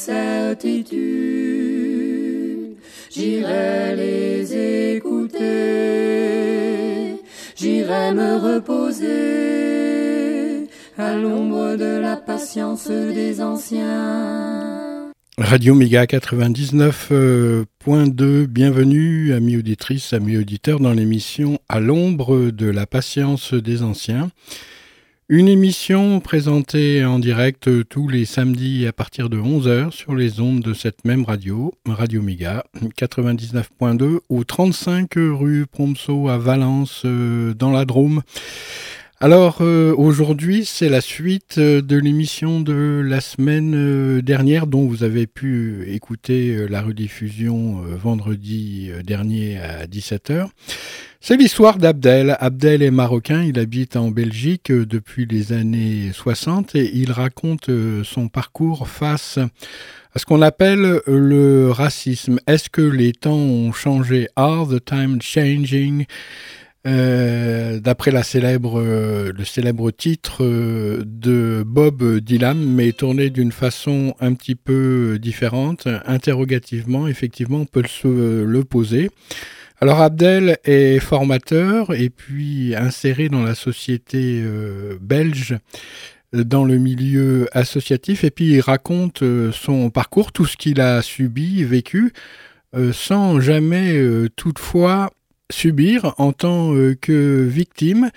Certitudes, 0.00 0.96
j'irai 3.10 3.94
les 3.96 4.96
écouter, 4.96 5.40
j'irai 7.54 8.12
me 8.12 8.38
reposer 8.38 9.08
à 10.96 11.14
l'ombre 11.14 11.76
de 11.76 11.98
la 11.98 12.16
patience 12.16 12.88
des 12.88 13.42
anciens. 13.42 15.10
Radio 15.36 15.74
Méga 15.74 16.06
99.2, 16.06 18.46
bienvenue 18.46 19.34
amis 19.34 19.58
auditrices, 19.58 20.14
amis 20.14 20.38
auditeurs 20.38 20.80
dans 20.80 20.94
l'émission 20.94 21.58
À 21.68 21.78
l'ombre 21.78 22.50
de 22.50 22.70
la 22.70 22.86
patience 22.86 23.52
des 23.52 23.82
anciens. 23.82 24.30
Une 25.32 25.46
émission 25.46 26.18
présentée 26.18 27.04
en 27.04 27.20
direct 27.20 27.88
tous 27.88 28.08
les 28.08 28.24
samedis 28.24 28.84
à 28.88 28.92
partir 28.92 29.30
de 29.30 29.38
11h 29.38 29.92
sur 29.92 30.16
les 30.16 30.40
ondes 30.40 30.58
de 30.58 30.74
cette 30.74 31.04
même 31.04 31.24
radio, 31.24 31.72
Radio 31.86 32.20
Méga 32.20 32.64
99.2 32.98 34.18
au 34.28 34.42
35 34.42 35.08
rue 35.14 35.66
Promso 35.68 36.28
à 36.28 36.36
Valence 36.36 37.02
euh, 37.04 37.54
dans 37.54 37.70
la 37.70 37.84
Drôme. 37.84 38.22
Alors 39.22 39.58
euh, 39.60 39.94
aujourd'hui, 39.98 40.64
c'est 40.64 40.88
la 40.88 41.02
suite 41.02 41.58
euh, 41.58 41.82
de 41.82 41.98
l'émission 41.98 42.62
de 42.62 43.02
la 43.04 43.20
semaine 43.20 43.74
euh, 43.76 44.22
dernière 44.22 44.66
dont 44.66 44.86
vous 44.86 45.04
avez 45.04 45.26
pu 45.26 45.84
écouter 45.88 46.66
la 46.70 46.80
rediffusion 46.80 47.82
vendredi 48.02 48.90
dernier 49.04 49.58
à 49.58 49.84
17h. 49.84 50.48
C'est 51.20 51.36
l'histoire 51.36 51.76
d'Abdel. 51.76 52.34
Abdel 52.40 52.82
est 52.82 52.90
marocain, 52.90 53.42
il 53.42 53.58
habite 53.58 53.94
en 53.96 54.10
Belgique 54.10 54.72
depuis 54.72 55.26
les 55.26 55.52
années 55.52 56.12
60 56.14 56.74
et 56.74 56.90
il 56.94 57.12
raconte 57.12 57.68
son 58.04 58.28
parcours 58.28 58.88
face 58.88 59.38
à 60.14 60.18
ce 60.18 60.24
qu'on 60.24 60.40
appelle 60.40 61.02
le 61.06 61.70
racisme. 61.70 62.40
Est-ce 62.46 62.70
que 62.70 62.80
les 62.80 63.12
temps 63.12 63.36
ont 63.36 63.72
changé? 63.72 64.28
Are 64.34 64.66
the 64.66 64.82
time 64.82 65.20
changing? 65.20 66.06
Euh, 66.86 67.78
D'après 67.78 68.10
euh, 68.14 69.32
le 69.36 69.44
célèbre 69.44 69.90
titre 69.90 70.38
euh, 70.42 71.02
de 71.04 71.62
Bob 71.66 72.02
Dylan, 72.20 72.58
mais 72.58 72.92
tourné 72.92 73.28
d'une 73.28 73.52
façon 73.52 74.14
un 74.20 74.32
petit 74.32 74.54
peu 74.54 75.18
différente, 75.20 75.86
interrogativement, 76.06 77.06
effectivement, 77.06 77.58
on 77.58 77.66
peut 77.66 77.84
le 78.04 78.64
poser. 78.64 79.10
Alors 79.82 80.00
Abdel 80.00 80.58
est 80.64 81.00
formateur 81.00 81.94
et 81.94 82.10
puis 82.10 82.74
inséré 82.76 83.28
dans 83.30 83.42
la 83.42 83.54
société 83.54 84.44
belge 85.00 85.56
dans 86.34 86.66
le 86.66 86.76
milieu 86.76 87.48
associatif 87.52 88.22
et 88.22 88.30
puis 88.30 88.50
il 88.50 88.60
raconte 88.60 89.24
son 89.52 89.88
parcours, 89.88 90.32
tout 90.32 90.44
ce 90.44 90.58
qu'il 90.58 90.82
a 90.82 91.00
subi, 91.00 91.64
vécu, 91.64 92.12
sans 92.92 93.40
jamais 93.40 93.98
toutefois 94.36 95.12
subir 95.50 96.14
en 96.18 96.32
tant 96.32 96.74
euh, 96.74 96.96
que 97.00 97.46
victime, 97.48 98.10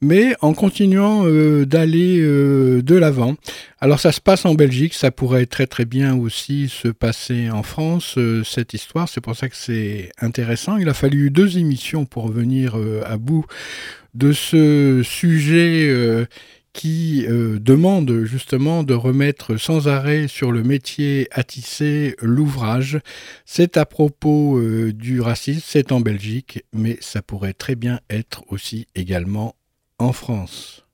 mais 0.00 0.34
en 0.40 0.52
continuant 0.52 1.22
euh, 1.24 1.64
d'aller 1.64 2.20
euh, 2.20 2.82
de 2.82 2.94
l'avant. 2.94 3.34
Alors 3.80 3.98
ça 3.98 4.12
se 4.12 4.20
passe 4.20 4.44
en 4.44 4.54
Belgique, 4.54 4.94
ça 4.94 5.10
pourrait 5.10 5.46
très 5.46 5.66
très 5.66 5.84
bien 5.84 6.16
aussi 6.16 6.68
se 6.68 6.88
passer 6.88 7.50
en 7.50 7.62
France, 7.62 8.18
cette 8.44 8.74
histoire, 8.74 9.08
c'est 9.08 9.20
pour 9.20 9.36
ça 9.36 9.48
que 9.48 9.56
c'est 9.56 10.10
intéressant. 10.20 10.76
Il 10.76 10.88
a 10.88 10.94
fallu 10.94 11.30
deux 11.30 11.58
émissions 11.58 12.04
pour 12.04 12.28
venir 12.28 12.76
à 13.04 13.16
bout 13.16 13.44
de 14.14 14.32
ce 14.32 15.02
sujet 15.04 16.26
qui 16.76 17.24
euh, 17.26 17.58
demande 17.58 18.24
justement 18.24 18.82
de 18.82 18.92
remettre 18.92 19.56
sans 19.56 19.88
arrêt 19.88 20.28
sur 20.28 20.52
le 20.52 20.62
métier 20.62 21.26
à 21.32 21.42
tisser 21.42 22.14
l'ouvrage. 22.20 23.00
C'est 23.46 23.78
à 23.78 23.86
propos 23.86 24.58
euh, 24.58 24.92
du 24.92 25.22
racisme, 25.22 25.62
c'est 25.64 25.90
en 25.90 26.00
Belgique, 26.00 26.64
mais 26.74 26.98
ça 27.00 27.22
pourrait 27.22 27.54
très 27.54 27.76
bien 27.76 28.00
être 28.10 28.44
aussi 28.48 28.86
également 28.94 29.54
en 29.98 30.12
France. 30.12 30.84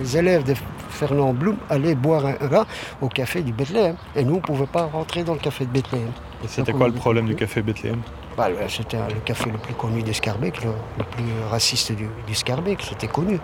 Les 0.00 0.16
élèves 0.16 0.44
de 0.44 0.54
Fernand 0.88 1.34
Blum 1.34 1.58
allaient 1.68 1.94
boire 1.94 2.24
un 2.24 2.46
vin 2.46 2.66
au 3.02 3.08
café 3.08 3.42
du 3.42 3.52
Bethléem. 3.52 3.96
Et 4.16 4.24
nous, 4.24 4.34
on 4.34 4.36
ne 4.36 4.40
pouvait 4.42 4.66
pas 4.66 4.86
rentrer 4.86 5.22
dans 5.22 5.34
le 5.34 5.40
café 5.40 5.66
de 5.66 5.70
Bethléem. 5.70 6.10
Et 6.42 6.48
c'était 6.48 6.72
quoi 6.72 6.88
le 6.88 6.94
problème 6.94 7.26
du 7.26 7.34
café 7.34 7.60
Bethléem? 7.60 8.00
Bah, 8.36 8.48
C'était 8.68 8.96
le 8.96 9.20
café 9.24 9.50
le 9.50 9.58
plus 9.58 9.74
connu 9.74 10.02
d'Escarbec, 10.02 10.64
le, 10.64 10.70
le 10.98 11.04
plus 11.04 11.24
raciste 11.50 11.92
d'Escarbec, 12.26 12.80
c'était 12.88 13.06
connu. 13.06 13.38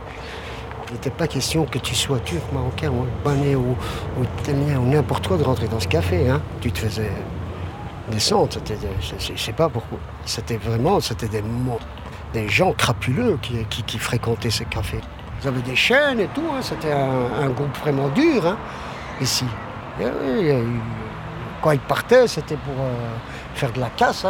Il 0.89 0.95
n'était 0.95 1.11
pas 1.11 1.29
question 1.29 1.65
que 1.67 1.79
tu 1.79 1.95
sois 1.95 2.19
turc, 2.19 2.43
marocain, 2.53 2.91
ou 2.91 3.05
albanais 3.05 3.55
ou, 3.55 3.77
italien 4.41 4.81
ou 4.81 4.87
n'importe 4.87 5.29
quoi 5.29 5.37
de 5.37 5.45
rentrer 5.45 5.69
dans 5.69 5.79
ce 5.79 5.87
café. 5.87 6.29
Hein. 6.29 6.43
Tu 6.61 6.73
te 6.73 6.79
faisais 6.81 7.13
descendre. 8.11 8.49
Je 9.01 9.33
je 9.35 9.41
sais 9.41 9.53
pas 9.53 9.69
pourquoi. 9.69 9.99
C'était 10.25 10.57
vraiment, 10.57 10.99
c'était 10.99 11.29
des, 11.29 12.49
gens 12.49 12.73
crapuleux 12.73 13.39
qui, 13.41 13.99
fréquentaient 13.99 14.51
ce 14.51 14.65
café. 14.65 14.99
Ils 15.41 15.47
avaient 15.49 15.63
des 15.63 15.77
chaînes 15.77 16.19
et 16.19 16.27
tout. 16.35 16.43
hein. 16.53 16.61
C'était 16.61 16.91
un, 16.93 17.49
groupe 17.51 17.77
vraiment 17.79 18.09
dur 18.09 18.45
hein, 18.45 18.57
ici. 19.21 19.45
A 20.01 20.03
eu- 20.05 20.81
quand 21.63 21.71
ils 21.71 21.79
partaient, 21.79 22.27
c'était 22.27 22.57
pour 22.57 22.75
euh, 22.83 23.15
faire 23.55 23.71
de 23.73 23.79
la 23.79 23.91
casse. 23.91 24.27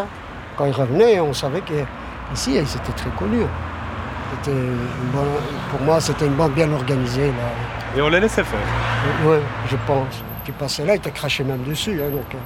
Hein. 0.60 0.65
Quand 0.65 0.66
ils 0.66 0.72
revenaient, 0.72 1.21
on 1.21 1.32
savait 1.32 1.62
qu'ici, 1.62 2.54
ils 2.54 2.59
étaient 2.60 2.93
très 2.97 3.10
connus. 3.19 3.47
Bonne- 4.47 5.25
pour 5.71 5.81
moi, 5.82 6.00
c'était 6.00 6.26
une 6.26 6.34
bande 6.34 6.53
bien 6.53 6.71
organisée. 6.72 7.26
Là. 7.28 7.97
Et 7.97 8.03
on 8.03 8.09
les 8.09 8.21
laissait 8.21 8.44
faire. 8.44 8.59
Oui, 9.25 9.37
je 9.70 9.76
pense. 9.87 10.22
Tu 10.44 10.53
passais 10.53 10.84
là, 10.84 10.94
ils 10.94 11.00
te 11.00 11.09
crachaient 11.09 11.44
même 11.44 11.62
dessus. 11.65 12.00
hein, 12.03 12.10
donc, 12.10 12.34
euh, 12.34 12.38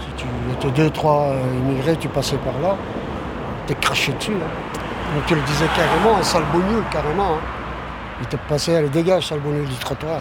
si 0.00 0.06
tu 0.16 0.26
étais 0.52 0.70
deux, 0.82 0.90
trois 0.90 1.28
euh, 1.28 1.40
immigrés, 1.58 1.96
tu 1.96 2.08
passais 2.08 2.36
par 2.36 2.54
là, 2.60 2.76
ils 3.68 3.74
te 3.74 3.80
crachaient 3.80 4.12
dessus. 4.12 4.32
hein. 4.32 5.14
Donc 5.14 5.26
tu 5.26 5.34
le 5.34 5.40
disais 5.42 5.66
carrément, 5.76 6.18
un 6.18 6.22
sale 6.22 6.42
bougnoule, 6.52 6.82
carrément. 6.90 7.34
hein. 7.34 7.40
Ils 8.20 8.26
te 8.26 8.36
passaient, 8.48 8.76
allez, 8.76 8.88
dégage, 8.88 9.26
sale 9.28 9.40
bougnoule 9.40 9.66
du 9.66 9.76
trottoir. 9.76 10.20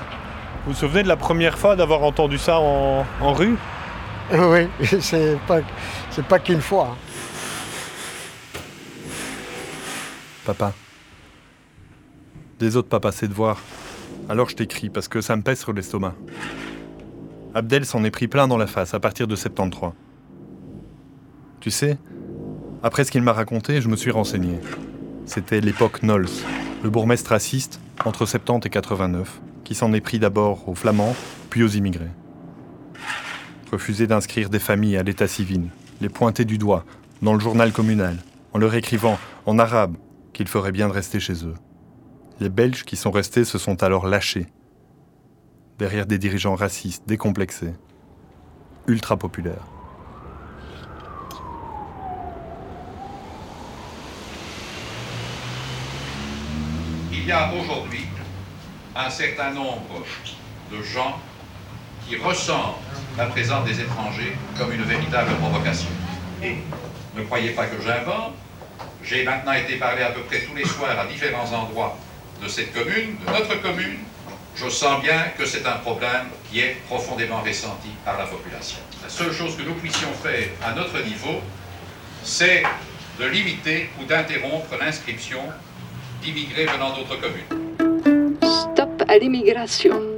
Vous 0.66 0.72
vous 0.74 0.78
souvenez 0.78 1.04
de 1.04 1.08
la 1.08 1.18
première 1.18 1.58
fois 1.58 1.76
d'avoir 1.76 2.04
entendu 2.04 2.38
ça 2.38 2.60
en, 2.60 3.06
en 3.22 3.34
rue? 3.34 3.58
oui, 4.32 4.68
c'est 5.02 5.38
pas, 5.48 5.60
pas 6.28 6.40
qu'une 6.40 6.62
fois. 6.62 6.90
hein. 6.92 6.98
Papa. 10.46 10.74
Des 12.60 12.76
autres 12.76 12.88
pas 12.90 13.08
assez 13.08 13.28
de 13.28 13.34
voir. 13.34 13.60
Alors 14.30 14.50
je 14.50 14.56
t'écris 14.56 14.90
parce 14.90 15.08
que 15.08 15.22
ça 15.22 15.36
me 15.36 15.42
pèse 15.42 15.60
sur 15.60 15.74
l'estomac. 15.74 16.16
Abdel 17.56 17.86
s'en 17.86 18.04
est 18.04 18.12
pris 18.12 18.28
plein 18.28 18.48
dans 18.48 18.58
la 18.58 18.68
face 18.68 18.94
à 18.94 19.00
partir 19.00 19.28
de 19.28 19.36
73. 19.36 19.92
Tu 21.60 21.72
sais, 21.72 21.98
après 22.82 23.04
ce 23.04 23.12
qu'il 23.12 23.22
m'a 23.22 23.34
raconté, 23.34 23.80
je 23.82 23.88
me 23.88 23.96
suis 23.96 24.12
renseigné. 24.12 24.60
C'était 25.26 25.62
l'époque 25.62 26.02
Knowles, 26.02 26.28
le 26.84 26.90
bourgmestre 26.90 27.30
raciste 27.32 27.80
entre 28.04 28.26
70 28.26 28.66
et 28.68 28.70
89, 28.70 29.42
qui 29.64 29.76
s'en 29.76 29.94
est 29.94 30.02
pris 30.02 30.20
d'abord 30.20 30.68
aux 30.68 30.76
Flamands, 30.76 31.16
puis 31.50 31.64
aux 31.64 31.68
immigrés. 31.70 32.12
Refuser 33.74 34.06
d'inscrire 34.06 34.52
des 34.52 34.60
familles 34.60 34.98
à 34.98 35.02
l'état 35.02 35.28
civil, 35.28 35.68
les 36.00 36.08
pointer 36.08 36.46
du 36.46 36.60
doigt 36.60 36.86
dans 37.24 37.34
le 37.34 37.40
journal 37.40 37.72
communal, 37.72 38.18
en 38.54 38.60
leur 38.60 38.76
écrivant 38.76 39.18
en 39.48 39.58
arabe 39.58 39.98
qu'il 40.32 40.48
ferait 40.48 40.72
bien 40.72 40.88
de 40.88 40.94
rester 40.94 41.20
chez 41.20 41.44
eux. 41.44 41.56
Les 42.40 42.50
Belges 42.50 42.84
qui 42.84 42.96
sont 42.96 43.10
restés 43.10 43.46
se 43.46 43.58
sont 43.58 43.82
alors 43.82 44.06
lâchés, 44.06 44.46
derrière 45.80 46.06
des 46.06 46.20
dirigeants 46.20 46.54
racistes, 46.54 47.02
décomplexés, 47.08 47.74
ultra 48.86 49.18
populaires. 49.18 49.66
Il 57.12 57.26
y 57.26 57.32
a 57.32 57.52
aujourd'hui 57.56 58.06
un 58.96 59.10
certain 59.10 59.52
nombre 59.52 60.04
de 60.72 60.80
gens 60.84 61.18
qui 62.08 62.18
ressentent 62.18 62.78
la 63.18 63.26
présence 63.26 63.66
des 63.66 63.80
étrangers 63.80 64.38
comme 64.58 64.72
une 64.74 64.84
véritable 64.84 65.32
provocation. 65.36 65.90
Et 66.42 66.58
ne 67.16 67.24
croyez 67.24 67.52
pas 67.52 67.66
que 67.66 67.82
j'invente, 67.82 68.34
j'ai 69.04 69.24
maintenant 69.24 69.54
été 69.54 69.76
parler 69.76 70.04
à 70.04 70.10
peu 70.10 70.22
près 70.22 70.42
tous 70.42 70.56
les 70.56 70.66
soirs 70.66 71.00
à 71.00 71.06
différents 71.06 71.52
endroits 71.54 71.98
de 72.42 72.48
cette 72.48 72.74
commune, 72.74 73.18
de 73.26 73.32
notre 73.32 73.62
commune. 73.62 74.00
Je 74.56 74.70
sens 74.70 75.02
bien 75.02 75.30
que 75.38 75.46
c'est 75.46 75.66
un 75.66 75.78
problème 75.78 76.28
qui 76.50 76.60
est 76.60 76.78
profondément 76.88 77.42
ressenti 77.42 77.90
par 78.06 78.18
la 78.18 78.26
population. 78.26 78.78
La 79.02 79.10
seule 79.10 79.34
chose 79.34 79.58
que 79.58 79.64
nous 79.64 79.74
puissions 79.76 80.12
faire 80.22 80.48
à 80.64 80.74
notre 80.74 81.00
niveau, 81.04 81.42
c'est 82.24 82.64
de 83.20 83.26
limiter 83.26 83.90
ou 84.00 84.06
d'interrompre 84.06 84.76
l'inscription 84.80 85.42
d'immigrés 86.22 86.66
venant 86.66 86.96
d'autres 86.96 87.20
communes. 87.20 87.76
Stop 88.42 89.04
à 89.08 89.18
l'immigration. 89.18 90.13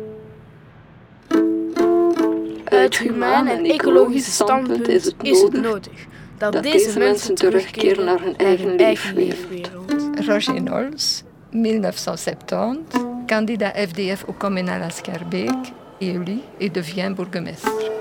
Uit 2.66 2.98
humaan 2.98 3.48
en 3.48 3.66
ecologisch 3.66 4.34
standpunt 4.34 4.88
is 5.22 5.42
het 5.42 5.62
nodig 5.62 6.06
dat 6.38 6.64
deze 6.64 7.00
mensen 7.00 7.36
terugkeren 7.36 8.06
naar 8.06 8.22
hun 8.22 8.38
eigen 8.38 8.76
leefwereld. 8.76 9.94
Roger 10.28 10.62
Nols, 10.64 11.24
1970, 11.52 13.02
candidat 13.26 13.72
FDF 13.76 14.24
au 14.28 14.38
communal 14.38 14.82
à 14.82 14.90
Scarbeck, 14.90 15.72
élu 16.00 16.40
et 16.58 16.74
devient 16.74 17.14
bourgmestre. 17.16 17.92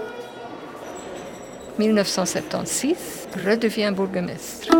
1976, 1.76 2.96
redevient 3.44 3.94
bourgmestre. 3.94 4.76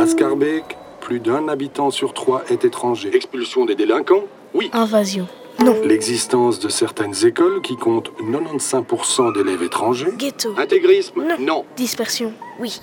À 0.00 0.06
Scarbeck, 0.06 0.76
plus 1.00 1.20
d'un 1.20 1.48
habitant 1.48 1.90
sur 1.90 2.12
trois 2.12 2.42
est 2.48 2.64
étranger. 2.64 3.10
Expulsion 3.14 3.64
des 3.66 3.74
délinquants 3.76 4.24
Oui. 4.54 4.70
Invasion 4.72 5.26
Non. 5.64 5.76
L'existence 5.84 6.58
de 6.58 6.68
certaines 6.68 7.26
écoles 7.26 7.60
qui 7.62 7.76
comptent 7.76 8.10
95% 8.20 9.34
d'élèves 9.34 9.62
étrangers 9.62 10.08
Ghetto 10.16 10.54
Intégrisme 10.58 11.22
Non. 11.38 11.64
Dispersion 11.76 12.32
Oui. 12.58 12.80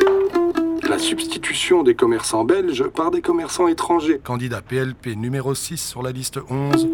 La 0.88 1.00
substitution 1.00 1.82
des 1.84 1.96
commerçants 1.96 2.44
belges 2.46 2.84
par 2.88 3.10
des 3.12 3.22
commerçants 3.22 3.68
étrangers. 3.68 4.20
Candidat 4.24 4.62
PLP 4.62 5.16
numéro 5.16 5.56
6 5.56 5.78
sur 5.78 6.04
la 6.04 6.12
liste 6.12 6.40
11, 6.50 6.88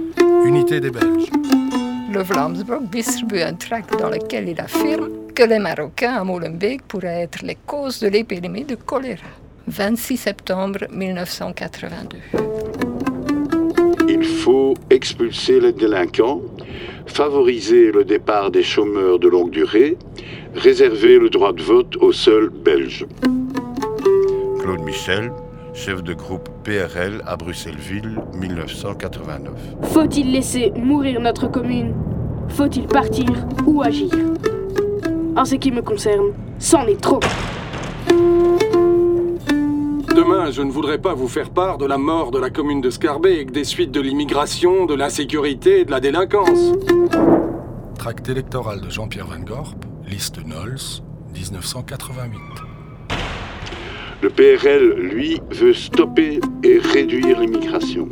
Unité 0.46 0.80
des 0.80 0.90
Belges. 0.90 1.30
Le 2.12 2.22
Vlaamsblok 2.24 2.90
distribue 2.90 3.42
un 3.42 3.54
tract 3.54 4.00
dans 4.00 4.10
lequel 4.10 4.48
il 4.50 4.60
affirme 4.62 5.10
que 5.36 5.44
les 5.44 5.60
Marocains 5.60 6.14
à 6.14 6.24
Molenbeek 6.24 6.84
pourraient 6.88 7.24
être 7.24 7.44
les 7.44 7.58
causes 7.68 8.00
de 8.00 8.08
l'épidémie 8.08 8.64
de 8.66 8.76
choléra. 8.76 9.28
26 9.68 10.18
septembre 10.18 10.80
1982. 10.92 12.18
Il 14.44 14.52
faut 14.52 14.74
expulser 14.90 15.62
les 15.62 15.72
délinquants, 15.72 16.42
favoriser 17.06 17.94
le 17.94 18.04
départ 18.04 18.52
des 18.52 18.62
chômeurs 18.62 19.18
de 19.18 19.30
longue 19.30 19.52
durée, 19.52 19.96
réserver 20.54 21.18
le 21.18 21.30
droit 21.30 21.54
de 21.54 21.62
vote 21.62 21.96
aux 22.02 22.12
seuls 22.12 22.50
Belges. 22.50 23.06
Claude 24.60 24.82
Michel, 24.82 25.32
chef 25.74 26.04
de 26.04 26.14
groupe 26.14 26.50
PRL 26.66 27.22
à 27.26 27.38
Bruxelles-Ville, 27.38 28.20
1989. 28.34 29.54
Faut-il 29.84 30.34
laisser 30.34 30.74
mourir 30.76 31.22
notre 31.22 31.50
commune? 31.50 31.94
Faut-il 32.50 32.86
partir 32.88 33.30
ou 33.66 33.82
agir? 33.82 34.12
En 35.38 35.46
ce 35.46 35.56
qui 35.56 35.72
me 35.72 35.82
concerne, 35.82 36.34
c'en 36.60 36.86
est 36.88 37.00
trop. 37.00 37.22
Je 40.52 40.62
ne 40.62 40.72
voudrais 40.72 40.98
pas 40.98 41.14
vous 41.14 41.28
faire 41.28 41.52
part 41.52 41.78
de 41.78 41.86
la 41.86 42.00
mort 42.00 42.32
de 42.32 42.40
la 42.40 42.50
commune 42.50 42.82
de 42.82 42.90
Scarbeck, 42.90 43.52
des 43.52 43.64
suites 43.64 43.92
de 43.92 44.02
l'immigration, 44.02 44.86
de 44.86 44.96
l'insécurité 44.96 45.82
et 45.82 45.86
de 45.86 45.92
la 45.92 46.00
délinquance. 46.00 46.74
Tract 48.00 48.30
électoral 48.30 48.82
de 48.82 48.90
Jean-Pierre 48.90 49.28
Van 49.28 49.40
Gorp, 49.40 49.76
liste 50.08 50.44
Nols, 50.46 51.02
1988. 51.36 52.40
Le 54.24 54.30
PRL, 54.30 54.94
lui, 55.02 55.40
veut 55.52 55.74
stopper 55.74 56.40
et 56.64 56.80
réduire 56.80 57.40
l'immigration. 57.40 58.10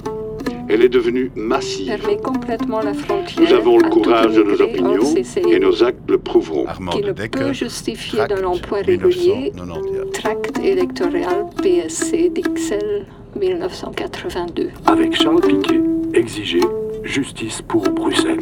Elle 0.74 0.84
est 0.84 0.90
devenue 0.90 1.32
massive. 1.36 1.92
Complètement 2.24 2.82
la 2.82 2.94
frontière. 2.94 3.46
Nous 3.46 3.54
avons 3.54 3.78
le 3.78 3.90
courage 3.90 4.36
de 4.36 4.44
nos 4.44 4.62
opinions 4.62 5.14
CCI, 5.14 5.52
et 5.52 5.60
nos 5.60 5.84
actes 5.84 6.10
le 6.10 6.18
prouveront. 6.18 6.66
Armand 6.66 6.92
qui 6.92 7.02
de 7.02 7.08
ne 7.08 7.12
Decker, 7.12 7.40
peut 7.40 7.54
justifier 7.54 8.20
tract, 8.20 8.34
d'un 8.34 8.46
emploi 8.46 8.80
régulier 8.80 9.52
1991. 9.54 10.12
tract 10.14 10.60
électoral 10.60 11.46
PSC 11.62 12.30
d'Ixelles 12.30 13.06
1982. 13.36 14.70
Avec 14.86 15.14
Charles 15.14 15.42
Piquet, 15.42 15.82
exiger 16.14 16.62
justice 17.04 17.62
pour 17.62 17.84
Bruxelles. 17.84 18.40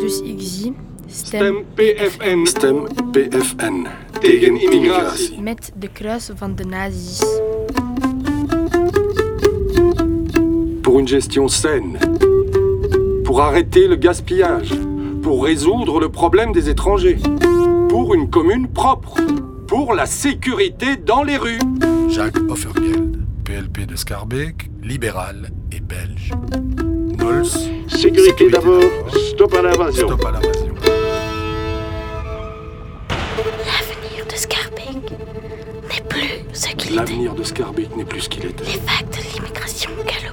Dus 0.00 0.22
STEM 1.08 1.64
PFN. 1.74 2.44
STEM 2.46 2.88
PFN. 3.12 3.86
Tegen 4.20 4.60
immigratie. 4.60 5.40
met 5.40 5.72
de 5.78 5.88
kruis 5.92 6.30
van 6.34 6.54
de 6.54 6.64
nazi's. 6.64 7.22
Pour 10.84 11.00
une 11.00 11.08
gestion 11.08 11.48
saine. 11.48 11.98
Pour 13.24 13.40
arrêter 13.40 13.88
le 13.88 13.96
gaspillage. 13.96 14.74
Pour 15.22 15.42
résoudre 15.44 15.98
le 15.98 16.10
problème 16.10 16.52
des 16.52 16.68
étrangers. 16.68 17.16
Pour 17.88 18.14
une 18.14 18.28
commune 18.28 18.68
propre. 18.68 19.16
Pour 19.66 19.94
la 19.94 20.04
sécurité 20.04 20.96
dans 20.96 21.22
les 21.22 21.38
rues. 21.38 21.58
Jacques 22.10 22.36
Offergeld, 22.50 23.16
PLP 23.44 23.86
de 23.86 23.96
Scarbeck, 23.96 24.70
libéral 24.82 25.50
et 25.72 25.80
belge. 25.80 26.32
Nols. 27.18 27.46
Sécurité 27.88 28.50
d'abord, 28.50 28.82
stop 29.32 29.54
à 29.54 29.62
l'invasion. 29.62 30.06
Stop 30.06 30.26
à 30.26 30.32
l'invasion. 30.32 30.74
L'avenir 33.66 34.26
de 34.30 34.36
Scarbeck 34.36 35.10
n'est 35.90 36.08
plus 36.08 36.44
ce 36.52 36.68
qu'il 36.68 36.90
était. 36.90 36.94
L'avenir 36.94 37.34
de 37.34 37.42
Scarbeck 37.42 37.96
n'est 37.96 38.04
plus 38.04 38.20
ce 38.20 38.28
qu'il 38.28 38.44
était. 38.44 38.64
Les 38.64 38.72
vagues 38.72 39.10
de 39.10 39.34
l'immigration 39.34 39.90
galopante 40.06 40.23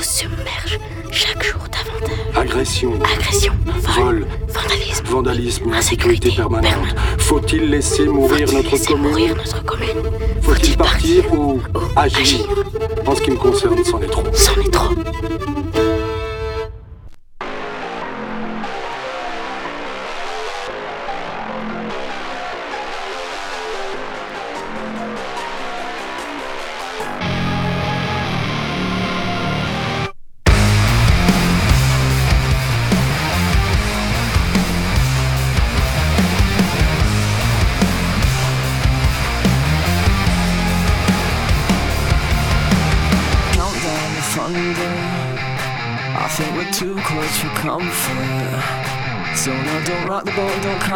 nous 0.00 0.04
submergent 0.04 0.78
chaque 1.10 1.42
jour 1.42 1.60
davantage. 1.60 2.18
Agression, 2.34 2.92
Agression, 3.02 3.52
vol, 3.66 4.04
vol, 4.04 4.26
vandalisme, 4.48 5.04
vandalisme 5.06 5.72
Insécurité 5.74 6.30
permanente. 6.30 6.70
permanente. 6.72 6.96
Faut-il 7.18 7.70
laisser 7.70 8.04
mourir 8.06 8.48
Faut-il 8.48 8.56
notre 8.56 8.70
laisser 8.70 8.86
commune 8.86 9.08
mourir 9.10 9.36
notre 9.36 9.64
commune 9.64 9.88
Faut-il 10.40 10.76
partir 10.76 11.32
ou 11.34 11.60
agir 11.96 12.20
agir 12.20 12.46
En 13.06 13.14
ce 13.14 13.20
qui 13.20 13.30
me 13.30 13.36
concerne, 13.36 13.84
c'en 13.84 14.00
est 14.00 14.06
trop. 14.06 14.22
C'en 14.32 14.60
est 14.60 14.70
trop. 14.72 14.94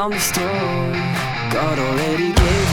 Don't 0.04 0.12
the 0.12 0.20
storm. 0.20 0.92
God 1.50 1.78
already 1.78 2.32
gave 2.32 2.63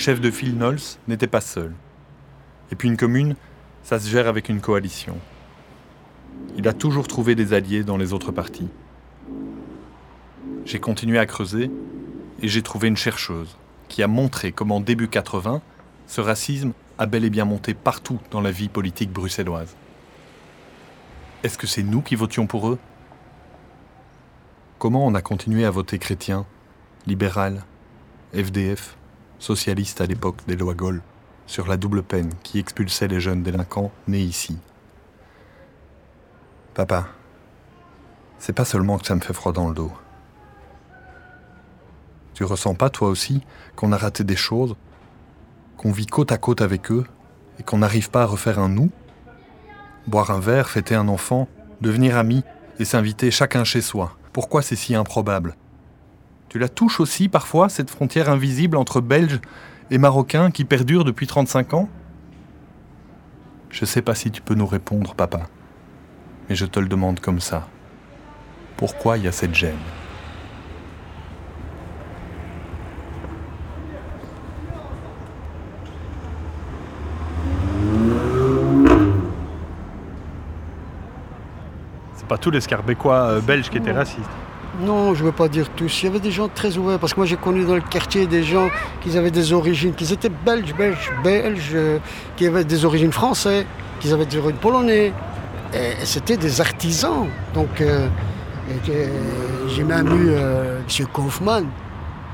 chef 0.00 0.18
de 0.18 0.30
file 0.30 0.56
Knowles 0.56 0.96
n'était 1.08 1.26
pas 1.26 1.42
seul. 1.42 1.74
Et 2.72 2.74
puis 2.74 2.88
une 2.88 2.96
commune, 2.96 3.36
ça 3.82 4.00
se 4.00 4.08
gère 4.08 4.28
avec 4.28 4.48
une 4.48 4.62
coalition. 4.62 5.18
Il 6.56 6.66
a 6.68 6.72
toujours 6.72 7.06
trouvé 7.06 7.34
des 7.34 7.52
alliés 7.52 7.84
dans 7.84 7.98
les 7.98 8.14
autres 8.14 8.32
partis. 8.32 8.68
J'ai 10.64 10.80
continué 10.80 11.18
à 11.18 11.26
creuser 11.26 11.70
et 12.40 12.48
j'ai 12.48 12.62
trouvé 12.62 12.88
une 12.88 12.96
chercheuse 12.96 13.58
qui 13.88 14.02
a 14.02 14.08
montré 14.08 14.52
comment 14.52 14.80
début 14.80 15.08
80, 15.08 15.60
ce 16.06 16.20
racisme 16.22 16.72
a 16.96 17.04
bel 17.04 17.26
et 17.26 17.30
bien 17.30 17.44
monté 17.44 17.74
partout 17.74 18.20
dans 18.30 18.40
la 18.40 18.52
vie 18.52 18.70
politique 18.70 19.12
bruxelloise. 19.12 19.76
Est-ce 21.44 21.58
que 21.58 21.66
c'est 21.66 21.82
nous 21.82 22.00
qui 22.00 22.14
votions 22.14 22.46
pour 22.46 22.70
eux? 22.70 22.78
Comment 24.78 25.06
on 25.06 25.14
a 25.14 25.20
continué 25.20 25.66
à 25.66 25.70
voter 25.70 25.98
chrétien, 25.98 26.46
libéral, 27.06 27.64
FDF, 28.32 28.96
socialiste 29.40 30.00
à 30.00 30.06
l'époque 30.06 30.36
des 30.46 30.54
lois 30.54 30.74
Gaulle, 30.74 31.02
sur 31.46 31.66
la 31.66 31.76
double 31.76 32.04
peine 32.04 32.30
qui 32.44 32.60
expulsait 32.60 33.08
les 33.08 33.18
jeunes 33.18 33.42
délinquants 33.42 33.90
nés 34.06 34.20
ici 34.20 34.56
Papa, 36.74 37.08
c'est 38.38 38.52
pas 38.52 38.64
seulement 38.64 38.98
que 38.98 39.06
ça 39.06 39.16
me 39.16 39.20
fait 39.20 39.32
froid 39.32 39.52
dans 39.52 39.68
le 39.68 39.74
dos. 39.74 39.92
Tu 42.34 42.44
ressens 42.44 42.74
pas, 42.74 42.88
toi 42.88 43.08
aussi, 43.08 43.42
qu'on 43.76 43.92
a 43.92 43.96
raté 43.96 44.24
des 44.24 44.36
choses, 44.36 44.76
qu'on 45.76 45.90
vit 45.90 46.06
côte 46.06 46.32
à 46.32 46.38
côte 46.38 46.62
avec 46.62 46.90
eux 46.92 47.04
et 47.58 47.62
qu'on 47.62 47.78
n'arrive 47.78 48.10
pas 48.10 48.22
à 48.22 48.26
refaire 48.26 48.58
un 48.58 48.68
nous? 48.68 48.90
Boire 50.06 50.30
un 50.30 50.40
verre, 50.40 50.70
fêter 50.70 50.94
un 50.94 51.08
enfant, 51.08 51.48
devenir 51.80 52.16
amis 52.16 52.44
et 52.78 52.84
s'inviter 52.84 53.30
chacun 53.30 53.64
chez 53.64 53.82
soi. 53.82 54.16
Pourquoi 54.32 54.62
c'est 54.62 54.76
si 54.76 54.94
improbable? 54.94 55.56
Tu 56.50 56.58
la 56.58 56.68
touches 56.68 56.98
aussi 56.98 57.28
parfois, 57.28 57.68
cette 57.68 57.90
frontière 57.90 58.28
invisible 58.28 58.76
entre 58.76 59.00
Belges 59.00 59.38
et 59.92 59.98
Marocains 59.98 60.50
qui 60.50 60.64
perdure 60.64 61.04
depuis 61.04 61.28
35 61.28 61.74
ans? 61.74 61.88
Je 63.70 63.84
sais 63.84 64.02
pas 64.02 64.16
si 64.16 64.32
tu 64.32 64.42
peux 64.42 64.54
nous 64.54 64.66
répondre, 64.66 65.14
papa, 65.14 65.42
mais 66.48 66.56
je 66.56 66.66
te 66.66 66.80
le 66.80 66.88
demande 66.88 67.20
comme 67.20 67.38
ça. 67.38 67.68
Pourquoi 68.76 69.16
il 69.16 69.22
y 69.26 69.28
a 69.28 69.32
cette 69.32 69.54
gêne? 69.54 69.76
C'est 82.16 82.26
pas 82.26 82.38
tous 82.38 82.50
les 82.50 82.60
Scarbécois 82.60 83.36
euh, 83.36 83.40
belges 83.40 83.70
qui 83.70 83.78
étaient 83.78 83.92
racistes. 83.92 84.28
Non, 84.82 85.14
je 85.14 85.20
ne 85.20 85.26
veux 85.26 85.32
pas 85.32 85.48
dire 85.48 85.68
tous. 85.76 86.02
Il 86.02 86.06
y 86.06 86.08
avait 86.08 86.20
des 86.20 86.30
gens 86.30 86.48
très 86.48 86.78
ouverts, 86.78 86.98
parce 86.98 87.12
que 87.12 87.20
moi 87.20 87.26
j'ai 87.26 87.36
connu 87.36 87.64
dans 87.64 87.74
le 87.74 87.82
quartier 87.82 88.26
des 88.26 88.42
gens 88.42 88.68
qui 89.02 89.16
avaient 89.16 89.30
des 89.30 89.52
origines, 89.52 89.92
qui 89.92 90.10
étaient 90.10 90.30
belges, 90.30 90.74
belges, 90.74 91.10
belges, 91.22 91.70
euh, 91.74 91.98
qui 92.36 92.46
avaient 92.46 92.64
des 92.64 92.84
origines 92.84 93.12
françaises, 93.12 93.66
qui 94.00 94.10
avaient 94.10 94.24
des 94.24 94.38
origines 94.38 94.60
polonais. 94.60 95.12
Et, 95.74 96.04
c'était 96.04 96.38
des 96.38 96.60
artisans. 96.60 97.26
Donc 97.52 97.80
euh, 97.80 98.08
j'ai 99.68 99.84
même 99.84 100.08
eu 100.08 100.30
euh, 100.30 100.78
M. 100.78 101.06
Kaufmann. 101.12 101.66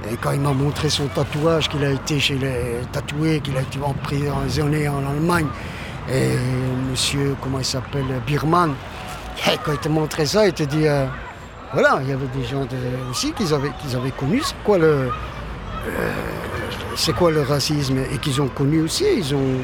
Et 0.08 0.16
quand 0.16 0.30
il 0.30 0.40
m'a 0.40 0.52
montré 0.52 0.88
son 0.88 1.06
tatouage, 1.08 1.68
qu'il 1.68 1.82
a 1.84 1.90
été 1.90 2.20
chez 2.20 2.36
les 2.36 2.86
tatoués, 2.92 3.40
qu'il 3.40 3.56
a 3.56 3.62
été 3.62 3.78
emprisonné 3.82 4.88
en 4.88 5.04
Allemagne, 5.04 5.46
et 6.08 6.36
monsieur, 6.90 7.34
comment 7.42 7.58
il 7.58 7.64
s'appelle, 7.64 8.04
Birman, 8.24 8.72
et 9.48 9.56
quand 9.64 9.72
il 9.72 9.78
t'a 9.78 9.88
montré 9.88 10.26
ça, 10.26 10.46
il 10.46 10.52
te 10.52 10.62
dit, 10.62 10.86
voilà, 11.72 11.98
il 12.02 12.08
y 12.08 12.12
avait 12.12 12.26
des 12.28 12.44
gens 12.44 12.66
aussi 13.10 13.32
qu'ils 13.32 13.52
avaient, 13.52 13.72
qu'ils 13.80 14.12
connu 14.12 14.40
c'est 14.42 14.54
quoi 14.64 14.78
le, 14.78 15.10
euh, 15.86 17.12
quoi 17.18 17.30
le 17.30 17.42
racisme 17.42 17.98
et 18.12 18.18
qu'ils 18.18 18.40
ont 18.40 18.48
connu 18.48 18.82
aussi. 18.82 19.04
Ils 19.16 19.34
ont, 19.34 19.60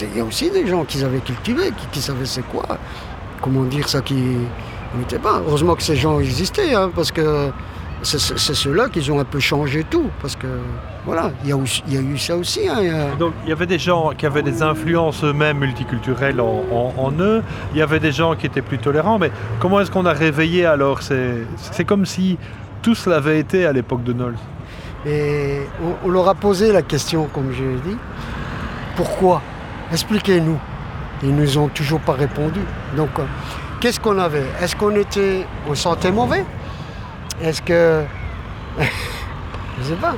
il 0.00 0.16
y 0.16 0.20
a 0.20 0.24
aussi 0.24 0.50
des 0.50 0.66
gens 0.66 0.84
qui 0.84 1.02
avaient 1.02 1.20
cultivé, 1.20 1.72
qui, 1.76 1.86
qui 1.92 2.00
savaient 2.00 2.26
c'est 2.26 2.46
quoi, 2.46 2.64
comment 3.42 3.64
dire 3.64 3.88
ça, 3.88 4.00
qui 4.00 4.36
n'étaient 4.96 5.18
pas. 5.18 5.42
Heureusement 5.46 5.74
que 5.74 5.82
ces 5.82 5.96
gens 5.96 6.20
existaient, 6.20 6.74
hein, 6.74 6.90
parce 6.94 7.12
que 7.12 7.50
c'est 8.02 8.54
ceux-là 8.54 8.88
qui 8.88 9.10
ont 9.10 9.20
un 9.20 9.24
peu 9.24 9.40
changé 9.40 9.84
tout, 9.88 10.06
parce 10.22 10.34
que 10.36 10.46
voilà, 11.04 11.30
il 11.44 11.50
y 11.50 11.52
a, 11.52 11.56
y 11.88 11.96
eu 11.96 12.18
ça 12.18 12.36
aussi. 12.36 12.66
hein, 12.68 12.78
a- 13.12 13.16
Donc 13.16 13.32
il 13.44 13.50
y 13.50 13.52
avait 13.52 13.66
des 13.66 13.78
gens 13.78 14.12
qui 14.16 14.26
avaient 14.26 14.42
des 14.42 14.62
influences 14.62 15.22
eux-mêmes 15.24 15.58
multiculturelles 15.58 16.40
en, 16.40 16.64
en- 16.72 16.94
en 16.96 17.12
eux, 17.20 17.42
il 17.72 17.78
y 17.78 17.82
avait 17.82 18.00
des 18.00 18.12
gens 18.12 18.34
qui 18.36 18.46
étaient 18.46 18.62
plus 18.62 18.78
tolérants, 18.78 19.18
mais 19.18 19.30
comment 19.58 19.80
est-ce 19.80 19.90
qu'on 19.90 20.06
a 20.06 20.12
réveillé 20.12 20.64
alors? 20.66 21.00
C'est 21.02 21.84
comme 21.84 22.06
si 22.06 22.38
tout 22.82 22.94
cela 22.94 23.16
avait 23.16 23.38
été 23.38 23.66
à 23.66 23.72
l'époque 23.72 24.02
de 24.04 24.12
Knowles. 24.12 24.36
Et 25.06 25.60
on, 25.82 26.08
on 26.08 26.10
leur 26.10 26.28
a 26.28 26.34
posé 26.34 26.72
la 26.72 26.82
question, 26.82 27.26
comme 27.32 27.52
je 27.52 27.62
l'ai 27.62 27.80
dit, 27.92 27.96
pourquoi? 28.96 29.40
Expliquez-nous. 29.92 30.58
Ils 31.22 31.34
nous 31.34 31.58
ont 31.58 31.68
toujours 31.68 32.00
pas 32.00 32.12
répondu. 32.12 32.60
Donc, 32.96 33.10
euh, 33.18 33.22
qu'est-ce 33.80 34.00
qu'on 34.00 34.18
avait? 34.18 34.44
Est-ce 34.62 34.74
qu'on 34.76 34.94
était, 34.96 35.46
on 35.68 35.74
sentait 35.74 36.10
mauvais? 36.12 36.44
Est-ce 37.42 37.62
que, 37.62 38.04
je 38.78 39.82
sais 39.82 39.94
pas. 39.94 40.14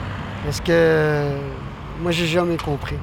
Est-ce 0.48 0.60
que, 0.60 1.30
moi 2.00 2.10
j'ai 2.10 2.26
jamais 2.26 2.56
compris. 2.56 2.96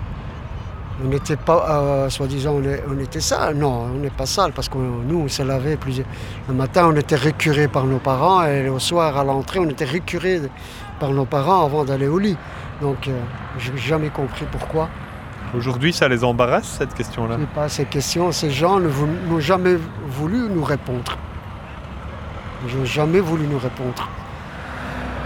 On 1.01 1.07
n'était 1.07 1.37
pas, 1.37 1.65
euh, 1.69 2.09
soi-disant, 2.09 2.59
on, 2.89 2.99
était 2.99 3.21
sale. 3.21 3.55
Non, 3.55 3.85
on 3.95 3.99
n'est 3.99 4.09
pas 4.09 4.25
sale 4.25 4.51
parce 4.51 4.67
que 4.67 4.77
nous, 4.77 5.21
on 5.21 5.27
se 5.29 5.41
lavait 5.41 5.77
plusieurs. 5.77 6.07
Le 6.49 6.53
matin, 6.53 6.89
on 6.91 6.95
était 6.97 7.15
récuré 7.15 7.69
par 7.69 7.85
nos 7.85 7.99
parents 7.99 8.43
et 8.43 8.63
le 8.63 8.77
soir, 8.79 9.17
à 9.17 9.23
l'entrée, 9.23 9.59
on 9.59 9.69
était 9.69 9.85
récuré 9.85 10.41
par 10.99 11.11
nos 11.11 11.23
parents 11.23 11.63
avant 11.65 11.85
d'aller 11.85 12.07
au 12.07 12.19
lit. 12.19 12.35
Donc, 12.81 13.07
euh, 13.07 13.17
je 13.57 13.71
n'ai 13.71 13.77
jamais 13.77 14.09
compris 14.09 14.45
pourquoi. 14.51 14.89
Aujourd'hui, 15.55 15.93
ça 15.93 16.09
les 16.09 16.25
embarrasse 16.25 16.75
cette 16.77 16.93
question-là? 16.93 17.35
Je 17.37 17.41
sais 17.43 17.49
pas 17.55 17.69
ces 17.69 17.85
questions. 17.85 18.33
Ces 18.33 18.51
gens 18.51 18.81
n'ont 18.81 19.39
jamais 19.39 19.77
voulu 20.09 20.49
nous 20.49 20.65
répondre. 20.65 21.17
Ils 22.67 22.77
n'ont 22.77 22.85
jamais 22.85 23.19
voulu 23.19 23.45
nous 23.47 23.59
répondre. 23.59 24.07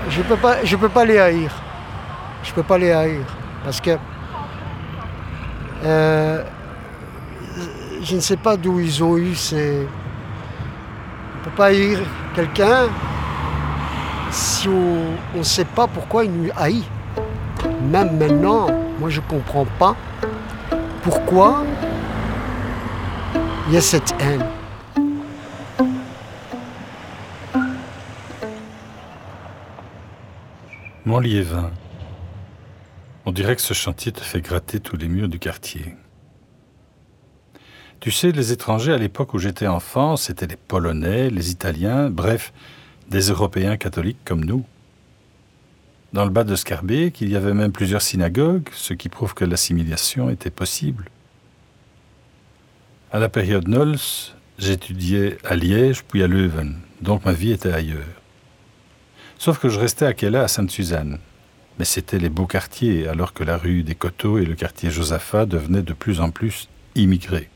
Je 0.09 0.19
ne 0.19 0.23
peux, 0.23 0.35
pas- 0.35 0.57
peux 0.79 0.89
pas 0.89 1.05
les 1.05 1.17
haïr. 1.17 1.51
Je 2.43 2.49
ne 2.51 2.55
peux 2.55 2.63
pas 2.63 2.77
les 2.77 2.91
haïr. 2.91 3.25
Parce 3.63 3.79
que 3.81 3.97
euh, 5.85 6.43
je 8.03 8.15
ne 8.15 8.19
sais 8.21 8.37
pas 8.37 8.57
d'où 8.57 8.79
ils 8.79 9.03
ont 9.03 9.17
eu 9.17 9.33
ces. 9.35 9.87
On 9.87 11.39
ne 11.39 11.43
peut 11.45 11.55
pas 11.55 11.65
haïr 11.67 11.99
quelqu'un 12.35 12.87
si 14.31 14.67
on 14.67 15.37
ne 15.37 15.43
sait 15.43 15.65
pas 15.65 15.87
pourquoi 15.87 16.25
il 16.25 16.31
nous 16.31 16.49
haït. 16.57 16.83
Même 17.89 18.17
maintenant, 18.17 18.67
moi 18.99 19.09
je 19.09 19.19
ne 19.21 19.25
comprends 19.25 19.65
pas 19.79 19.95
pourquoi 21.03 21.63
il 23.67 23.73
y 23.73 23.77
a 23.77 23.81
cette 23.81 24.13
haine. 24.19 24.45
On 33.25 33.31
dirait 33.31 33.55
que 33.55 33.61
ce 33.61 33.75
chantier 33.75 34.11
te 34.11 34.21
fait 34.21 34.41
gratter 34.41 34.79
tous 34.79 34.97
les 34.97 35.07
murs 35.07 35.27
du 35.27 35.37
quartier. 35.37 35.95
Tu 37.99 38.09
sais, 38.09 38.31
les 38.31 38.51
étrangers 38.51 38.93
à 38.93 38.97
l'époque 38.97 39.35
où 39.35 39.37
j'étais 39.37 39.67
enfant, 39.67 40.17
c'était 40.17 40.47
les 40.47 40.55
Polonais, 40.55 41.29
les 41.29 41.51
Italiens, 41.51 42.09
bref, 42.09 42.51
des 43.09 43.29
Européens 43.29 43.77
catholiques 43.77 44.25
comme 44.25 44.43
nous. 44.43 44.65
Dans 46.13 46.25
le 46.25 46.31
bas 46.31 46.43
de 46.43 46.55
Scarbeck, 46.55 47.21
il 47.21 47.29
y 47.29 47.35
avait 47.35 47.53
même 47.53 47.71
plusieurs 47.71 48.01
synagogues, 48.01 48.69
ce 48.73 48.95
qui 48.95 49.07
prouve 49.07 49.35
que 49.35 49.45
l'assimilation 49.45 50.31
était 50.31 50.49
possible. 50.49 51.09
À 53.11 53.19
la 53.19 53.29
période 53.29 53.67
Nols, 53.67 53.99
j'étudiais 54.57 55.37
à 55.43 55.55
Liège 55.55 56.03
puis 56.05 56.23
à 56.23 56.27
Leuven, 56.27 56.75
donc 57.01 57.23
ma 57.23 57.33
vie 57.33 57.51
était 57.51 57.71
ailleurs. 57.71 58.22
Sauf 59.43 59.59
que 59.59 59.67
je 59.67 59.77
restais 59.77 60.05
à 60.05 60.13
Kella 60.13 60.43
à 60.43 60.47
Sainte-Suzanne. 60.47 61.19
Mais 61.77 61.83
c'était 61.83 62.17
les 62.17 62.29
beaux 62.29 62.45
quartiers, 62.45 63.09
alors 63.09 63.33
que 63.33 63.43
la 63.43 63.57
rue 63.57 63.83
des 63.83 63.93
Coteaux 63.93 64.37
et 64.37 64.45
le 64.45 64.55
quartier 64.55 64.89
Josaphat 64.89 65.45
devenaient 65.45 65.81
de 65.81 65.91
plus 65.91 66.21
en 66.21 66.31
plus 66.31 66.69
immigrés. 66.95 67.49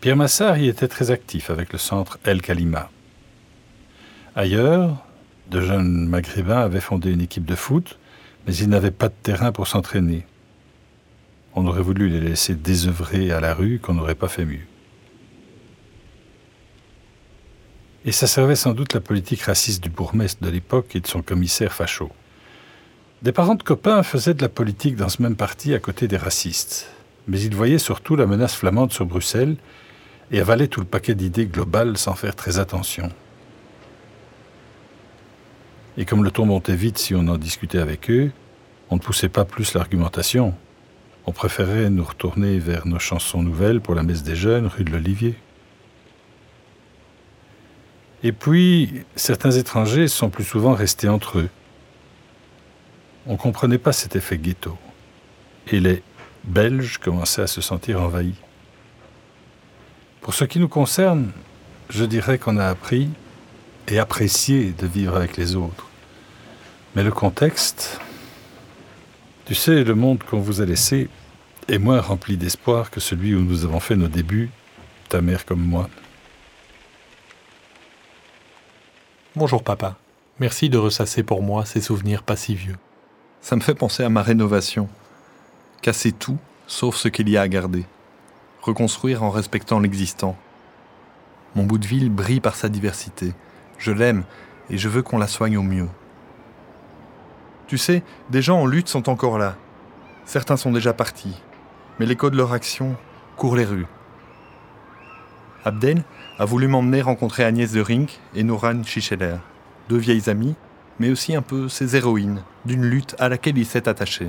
Pierre 0.00 0.16
Massard 0.16 0.58
y 0.58 0.66
était 0.66 0.88
très 0.88 1.12
actif 1.12 1.50
avec 1.50 1.72
le 1.72 1.78
centre 1.78 2.18
El 2.24 2.42
Kalima. 2.42 2.90
Ailleurs, 4.34 5.06
de 5.52 5.60
jeunes 5.60 6.08
maghrébins 6.08 6.62
avaient 6.62 6.80
fondé 6.80 7.12
une 7.12 7.20
équipe 7.20 7.46
de 7.46 7.54
foot, 7.54 7.96
mais 8.48 8.56
ils 8.56 8.68
n'avaient 8.68 8.90
pas 8.90 9.08
de 9.08 9.14
terrain 9.22 9.52
pour 9.52 9.68
s'entraîner. 9.68 10.26
On 11.54 11.64
aurait 11.68 11.80
voulu 11.80 12.08
les 12.08 12.20
laisser 12.20 12.56
désœuvrer 12.56 13.30
à 13.30 13.38
la 13.38 13.54
rue 13.54 13.78
qu'on 13.78 13.94
n'aurait 13.94 14.16
pas 14.16 14.26
fait 14.26 14.44
mieux. 14.44 14.66
Et 18.04 18.12
ça 18.12 18.26
servait 18.26 18.56
sans 18.56 18.72
doute 18.72 18.94
la 18.94 19.00
politique 19.00 19.42
raciste 19.42 19.82
du 19.82 19.90
bourgmestre 19.90 20.42
de 20.42 20.48
l'époque 20.48 20.96
et 20.96 21.00
de 21.00 21.06
son 21.06 21.20
commissaire 21.20 21.72
facho. 21.72 22.10
Des 23.20 23.32
parents 23.32 23.54
de 23.54 23.62
copains 23.62 24.02
faisaient 24.02 24.32
de 24.32 24.40
la 24.40 24.48
politique 24.48 24.96
dans 24.96 25.10
ce 25.10 25.20
même 25.20 25.36
parti 25.36 25.74
à 25.74 25.78
côté 25.78 26.08
des 26.08 26.16
racistes, 26.16 26.88
mais 27.28 27.38
ils 27.42 27.54
voyaient 27.54 27.78
surtout 27.78 28.16
la 28.16 28.24
menace 28.24 28.54
flamande 28.54 28.92
sur 28.92 29.04
Bruxelles 29.04 29.56
et 30.30 30.40
avalaient 30.40 30.68
tout 30.68 30.80
le 30.80 30.86
paquet 30.86 31.14
d'idées 31.14 31.44
globales 31.44 31.98
sans 31.98 32.14
faire 32.14 32.34
très 32.34 32.58
attention. 32.58 33.10
Et 35.98 36.06
comme 36.06 36.24
le 36.24 36.30
ton 36.30 36.46
montait 36.46 36.76
vite 36.76 36.96
si 36.96 37.14
on 37.14 37.28
en 37.28 37.36
discutait 37.36 37.78
avec 37.78 38.10
eux, 38.10 38.30
on 38.88 38.94
ne 38.94 39.00
poussait 39.00 39.28
pas 39.28 39.44
plus 39.44 39.74
l'argumentation. 39.74 40.54
On 41.26 41.32
préférait 41.32 41.90
nous 41.90 42.04
retourner 42.04 42.58
vers 42.58 42.86
nos 42.86 42.98
chansons 42.98 43.42
nouvelles 43.42 43.82
pour 43.82 43.94
la 43.94 44.02
messe 44.02 44.22
des 44.22 44.36
jeunes, 44.36 44.66
rue 44.66 44.84
de 44.84 44.90
l'Olivier. 44.90 45.34
Et 48.22 48.32
puis, 48.32 49.04
certains 49.16 49.52
étrangers 49.52 50.08
sont 50.08 50.28
plus 50.28 50.44
souvent 50.44 50.74
restés 50.74 51.08
entre 51.08 51.38
eux. 51.38 51.48
On 53.26 53.32
ne 53.32 53.38
comprenait 53.38 53.78
pas 53.78 53.92
cet 53.92 54.16
effet 54.16 54.38
ghetto. 54.38 54.76
Et 55.68 55.80
les 55.80 56.02
Belges 56.44 56.98
commençaient 56.98 57.42
à 57.42 57.46
se 57.46 57.60
sentir 57.60 58.02
envahis. 58.02 58.34
Pour 60.20 60.34
ce 60.34 60.44
qui 60.44 60.58
nous 60.58 60.68
concerne, 60.68 61.32
je 61.88 62.04
dirais 62.04 62.38
qu'on 62.38 62.58
a 62.58 62.66
appris 62.66 63.08
et 63.88 63.98
apprécié 63.98 64.74
de 64.78 64.86
vivre 64.86 65.16
avec 65.16 65.36
les 65.36 65.56
autres. 65.56 65.88
Mais 66.94 67.02
le 67.02 67.10
contexte, 67.10 68.00
tu 69.46 69.54
sais, 69.54 69.82
le 69.82 69.94
monde 69.94 70.22
qu'on 70.22 70.40
vous 70.40 70.60
a 70.60 70.66
laissé 70.66 71.08
est 71.68 71.78
moins 71.78 72.00
rempli 72.00 72.36
d'espoir 72.36 72.90
que 72.90 73.00
celui 73.00 73.34
où 73.34 73.40
nous 73.40 73.64
avons 73.64 73.80
fait 73.80 73.96
nos 73.96 74.08
débuts, 74.08 74.50
ta 75.08 75.20
mère 75.20 75.46
comme 75.46 75.62
moi. 75.62 75.88
Bonjour 79.36 79.62
papa. 79.62 79.94
Merci 80.40 80.70
de 80.70 80.76
ressasser 80.76 81.22
pour 81.22 81.40
moi 81.40 81.64
ces 81.64 81.80
souvenirs 81.80 82.24
pas 82.24 82.34
si 82.34 82.56
vieux. 82.56 82.74
Ça 83.40 83.54
me 83.54 83.60
fait 83.60 83.76
penser 83.76 84.02
à 84.02 84.08
ma 84.08 84.22
rénovation. 84.22 84.88
Casser 85.82 86.10
tout, 86.10 86.38
sauf 86.66 86.96
ce 86.96 87.06
qu'il 87.06 87.28
y 87.28 87.36
a 87.36 87.42
à 87.42 87.46
garder. 87.46 87.84
Reconstruire 88.60 89.22
en 89.22 89.30
respectant 89.30 89.78
l'existant. 89.78 90.36
Mon 91.54 91.62
bout 91.62 91.78
de 91.78 91.86
ville 91.86 92.10
brille 92.10 92.40
par 92.40 92.56
sa 92.56 92.68
diversité. 92.68 93.32
Je 93.78 93.92
l'aime 93.92 94.24
et 94.68 94.78
je 94.78 94.88
veux 94.88 95.02
qu'on 95.02 95.18
la 95.18 95.28
soigne 95.28 95.58
au 95.58 95.62
mieux. 95.62 95.88
Tu 97.68 97.78
sais, 97.78 98.02
des 98.30 98.42
gens 98.42 98.62
en 98.62 98.66
lutte 98.66 98.88
sont 98.88 99.08
encore 99.08 99.38
là. 99.38 99.54
Certains 100.24 100.56
sont 100.56 100.72
déjà 100.72 100.92
partis, 100.92 101.40
mais 102.00 102.06
l'écho 102.06 102.30
de 102.30 102.36
leur 102.36 102.52
action 102.52 102.96
court 103.36 103.54
les 103.54 103.64
rues. 103.64 103.86
Abdel 105.64 106.02
a 106.40 106.46
voulu 106.46 106.68
m'emmener 106.68 107.02
rencontrer 107.02 107.44
Agnès 107.44 107.70
de 107.70 107.82
Rink 107.82 108.18
et 108.34 108.42
Nouran 108.42 108.82
Chicheler, 108.82 109.36
deux 109.90 109.98
vieilles 109.98 110.30
amies, 110.30 110.54
mais 110.98 111.10
aussi 111.10 111.36
un 111.36 111.42
peu 111.42 111.68
ses 111.68 111.96
héroïnes 111.96 112.40
d'une 112.64 112.82
lutte 112.82 113.14
à 113.18 113.28
laquelle 113.28 113.58
il 113.58 113.66
s'est 113.66 113.90
attaché. 113.90 114.26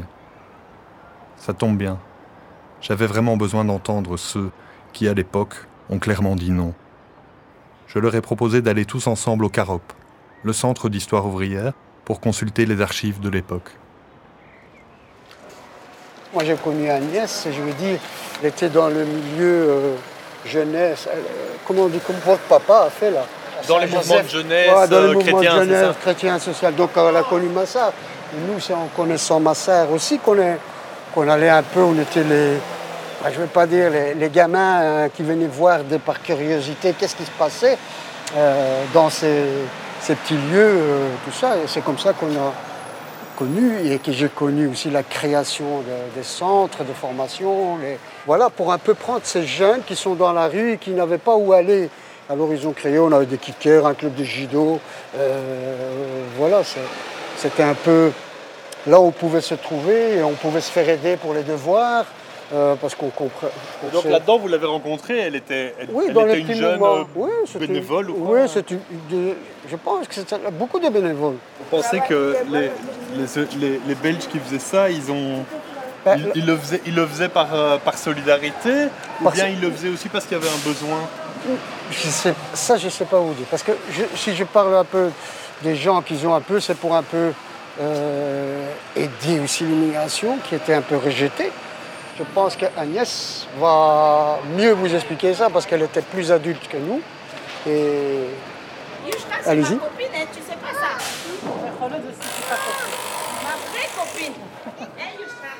Ça 1.37 1.53
tombe 1.53 1.77
bien. 1.77 1.99
J'avais 2.81 3.05
vraiment 3.05 3.37
besoin 3.37 3.63
d'entendre 3.63 4.17
ceux 4.17 4.51
qui, 4.91 5.07
à 5.07 5.13
l'époque, 5.13 5.55
ont 5.89 5.99
clairement 5.99 6.35
dit 6.35 6.51
non. 6.51 6.73
Je 7.87 7.97
leur 7.97 8.13
ai 8.13 8.19
proposé 8.19 8.61
d'aller 8.61 8.83
tous 8.83 9.07
ensemble 9.07 9.45
au 9.45 9.49
CAROP, 9.49 9.93
le 10.43 10.51
centre 10.51 10.89
d'histoire 10.89 11.25
ouvrière, 11.25 11.71
pour 12.03 12.19
consulter 12.19 12.65
les 12.65 12.81
archives 12.81 13.21
de 13.21 13.29
l'époque. 13.29 13.71
Moi 16.33 16.43
j'ai 16.43 16.55
connu 16.55 16.89
Agnès, 16.89 17.47
je 17.49 17.61
veux 17.61 17.73
dire, 17.73 17.99
elle 18.41 18.49
était 18.49 18.69
dans 18.69 18.89
le 18.89 19.05
milieu 19.05 19.69
euh, 19.69 19.95
jeunesse. 20.45 21.07
Euh, 21.07 21.19
comment 21.67 21.83
on 21.83 21.87
dit, 21.87 21.99
comme 21.99 22.15
votre 22.25 22.41
papa 22.41 22.85
a 22.87 22.89
fait 22.89 23.11
là 23.11 23.23
Dans 23.67 23.77
les 23.77 23.87
mouvements 23.87 24.21
de 24.23 24.27
jeunesse, 24.27 24.69
Ouais, 24.75 24.87
dans 24.87 24.99
les 25.01 25.07
euh, 25.07 25.13
mouvements 25.13 25.39
de 25.39 25.45
chrétiens, 25.45 25.55
jeunesse, 25.63 25.95
chrétien, 26.01 26.39
social. 26.39 26.75
Donc 26.75 26.89
elle 26.95 27.15
a 27.17 27.23
connu 27.23 27.47
Massard, 27.47 27.93
nous 28.47 28.59
c'est 28.59 28.73
en 28.73 28.87
connaissant 28.95 29.39
Massard 29.39 29.91
aussi 29.91 30.19
qu'on 30.19 31.27
allait 31.29 31.49
un 31.49 31.63
peu, 31.63 31.81
on 31.81 31.99
était 31.99 32.23
les, 32.23 32.53
bah, 33.21 33.29
je 33.31 33.37
ne 33.37 33.41
vais 33.43 33.47
pas 33.51 33.67
dire 33.67 33.89
les, 33.91 34.13
les 34.15 34.29
gamins 34.29 34.81
euh, 34.81 35.07
qui 35.15 35.23
venaient 35.23 35.47
voir 35.47 35.83
de, 35.83 35.97
par 35.97 36.21
curiosité 36.21 36.93
qu'est-ce 36.97 37.15
qui 37.15 37.25
se 37.25 37.31
passait 37.31 37.77
euh, 38.35 38.83
dans 38.93 39.09
ces, 39.09 39.43
ces 40.01 40.15
petits 40.15 40.35
lieux, 40.51 40.71
euh, 40.79 41.07
tout 41.25 41.31
ça. 41.37 41.57
Et 41.57 41.67
c'est 41.67 41.81
comme 41.83 41.99
ça 41.99 42.13
qu'on 42.13 42.27
a 42.27 42.53
connu 43.37 43.91
et 43.91 43.97
que 43.99 44.11
j'ai 44.11 44.29
connu 44.29 44.67
aussi 44.67 44.89
la 44.89 45.03
création 45.03 45.79
de- 45.81 46.15
des 46.19 46.23
centres 46.23 46.83
de 46.83 46.93
formation. 46.93 47.77
les- 47.81 47.97
Voilà, 48.27 48.49
pour 48.49 48.71
un 48.71 48.77
peu 48.77 48.93
prendre 48.93 49.21
ces 49.23 49.45
jeunes 49.45 49.81
qui 49.85 49.95
sont 49.95 50.13
dans 50.15 50.31
la 50.33 50.47
rue 50.47 50.73
et 50.73 50.77
qui 50.77 50.91
n'avaient 50.91 51.17
pas 51.17 51.35
où 51.35 51.53
aller. 51.53 51.89
Alors 52.29 52.53
ils 52.53 52.67
ont 52.67 52.71
créé, 52.71 52.97
on 52.99 53.11
avait 53.11 53.25
des 53.25 53.37
kickers, 53.37 53.85
un 53.85 53.93
club 53.93 54.13
de 54.15 54.23
judo. 54.23 54.79
euh, 55.17 56.23
voilà, 56.37 56.61
c'était 57.37 57.63
un 57.63 57.73
peu 57.73 58.11
là 58.87 58.99
où 59.01 59.05
on 59.05 59.11
pouvait 59.11 59.41
se 59.41 59.55
trouver 59.55 60.17
et 60.17 60.23
on 60.23 60.31
pouvait 60.33 60.61
se 60.61 60.71
faire 60.71 60.87
aider 60.87 61.17
pour 61.17 61.33
les 61.33 61.43
devoirs. 61.43 62.05
euh, 62.53 62.75
parce 62.75 62.95
qu'on 62.95 63.09
comprend. 63.09 63.47
on 63.81 63.93
Donc 63.95 64.03
là-dedans, 64.05 64.37
vous 64.37 64.49
l'avez 64.49 64.65
rencontrée, 64.67 65.19
elle 65.19 65.35
était, 65.37 65.73
elle, 65.79 65.87
oui, 65.93 66.05
elle 66.09 66.13
dans 66.13 66.27
était 66.27 66.39
une 66.39 66.53
jeune 66.53 66.83
euh, 66.83 67.03
Oui, 67.15 67.29
c'était- 67.45 67.65
bénévole 67.67 68.09
ou 68.09 68.13
quoi 68.15 68.41
Oui, 68.41 68.49
c'est 68.53 68.65
je 69.69 69.75
pense 69.77 70.05
que 70.07 70.13
c'est 70.15 70.51
beaucoup 70.59 70.77
de 70.79 70.89
bénévoles. 70.89 71.35
Vous 71.59 71.65
pensez 71.77 72.01
que 72.09 72.35
les, 72.51 72.69
les, 73.17 73.57
les- 73.57 73.79
les 73.87 73.95
Belges 73.95 74.27
qui 74.29 74.37
faisaient 74.39 74.59
ça, 74.59 74.89
ils 74.89 75.09
ont. 75.11 75.45
Ben, 76.05 76.17
Ils, 76.35 76.41
ils 76.87 76.95
le 76.95 77.05
faisaient 77.07 77.29
par, 77.29 77.53
euh, 77.53 77.77
par 77.77 77.97
solidarité 77.97 78.87
ou 79.21 79.29
bien 79.29 79.47
ils 79.47 79.61
le 79.61 79.71
faisaient 79.71 79.89
aussi 79.89 80.09
parce 80.09 80.25
qu'il 80.25 80.37
y 80.37 80.41
avait 80.41 80.49
un 80.49 80.67
besoin 80.67 80.99
Je 81.91 82.07
sais, 82.09 82.33
ça, 82.53 82.77
je 82.77 82.85
ne 82.85 82.89
sais 82.89 83.05
pas 83.05 83.19
vous 83.19 83.33
dire. 83.33 83.45
Parce 83.49 83.63
que 83.63 83.71
je- 83.91 84.17
si 84.17 84.35
je 84.35 84.43
parle 84.43 84.75
un 84.75 84.83
peu 84.83 85.09
des 85.61 85.75
gens 85.75 86.01
qui 86.01 86.15
ont 86.25 86.33
un 86.35 86.41
peu, 86.41 86.59
c'est 86.59 86.75
pour 86.75 86.95
un 86.95 87.03
peu 87.03 87.33
euh, 87.79 88.67
aider 88.95 89.39
aussi 89.43 89.63
l'immigration 89.63 90.37
qui 90.47 90.55
était 90.55 90.73
un 90.73 90.81
peu 90.81 90.97
rejetée. 90.97 91.51
Je 92.17 92.23
pense 92.35 92.55
qu'Agnès 92.55 93.47
va 93.59 94.39
mieux 94.57 94.71
vous 94.73 94.93
expliquer 94.93 95.33
ça 95.33 95.49
parce 95.49 95.65
qu'elle 95.65 95.81
était 95.83 96.01
plus 96.01 96.31
adulte 96.31 96.67
que 96.67 96.77
nous. 96.77 97.01
Et 97.67 98.25
allez-y. 99.45 99.77
copine, 99.77 100.07
hein, 100.15 100.25
tu 100.33 100.39
sais 100.41 100.57
pas 100.57 100.73
ça. 100.73 100.97
Ma 101.81 101.87
vraie 103.71 103.89
copine. 103.95 104.33
Hein, 104.99 105.11
Yushka 105.19 105.51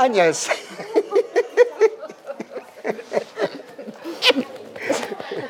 Agnès. 0.00 0.48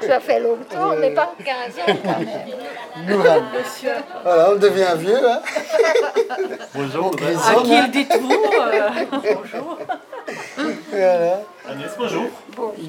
Ça 0.02 0.18
fait 0.18 0.40
longtemps, 0.40 0.96
mais 0.98 1.10
pas 1.10 1.32
15 1.44 1.54
ans 1.78 1.98
quand 2.02 2.18
même. 2.18 3.06
Nouran. 3.06 3.42
Voilà, 4.24 4.50
on 4.50 4.56
devient 4.56 4.86
vieux. 4.96 5.18
Hein 5.30 5.40
Bonjour. 6.74 7.12
À 7.14 7.62
qui 7.62 7.76
le 7.80 7.88
dites-vous 7.88 8.32
euh, 8.32 8.90
Bonjour. 9.12 9.78
Voilà. 10.90 11.42
Agnès, 11.68 11.90
bonjour. 11.96 12.24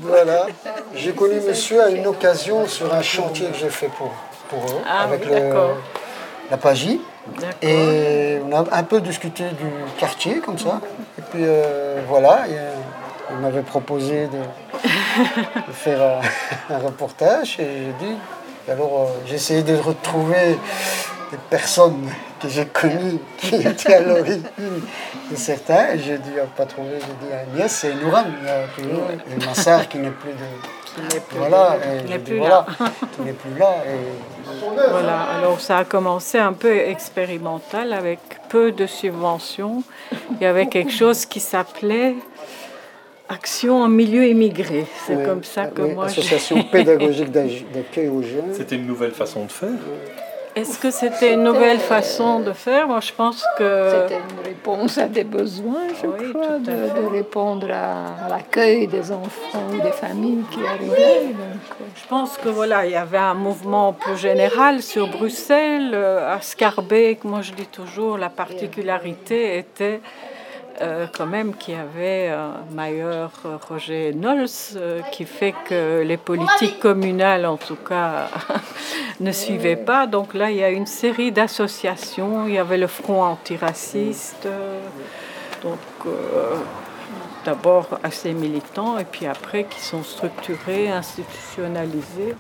Voilà. 0.02 0.48
J'ai 0.96 1.12
connu 1.14 1.40
monsieur 1.42 1.84
à 1.84 1.90
une 1.90 2.08
occasion 2.08 2.68
sur 2.68 2.92
un 2.92 3.04
chantier 3.04 3.48
que 3.50 3.58
j'ai 3.58 3.70
fait 3.70 3.90
pour, 3.90 4.12
pour 4.50 4.60
eux, 4.66 4.82
Ah 4.88 5.04
avec 5.04 5.22
oui, 5.26 5.30
le- 5.30 5.40
d'accord. 5.40 5.78
la 6.50 6.58
PAGI. 6.58 7.02
Et 7.62 8.40
on 8.46 8.56
a 8.56 8.66
un 8.72 8.84
peu 8.84 9.00
discuté 9.02 9.44
du 9.44 9.70
quartier, 9.98 10.40
comme 10.40 10.58
ça. 10.58 10.82
Et 11.18 11.22
puis 11.22 11.42
euh, 11.44 12.02
voilà, 12.08 12.48
et, 12.48 12.54
euh, 12.54 12.72
il 13.32 13.38
m'avait 13.38 13.62
proposé 13.62 14.28
de, 14.28 14.40
de 15.68 15.72
faire 15.72 16.02
un, 16.02 16.76
un 16.76 16.80
reportage. 16.80 17.60
Et 17.60 17.66
j'ai 17.66 18.06
dit, 18.06 18.16
alors 18.70 19.02
euh, 19.02 19.20
j'ai 19.26 19.36
essayé 19.36 19.64
de 19.64 19.76
retrouver 19.76 20.58
des 21.32 21.38
personnes 21.50 22.10
que 22.42 22.50
j'ai 22.50 22.66
connues 22.66 23.20
qui 23.38 23.56
étaient 23.68 23.94
à 23.94 24.02
l'origine 24.02 24.44
de 25.30 25.36
certains. 25.36 25.94
Et 25.94 26.00
j'ai 26.00 26.18
dit, 26.18 26.32
pas 26.58 26.66
trouvé, 26.66 26.94
j'ai 27.00 27.28
dit 27.28 27.34
Agnès 27.34 27.84
et 27.84 27.94
Nouram, 27.94 28.26
et 29.30 29.46
Massar 29.46 29.88
qui 29.88 30.00
n'est 30.00 30.10
plus 30.10 30.32
de. 30.32 31.08
qui 31.08 31.16
n'est 31.16 31.22
plus 31.22 31.38
voilà, 31.38 31.78
là. 31.78 31.96
qui 32.06 33.22
n'est 33.22 33.34
plus 33.34 33.58
là. 33.58 33.76
Voilà, 34.90 35.22
alors 35.38 35.60
ça 35.60 35.78
a 35.80 35.84
commencé 35.86 36.38
un 36.38 36.54
peu 36.54 36.76
expérimental 36.76 37.94
avec 37.94 38.20
peu 38.50 38.72
de 38.72 38.86
subventions. 38.86 39.84
Il 40.32 40.42
y 40.42 40.46
avait 40.46 40.68
quelque 40.68 40.92
chose 40.92 41.26
qui 41.26 41.40
s'appelait 41.40 42.16
Action 43.30 43.82
en 43.82 43.88
milieu 43.88 44.28
immigré. 44.28 44.86
C'est 45.08 45.16
Oui, 45.16 45.24
comme 45.26 45.44
ça 45.46 45.68
que 45.68 45.82
oui, 45.84 45.94
moi 45.94 46.08
j'ai- 46.10 46.20
Association 46.20 46.64
pédagogique 46.64 47.32
d'ag- 47.32 47.64
d'accueil 47.74 48.10
aux 48.10 48.22
jeunes. 48.22 48.54
C'était 48.54 48.76
une 48.76 48.86
nouvelle 48.86 49.12
façon 49.12 49.46
de 49.46 49.52
faire. 49.52 49.70
Est-ce 50.54 50.78
que 50.80 50.92
c'était 50.92 51.34
une 51.34 51.44
nouvelle 51.44 51.80
façon 51.80 52.42
de 52.42 52.52
faire? 52.52 52.88
Moi 52.88 53.00
je 53.00 53.14
pense 53.14 53.44
que. 53.58 53.90
C'était 54.04 54.20
une 54.20 54.44
réponse 54.46 54.98
à 54.98 55.08
des 55.08 55.24
besoins, 55.24 55.88
je 56.02 56.08
crois, 56.32 56.60
de, 56.60 57.02
de 57.02 57.08
répondre 57.10 57.68
à, 57.72 58.26
à 58.26 58.30
l'accueil 58.30 58.88
des 58.88 59.12
enfants 59.14 59.64
ou 59.74 59.82
des 59.82 59.92
familles 59.92 60.44
qui 60.52 60.60
arrivaient. 60.66 61.28
donc, 61.28 61.72
euh, 61.80 61.84
Je 61.96 62.08
pense 62.08 62.38
que 62.38 62.50
voilà, 62.50 62.86
il 62.86 62.92
y 62.92 62.96
avait 62.96 63.18
un 63.18 63.34
mouvement 63.34 63.94
plus 63.94 64.18
général 64.18 64.82
sur 64.82 65.08
Bruxelles, 65.08 65.92
euh, 65.94 66.36
à 66.36 66.42
Scarbeck. 66.42 67.24
Moi, 67.24 67.42
je 67.42 67.54
dis 67.54 67.68
toujours, 67.68 68.18
la 68.18 68.30
particularité 68.30 69.58
était 69.58 70.02
euh, 70.82 71.08
quand 71.16 71.26
même 71.26 71.56
qu'il 71.56 71.76
y 71.76 71.78
avait 71.78 72.30
un 72.30 72.54
Mayer 72.72 73.04
euh, 73.46 73.58
Roger 73.70 74.14
Nols 74.14 74.46
euh, 74.76 75.02
qui 75.12 75.26
fait 75.26 75.54
que 75.66 76.02
les 76.02 76.18
politiques 76.18 76.80
communales, 76.80 77.46
en 77.46 77.58
tout 77.58 77.76
cas, 77.76 78.30
ne 79.20 79.32
suivaient 79.32 79.76
pas. 79.76 80.08
Donc 80.08 80.34
là, 80.34 80.52
il 80.52 80.58
y 80.58 80.64
a 80.64 80.70
une 80.70 80.86
série 80.88 81.32
d'associations. 81.32 82.48
Il 82.48 82.54
y 82.56 82.58
avait 82.58 82.78
le 82.78 82.88
Front 82.88 83.24
antiraciste. 83.24 84.46
euh, 84.46 84.80
donc, 85.64 85.78
euh, 86.08 86.56
d'abord 87.46 88.00
assez 88.04 88.34
militants 88.34 88.98
et 88.98 89.06
puis 89.06 89.26
après 89.26 89.64
qui 89.66 89.80
sont 89.80 90.04
structurés, 90.04 90.90
institutionnalisés. 90.90 92.36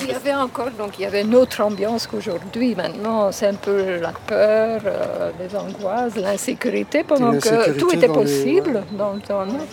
Il 0.00 0.08
y 0.08 0.14
avait 0.14 0.34
encore, 0.34 0.70
donc 0.72 0.98
il 0.98 1.02
y 1.02 1.06
avait 1.06 1.22
une 1.22 1.34
autre 1.34 1.62
ambiance 1.62 2.06
qu'aujourd'hui. 2.06 2.74
Maintenant, 2.74 3.30
c'est 3.32 3.46
un 3.48 3.54
peu 3.54 3.98
la 4.00 4.12
peur, 4.12 4.80
euh, 4.84 5.30
les 5.38 5.54
angoisses, 5.56 6.16
l'insécurité, 6.16 7.04
pendant 7.04 7.32
que 7.38 7.72
tout 7.78 7.90
était 7.92 8.06
dans 8.08 8.14
les- 8.14 8.20
possible 8.24 8.84
dans 8.92 9.12
le 9.14 9.20
temps. 9.20 9.46
non? 9.46 9.66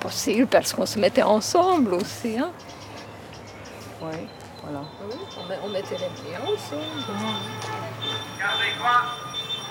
Possible 0.00 0.46
parce 0.46 0.72
qu'on 0.72 0.86
se 0.86 0.98
mettait 0.98 1.22
ensemble 1.22 1.94
aussi. 1.94 2.38
Hein. 2.38 2.50
Oui, 4.02 4.16
voilà. 4.62 4.80
Oui, 5.04 5.14
on, 5.38 5.48
met- 5.48 5.58
on 5.64 5.68
mettait 5.68 5.98
les 5.98 6.08
pieds 6.16 6.36
ensemble. 6.42 7.04
Gardez-moi, 8.38 8.96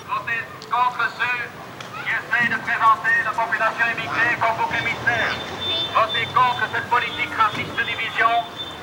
votez 0.06 0.40
contre 0.70 1.02
ceux 1.18 1.40
qui 2.04 2.10
essaient 2.14 2.46
de 2.50 2.58
présenter 2.62 3.14
la 3.24 3.32
population 3.34 3.86
immigrée 3.90 4.34
comme 4.38 4.54
bouc 4.58 4.70
émissaire. 4.78 5.34
Votez 5.94 6.26
contre 6.30 6.62
cette 6.72 6.86
politique 6.88 7.34
raciste 7.34 7.74
de 7.74 7.82
division, 7.82 8.30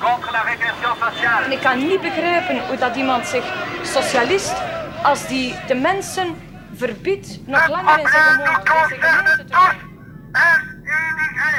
contre 0.00 0.32
la 0.32 0.42
régression 0.42 0.94
sociale. 1.00 1.44
En 1.44 1.52
ik 1.52 1.60
kan 1.60 1.78
niet 1.78 2.00
begrijpen 2.00 2.66
hoe 2.66 2.76
dat 2.76 2.96
iemand 2.96 3.26
zich 3.26 3.44
socialist, 3.82 4.54
als 5.02 5.26
die 5.26 5.54
de 5.66 5.74
mensen 5.74 6.36
verbiedt 6.74 7.38
nog 7.46 7.68
langer 7.68 7.98
in 7.98 8.06
zijn 8.08 8.24
gemeente 8.24 9.44
te. 9.44 9.86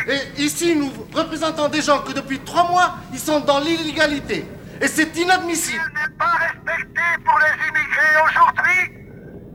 Et 0.07 0.37
ici, 0.37 0.75
nous 0.75 0.91
représentons 1.13 1.69
des 1.69 1.81
gens 1.81 1.99
que 2.03 2.13
depuis 2.13 2.39
trois 2.39 2.67
mois, 2.69 2.95
ils 3.11 3.19
sont 3.19 3.41
dans 3.45 3.59
l'illégalité. 3.59 4.45
Et 4.81 4.87
c'est 4.87 5.15
inadmissible. 5.17 5.83
Pour 7.25 7.39
les 7.39 7.67
immigrés 7.67 8.15
aujourd'hui, 8.25 8.99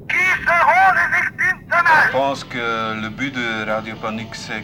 qui 0.09 0.25
seront 0.47 0.93
les 0.99 1.09
victimes 1.17 1.61
demain 1.67 2.07
Je 2.07 2.13
pense 2.13 2.45
que 2.45 3.01
le 3.01 3.09
but 3.09 3.35
de 3.35 3.65
Radio 3.67 3.97
Panique, 3.97 4.35
c'est 4.35 4.63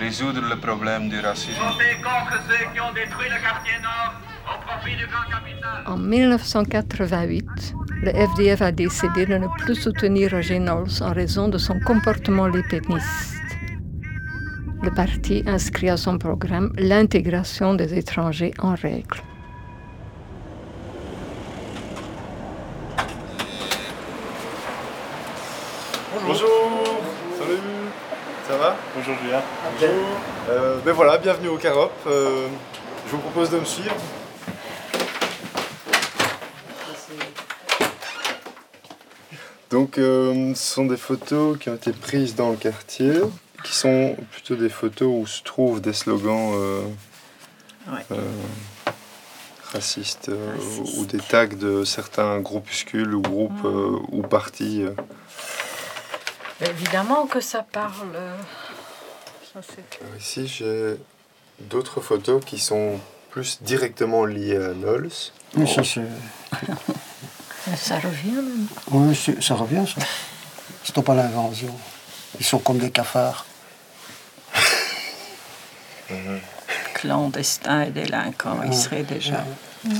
résoudre 0.00 0.40
le 0.48 0.56
problème 0.56 1.08
du 1.10 1.20
racisme. 1.20 1.60
Ceux 1.78 2.72
qui 2.72 2.80
ont 2.80 2.92
détruit 2.92 3.28
le 3.28 3.40
quartier 3.42 3.76
nord 3.82 4.14
au 4.46 4.56
profit 4.66 4.96
du 4.96 5.06
grand 5.06 5.26
capital. 5.30 5.84
En 5.86 5.98
1988, 5.98 7.74
le 8.02 8.10
FDF 8.10 8.62
a 8.62 8.72
décidé 8.72 9.26
de 9.26 9.36
ne 9.36 9.46
plus 9.58 9.74
soutenir 9.74 10.30
Roger 10.32 10.58
Knowles 10.58 11.02
en 11.02 11.12
raison 11.12 11.48
de 11.48 11.58
son 11.58 11.78
comportement 11.80 12.46
lépéniste. 12.46 13.36
Le 14.82 14.90
parti 14.90 15.44
inscrit 15.46 15.90
à 15.90 15.98
son 15.98 16.16
programme 16.16 16.72
l'intégration 16.78 17.74
des 17.74 17.98
étrangers 17.98 18.54
en 18.58 18.74
règle. 18.74 19.22
Bonjour. 26.26 26.79
Ça 28.50 28.56
va 28.56 28.76
Bonjour 28.96 29.14
Julien. 29.22 29.40
Bonjour. 29.78 29.88
Euh, 30.48 30.80
ben 30.84 30.90
voilà, 30.90 31.18
bienvenue 31.18 31.46
au 31.46 31.56
Carop. 31.56 31.92
Euh, 32.08 32.48
je 33.06 33.12
vous 33.12 33.18
propose 33.18 33.48
de 33.48 33.60
me 33.60 33.64
suivre. 33.64 33.94
Donc, 39.70 39.98
euh, 39.98 40.52
ce 40.56 40.74
sont 40.74 40.86
des 40.86 40.96
photos 40.96 41.58
qui 41.58 41.70
ont 41.70 41.76
été 41.76 41.92
prises 41.92 42.34
dans 42.34 42.50
le 42.50 42.56
quartier, 42.56 43.20
qui 43.62 43.72
sont 43.72 44.16
plutôt 44.32 44.56
des 44.56 44.68
photos 44.68 45.08
où 45.08 45.26
se 45.28 45.44
trouvent 45.44 45.80
des 45.80 45.92
slogans 45.92 46.52
racistes 49.72 50.28
ou 50.96 51.04
des 51.04 51.18
tags 51.18 51.46
de 51.46 51.84
certains 51.84 52.40
groupuscules 52.40 53.14
ou 53.14 53.22
groupes 53.22 53.64
euh, 53.64 53.96
ou 54.10 54.22
partis. 54.22 54.84
Évidemment 56.62 57.26
que 57.26 57.40
ça 57.40 57.62
parle. 57.62 58.14
euh, 58.14 58.36
ça, 59.52 59.60
c'est- 59.62 60.02
Alors 60.04 60.16
ici, 60.16 60.46
j'ai 60.46 60.96
d'autres 61.60 62.00
photos 62.00 62.44
qui 62.44 62.58
sont 62.58 63.00
plus 63.30 63.58
directement 63.62 64.24
liées 64.24 64.56
à 64.56 64.74
Nols. 64.74 65.08
Oui, 65.56 65.66
ça, 65.68 65.82
c'est- 65.84 66.00
Ça 67.76 67.98
revient 67.98 68.32
même. 68.32 68.66
oui, 68.90 69.14
ça 69.40 69.54
revient, 69.54 69.84
ça. 69.86 70.00
C'est 70.84 71.00
pas 71.02 71.14
l'invention. 71.14 71.74
Ils 72.38 72.44
sont 72.44 72.58
comme 72.58 72.78
des 72.78 72.90
cafards. 72.90 73.44
Clandestins 76.94 77.82
et 77.82 77.90
délinquants, 77.90 78.60
ils 78.66 78.74
seraient 78.74 79.02
déjà. 79.04 79.44
ouais. 79.84 79.92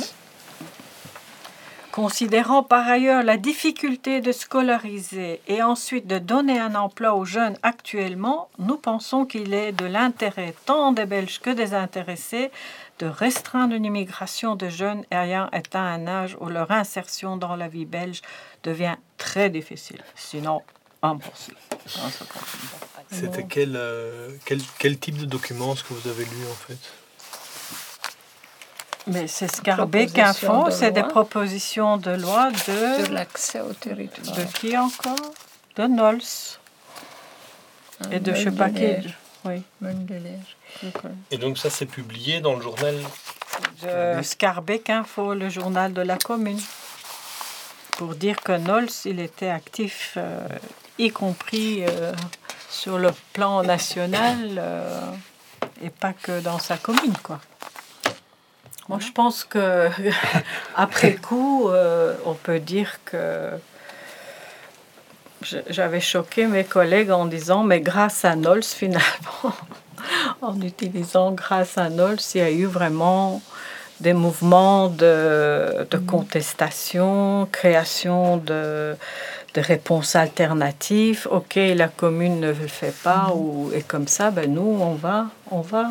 Considérant 1.92 2.62
par 2.62 2.88
ailleurs 2.88 3.24
la 3.24 3.37
difficulté 3.37 4.20
de 4.20 4.31
scolariser 4.31 5.40
et 5.48 5.61
ensuite 5.61 6.07
de 6.07 6.18
donner 6.18 6.61
un 6.61 6.76
emploi 6.76 7.14
aux 7.14 7.24
jeunes 7.24 7.57
actuellement, 7.62 8.48
nous 8.61 8.76
pensons 8.76 9.24
qu'il 9.24 9.53
est 9.55 9.72
de 9.72 9.87
l'intérêt 9.87 10.55
tant 10.66 10.92
des 10.92 11.05
Belges 11.05 11.40
que 11.40 11.50
des 11.50 11.74
intéressés 11.74 12.53
de 13.00 13.07
restreindre 13.07 13.74
une 13.74 13.85
immigration 13.85 14.55
de 14.55 14.68
jeunes 14.68 15.05
ayant 15.11 15.48
atteint 15.50 15.85
un 15.85 16.07
âge 16.07 16.37
où 16.40 16.48
leur 16.48 16.70
insertion 16.70 17.37
dans 17.37 17.57
la 17.57 17.66
vie 17.66 17.87
belge 17.87 18.20
devient 18.62 18.96
très 19.16 19.50
difficile, 19.50 20.03
sinon 20.14 20.62
impossible. 21.03 21.57
C'était 23.11 23.44
quel, 23.44 23.74
euh, 23.74 24.31
quel, 24.44 24.61
quel 24.79 24.98
type 24.98 25.16
de 25.18 25.24
document 25.24 25.74
ce 25.74 25.83
que 25.83 25.94
vous 25.94 26.09
avez 26.09 26.24
lu 26.24 26.46
en 26.50 26.55
fait? 26.55 26.79
Mais 29.07 29.27
c'est 29.27 29.55
Scarbeck 29.55 30.19
Info, 30.19 30.65
de 30.67 30.71
c'est 30.71 30.91
des 30.93 31.03
propositions 31.03 31.97
de 31.97 32.11
loi 32.13 32.51
de... 32.51 33.03
Sur 33.03 33.13
l'accès 33.13 33.61
au 33.61 33.73
territoire. 33.73 34.37
De 34.37 34.45
qui 34.45 34.77
encore? 34.77 35.17
De 35.77 35.87
Nols. 35.87 36.21
Et 38.13 38.21
de 38.21 38.35
je 38.35 38.45
sais 38.45 38.51
pas 38.51 38.71
qui. 38.71 39.15
Mundeleer. 39.81 40.39
Oui. 40.83 40.91
Et 41.31 41.39
donc 41.39 41.59
ça 41.59 41.71
c'est 41.71 41.87
publié 41.87 42.41
dans 42.41 42.55
le 42.55 42.63
journal 42.63 42.95
De 43.83 44.23
Scarbeck 44.23 44.91
Info, 44.91 45.35
le 45.35 45.49
journal 45.49 45.93
de 45.93 46.03
la 46.03 46.19
commune. 46.19 46.61
Pour 47.93 48.15
dire 48.15 48.41
que 48.41 48.53
Nols, 48.53 48.89
il 49.05 49.21
était 49.21 49.51
actif, 49.51 50.15
euh, 50.17 50.47
y 50.99 51.11
compris 51.11 51.85
euh, 51.85 52.13
sur 52.71 52.99
le 52.99 53.11
plan 53.33 53.63
national 53.63 54.57
euh, 54.59 55.11
et 55.83 55.91
pas 55.91 56.15
que 56.15 56.41
dans 56.41 56.59
sa 56.59 56.79
commune, 56.79 57.17
quoi. 57.23 57.41
Moi, 58.90 58.98
je 58.98 59.12
pense 59.12 59.44
que 59.44 59.88
après 60.74 61.14
coup, 61.14 61.68
euh, 61.68 62.16
on 62.26 62.35
peut 62.35 62.59
dire 62.59 62.98
que 63.05 63.50
j'avais 65.68 66.00
choqué 66.00 66.46
mes 66.46 66.64
collègues 66.64 67.12
en 67.12 67.26
disant, 67.26 67.62
mais 67.62 67.81
grâce 67.81 68.24
à 68.24 68.35
Nols, 68.35 68.64
finalement, 68.64 69.55
en 70.42 70.61
utilisant 70.61 71.31
grâce 71.31 71.79
à 71.79 71.88
Nols, 71.88 72.18
il 72.35 72.40
y 72.40 72.40
a 72.42 72.50
eu 72.50 72.64
vraiment 72.64 73.40
des 74.00 74.12
mouvements 74.12 74.88
de, 74.88 75.87
de 75.88 75.96
contestation, 75.98 77.46
création 77.53 78.38
de, 78.38 78.96
de 79.55 79.61
réponses 79.61 80.16
alternatives. 80.16 81.29
Ok, 81.31 81.55
la 81.55 81.87
commune 81.87 82.40
ne 82.40 82.48
le 82.48 82.66
fait 82.66 82.96
pas, 83.05 83.31
ou, 83.37 83.70
et 83.72 83.83
comme 83.83 84.09
ça, 84.09 84.33
ben 84.33 84.53
nous, 84.53 84.79
on 84.81 84.94
va, 84.94 85.26
on 85.53 85.61
va, 85.61 85.87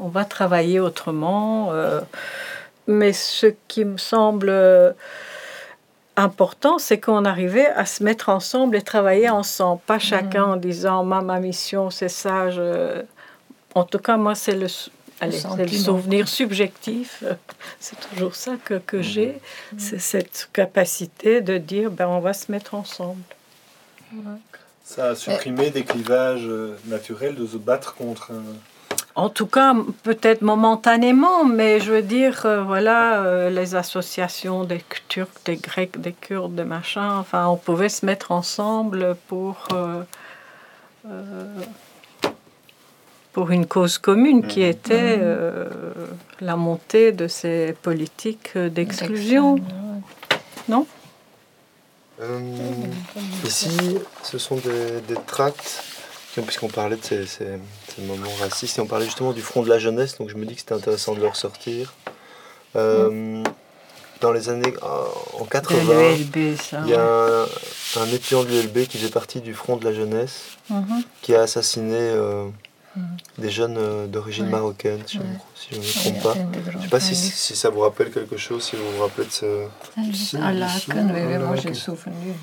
on 0.00 0.08
va 0.08 0.24
travailler 0.24 0.80
autrement. 0.80 1.72
Euh, 1.72 2.00
mais 2.86 3.12
ce 3.12 3.46
qui 3.68 3.84
me 3.84 3.98
semble 3.98 4.52
important, 6.16 6.78
c'est 6.78 6.98
qu'on 6.98 7.24
arrivait 7.24 7.68
à 7.68 7.86
se 7.86 8.02
mettre 8.02 8.28
ensemble 8.28 8.76
et 8.76 8.82
travailler 8.82 9.30
ensemble, 9.30 9.80
pas 9.86 9.98
chacun 9.98 10.44
en 10.44 10.56
disant 10.56 11.04
ma, 11.04 11.20
ma 11.20 11.40
mission 11.40 11.90
c'est 11.90 12.08
ça. 12.08 12.48
En 13.74 13.84
tout 13.84 13.98
cas, 13.98 14.16
moi, 14.16 14.34
c'est 14.34 14.56
le, 14.56 14.66
le, 15.22 15.68
souvenir 15.68 16.28
subjectif. 16.28 17.22
C'est 17.80 17.96
toujours 18.10 18.34
ça 18.34 18.56
que, 18.64 18.74
que 18.74 19.00
j'ai, 19.00 19.38
c'est 19.78 20.00
cette 20.00 20.48
capacité 20.52 21.40
de 21.40 21.56
dire 21.58 21.90
ben, 21.90 22.08
on 22.08 22.20
va 22.20 22.32
se 22.32 22.50
mettre 22.50 22.74
ensemble. 22.74 23.22
Ça 24.82 25.10
a 25.10 25.14
supprimé 25.14 25.70
des 25.70 25.84
clivages 25.84 26.46
euh, 26.46 26.76
naturels 26.86 27.36
de 27.36 27.46
se 27.46 27.56
battre 27.56 27.94
contre 27.94 28.32
un 28.32 28.42
en 29.20 29.28
tout 29.28 29.46
cas, 29.46 29.74
peut-être 30.02 30.40
momentanément, 30.40 31.44
mais 31.44 31.80
je 31.80 31.92
veux 31.92 32.02
dire, 32.02 32.42
euh, 32.46 32.62
voilà, 32.62 33.20
euh, 33.22 33.50
les 33.50 33.74
associations 33.74 34.64
des 34.64 34.82
Turcs, 35.08 35.28
des 35.44 35.56
Grecs, 35.56 36.00
des 36.00 36.12
Kurdes, 36.12 36.54
des 36.54 36.64
machins, 36.64 37.18
enfin, 37.18 37.46
on 37.48 37.56
pouvait 37.56 37.88
se 37.88 38.06
mettre 38.06 38.32
ensemble 38.32 39.16
pour, 39.26 39.68
euh, 39.72 40.02
pour 43.32 43.50
une 43.50 43.66
cause 43.66 43.98
commune 43.98 44.46
qui 44.46 44.60
mmh. 44.60 44.74
était 44.74 45.16
mmh. 45.18 45.68
la 46.40 46.56
montée 46.56 47.12
de 47.12 47.28
ces 47.28 47.74
politiques 47.82 48.56
d'exclusion. 48.56 49.56
Non? 50.68 50.86
Ici, 53.44 53.98
ce 54.22 54.38
sont 54.38 54.56
des, 54.56 55.00
des 55.08 55.20
tracts 55.26 55.89
puisqu'on 56.34 56.68
parlait 56.68 56.96
de 56.96 57.02
ces, 57.02 57.44
moments 57.98 58.30
racistes, 58.40 58.78
et 58.78 58.80
on 58.80 58.86
parlait 58.86 59.06
justement 59.06 59.32
du 59.32 59.42
front 59.42 59.62
de 59.62 59.68
la 59.68 59.78
jeunesse, 59.78 60.18
donc 60.18 60.30
je 60.30 60.36
me 60.36 60.44
dis 60.44 60.54
que 60.54 60.60
c'était 60.60 60.74
intéressant 60.74 61.14
de 61.14 61.20
le 61.20 61.26
ressortir. 61.26 61.92
Euh, 62.76 63.42
dans 64.20 64.32
les 64.32 64.48
années 64.48 64.74
en 65.38 65.44
80, 65.44 66.16
il 66.84 66.90
y 66.90 66.94
a 66.94 67.46
un, 67.96 68.06
étudiant 68.12 68.44
de 68.44 68.48
l'ULB 68.48 68.86
qui 68.86 68.98
faisait 68.98 69.10
partie 69.10 69.40
du 69.40 69.54
front 69.54 69.76
de 69.76 69.84
la 69.84 69.92
jeunesse, 69.92 70.58
mhm. 70.68 71.02
qui 71.22 71.34
a 71.34 71.42
assassiné 71.42 71.96
euh, 71.96 72.46
des 73.38 73.50
jeunes 73.50 73.78
euh, 73.78 74.06
d'origine 74.06 74.48
marocaine, 74.48 75.00
si, 75.06 75.18
je 75.70 75.76
ne 75.76 75.80
me 75.80 76.00
trompe 76.00 76.22
pas. 76.22 76.34
Je 76.70 76.76
ne 76.76 76.82
sais 76.82 76.88
pas 76.88 77.00
si, 77.00 77.56
ça 77.56 77.70
vous 77.70 77.80
rappelle 77.80 78.10
quelque 78.10 78.36
chose, 78.36 78.64
si 78.64 78.76
vous 78.76 78.82
vous 78.96 79.02
rappelez 79.02 79.26
de 79.26 79.32
ce... 79.32 79.66
Moi 79.96 81.56
j'ai 81.56 81.74
souvenir. 81.74 82.34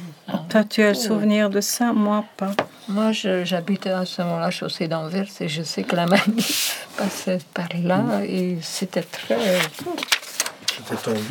Toi, 0.58 0.63
tu 0.63 0.82
as 0.82 0.88
le 0.88 0.96
souvenir 0.96 1.52
de 1.52 1.62
ça, 1.62 1.93
moi 1.93 2.26
pas. 2.36 2.50
Moi, 2.88 3.12
j'habitais 3.12 3.91
à 3.91 4.06
ce 4.06 4.24
moment-là, 4.24 4.50
chaussée 4.50 4.88
d'Anvers, 4.88 5.28
et 5.39 5.48
je 5.48 5.62
sais 5.62 5.84
que 5.84 5.96
la 5.96 6.08
manif 6.08 6.88
passait 6.98 7.38
par 7.54 7.67
là, 7.84 8.02
et 8.28 8.58
c'était 8.63 9.04
très... 9.04 9.38
C'était 10.65 10.96
tendu? 10.96 11.22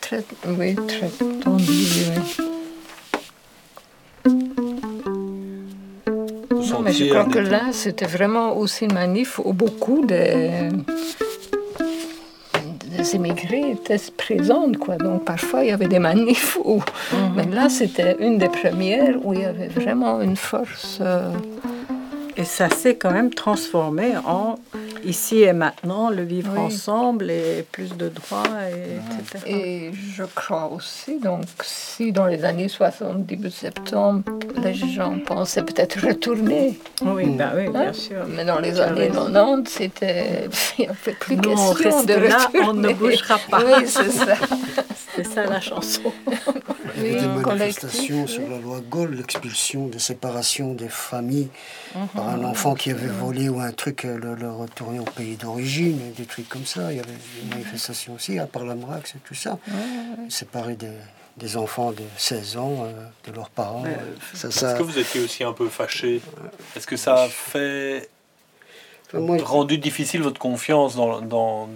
Très, 0.00 0.24
oui, 0.48 0.74
très 0.74 1.08
tendu, 1.44 1.70
oui. 1.70 2.46
mais 6.82 6.92
je 6.92 7.04
crois 7.04 7.24
que 7.26 7.38
là, 7.38 7.66
c'était 7.70 8.06
vraiment 8.06 8.56
aussi 8.56 8.86
une 8.86 8.94
manif 8.94 9.38
où 9.38 9.52
beaucoup 9.52 10.04
de, 10.04 10.70
des 13.06 13.16
immigrés 13.16 13.70
étaient 13.72 14.00
présents. 14.16 14.72
Quoi. 14.72 14.96
Donc 14.96 15.24
parfois, 15.24 15.64
il 15.64 15.68
y 15.68 15.72
avait 15.72 15.88
des 15.88 15.98
manifs 15.98 16.58
où... 16.64 16.76
Mhm. 16.76 17.32
Mais 17.36 17.46
là, 17.46 17.68
c'était 17.68 18.16
une 18.20 18.38
des 18.38 18.48
premières 18.48 19.16
où 19.24 19.32
il 19.32 19.40
y 19.40 19.44
avait 19.44 19.68
vraiment 19.68 20.20
une 20.20 20.36
force... 20.36 20.98
Euh, 21.00 21.30
et 22.38 22.44
ça 22.44 22.68
s'est 22.68 22.96
quand 22.96 23.12
même 23.12 23.30
transformé 23.30 24.08
en 24.26 24.56
ici 25.06 25.42
et 25.42 25.52
maintenant, 25.52 26.10
le 26.10 26.22
vivre 26.22 26.58
ensemble 26.58 27.30
et 27.30 27.64
plus 27.70 27.96
de 27.96 28.08
droits, 28.08 28.42
et, 28.70 28.96
etc. 29.20 29.44
Et 29.46 29.90
je 30.14 30.24
crois 30.24 30.70
aussi, 30.72 31.18
donc, 31.18 31.44
si 31.62 32.12
dans 32.12 32.26
les 32.26 32.44
années 32.44 32.68
60, 32.68 33.24
début 33.24 33.50
septembre, 33.50 34.22
les 34.62 34.74
gens 34.74 35.18
pensaient 35.24 35.62
peut-être 35.62 36.06
retourner. 36.06 36.78
Oui, 37.02 37.26
ben 37.26 37.52
oui, 37.56 37.68
bien 37.70 37.88
hein? 37.88 37.92
sûr. 37.92 38.26
Mais 38.28 38.44
dans 38.44 38.58
les 38.58 38.80
années 38.80 39.08
90, 39.08 39.70
c'était. 39.70 40.48
Il 40.78 40.82
n'y 40.82 40.88
avait 40.88 41.12
plus 41.12 41.36
question 41.36 42.04
de 42.04 42.12
retourner. 42.14 42.68
on 42.68 42.74
ne 42.74 42.92
bougera 42.92 43.38
pas. 43.50 43.62
Oui, 43.64 43.86
c'est 43.86 44.10
ça. 44.10 44.34
c'est 45.16 45.24
ça 45.24 45.46
la 45.46 45.60
chanson. 45.60 46.12
Il 46.96 47.06
y 47.06 47.10
avait 47.10 47.20
des 47.20 47.26
manifestations 47.26 48.26
sur 48.26 48.48
la 48.48 48.58
loi 48.58 48.80
Gaulle, 48.80 49.14
l'expulsion 49.14 49.86
des 49.88 49.98
séparations 49.98 50.74
des 50.74 50.88
familles 50.88 51.48
mhm. 51.94 52.08
par 52.08 52.28
un 52.28 52.44
enfant 52.44 52.74
qui 52.74 52.90
avait 52.90 53.06
volé 53.06 53.48
ou 53.48 53.60
un 53.60 53.72
truc, 53.72 54.04
euh, 54.04 54.18
le, 54.18 54.34
le 54.34 54.50
retourner 54.50 54.98
au 54.98 55.04
pays 55.04 55.36
d'origine, 55.36 55.98
des 56.16 56.24
trucs 56.24 56.48
comme 56.48 56.66
ça. 56.66 56.92
Il 56.92 56.98
y 56.98 57.00
avait 57.00 57.08
des 57.12 57.50
manifestations 57.50 58.14
aussi, 58.14 58.38
à 58.38 58.46
part 58.46 58.64
la 58.64 58.74
Marax 58.74 59.14
et 59.14 59.18
tout 59.24 59.34
ça. 59.34 59.58
Séparer 60.28 60.76
des, 60.76 60.90
des, 61.36 61.56
enfants 61.56 61.92
de 61.92 62.02
16 62.16 62.56
ans 62.56 62.84
euh, 62.84 63.30
de 63.30 63.34
leurs 63.34 63.50
parents. 63.50 63.84
Euh, 63.86 64.48
Est-ce 64.48 64.76
que 64.76 64.82
vous 64.82 64.98
étiez 64.98 65.20
aussi 65.22 65.44
un 65.44 65.52
peu 65.52 65.68
fâché 65.68 66.20
Est-ce 66.76 66.86
que 66.86 66.96
ça 66.96 67.22
a 67.22 67.28
fait 67.28 68.08
rendu 69.12 69.78
difficile 69.78 70.22
votre 70.22 70.40
confiance 70.40 70.96
dans, 70.96 71.20
dans, 71.20 71.68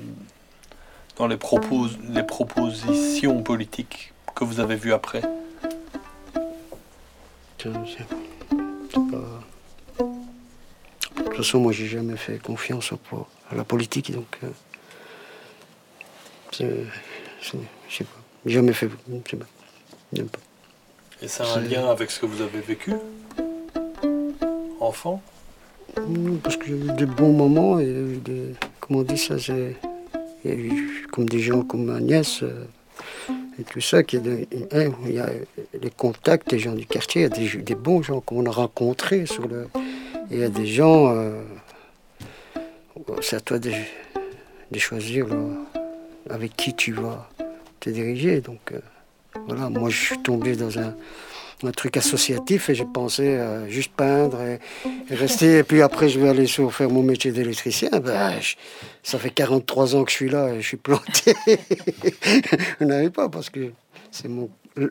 dans 1.20 1.26
les, 1.26 1.37
propos, 1.37 1.87
les 2.09 2.22
propositions 2.22 3.42
politiques 3.42 4.14
que 4.35 4.42
vous 4.42 4.59
avez 4.59 4.74
vues 4.74 4.94
après? 4.94 5.20
De 7.62 7.70
toute 11.14 11.37
façon, 11.37 11.61
moi, 11.61 11.72
j'ai 11.72 11.88
jamais 11.88 12.16
fait 12.16 12.38
confiance 12.38 12.94
à 13.50 13.54
la 13.54 13.64
politique, 13.64 14.12
donc. 14.12 14.38
Euh, 16.62 16.85
je 17.42 17.50
sais 17.90 18.04
pas. 18.04 18.20
Jamais 18.46 18.72
fait. 18.72 18.88
Je 18.88 19.16
sais 19.30 19.37
pas. 20.22 20.38
Et 21.20 21.28
ça 21.28 21.44
a 21.44 21.59
un 21.59 21.61
lien 21.61 21.90
avec 21.90 22.11
ce 22.11 22.18
que 22.18 22.24
vous 22.24 22.40
avez 22.40 22.61
vécu? 22.61 22.94
Enfant? 24.80 25.20
Parce 26.42 26.56
qu'il 26.56 26.87
y 26.87 26.88
a 26.88 26.94
eu 26.94 26.96
des 26.96 27.04
bons 27.04 27.35
moments 27.35 27.78
et 27.78 28.16
des. 28.24 28.54
Comment 28.80 29.00
on 29.00 29.02
dit 29.02 29.18
ça 29.18 29.35
Il 29.37 29.76
comme 31.12 31.29
des 31.29 31.40
gens 31.40 31.62
comme 31.62 31.85
ma 31.85 32.00
nièce. 32.00 32.42
Euh, 32.42 32.64
et 33.59 33.64
tout 33.64 33.81
ça, 33.81 34.03
qui 34.03 34.16
hein, 34.16 34.90
il 35.07 35.12
y 35.12 35.18
a 35.18 35.29
les 35.81 35.90
contacts 35.90 36.50
des 36.50 36.59
gens 36.59 36.72
du 36.72 36.87
quartier, 36.87 37.22
il 37.22 37.24
y 37.24 37.26
a 37.26 37.29
des, 37.57 37.62
des 37.62 37.74
bons 37.74 38.03
gens 38.03 38.20
qu'on 38.20 38.46
a 38.46 38.50
rencontrés 38.50 39.26
sur 39.26 39.46
le, 39.46 39.68
il 40.31 40.38
y 40.38 40.44
a 40.44 40.48
des 40.48 40.66
gens, 40.66 41.09
euh, 41.14 41.42
c'est 43.20 43.37
à 43.37 43.40
toi 43.40 43.59
de, 43.59 43.72
choisir 44.79 45.26
avec 46.31 46.57
qui 46.57 46.74
tu 46.74 46.92
vas 46.92 47.29
te 47.81 47.90
diriger. 47.90 48.40
Donc 48.40 48.72
euh, 48.72 48.81
voilà, 49.46 49.68
moi 49.68 49.90
je 49.90 49.96
suis 49.96 50.18
tombé 50.22 50.57
dans 50.57 50.79
un, 50.79 50.94
truc 51.73 51.96
associatif 51.96 52.70
et 52.70 52.75
j'ai 52.75 52.87
pensé 52.87 53.38
juste 53.68 53.92
peindre 53.96 54.40
et, 54.40 54.59
rester. 55.14 55.59
Et 55.59 55.62
puis 55.62 55.83
après, 55.83 56.09
je 56.09 56.18
vais 56.18 56.29
aller 56.29 56.46
sur, 56.46 56.73
faire 56.73 56.90
mon 56.90 57.03
métier 57.03 57.33
d'électricien. 57.33 57.90
Ben, 58.03 58.33
ça 59.03 59.18
fait 59.18 59.31
43 59.31 59.96
ans 59.96 60.05
que 60.05 60.11
je 60.11 60.16
suis 60.16 60.31
là 60.31 60.53
et 60.55 60.61
je 60.61 60.66
suis 60.66 60.77
planté. 60.77 61.35
je 62.81 62.85
n'arrive 62.85 63.11
pas 63.11 63.29
parce 63.29 63.51
que 63.51 63.73
c'est 64.11 64.29
mon, 64.29 64.49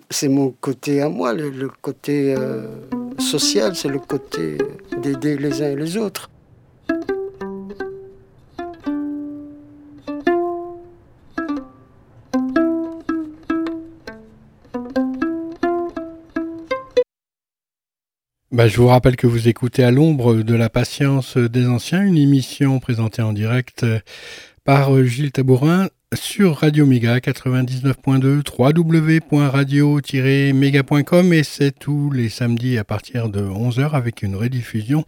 c'est 0.10 0.30
mon 0.30 0.52
côté 0.52 1.02
à 1.02 1.10
moi, 1.10 1.34
le, 1.34 1.70
côté. 1.82 2.36
Euh, 2.38 2.68
social, 3.20 3.76
c'est 3.76 3.90
le 3.90 4.00
côté 4.00 4.58
d'aider 4.98 5.38
les 5.38 5.62
uns 5.62 5.72
et 5.72 5.76
les 5.76 5.98
autres. 5.98 6.30
Bah, 18.60 18.68
je 18.68 18.76
vous 18.76 18.88
rappelle 18.88 19.16
que 19.16 19.26
vous 19.26 19.48
écoutez 19.48 19.86
à 19.86 19.92
l'ombre 19.92 20.36
de 20.36 20.54
la 20.54 20.70
patience 20.70 21.38
des 21.38 21.66
anciens, 21.66 22.04
une 22.04 22.18
émission 22.18 22.82
présentée 22.82 23.22
en 23.22 23.32
direct 23.32 23.86
par 24.66 25.02
Gilles 25.06 25.32
Tabourin 25.32 25.88
sur 26.14 26.58
Radio 26.58 26.86
Méga 26.86 27.20
99.2 27.20 28.42
www.radio-méga.com 29.32 31.32
et 31.32 31.44
c'est 31.44 31.72
tous 31.72 32.12
les 32.12 32.28
samedis 32.28 32.78
à 32.78 32.84
partir 32.84 33.30
de 33.30 33.40
11h 33.40 33.92
avec 33.92 34.24
une 34.24 34.36
rediffusion 34.36 35.06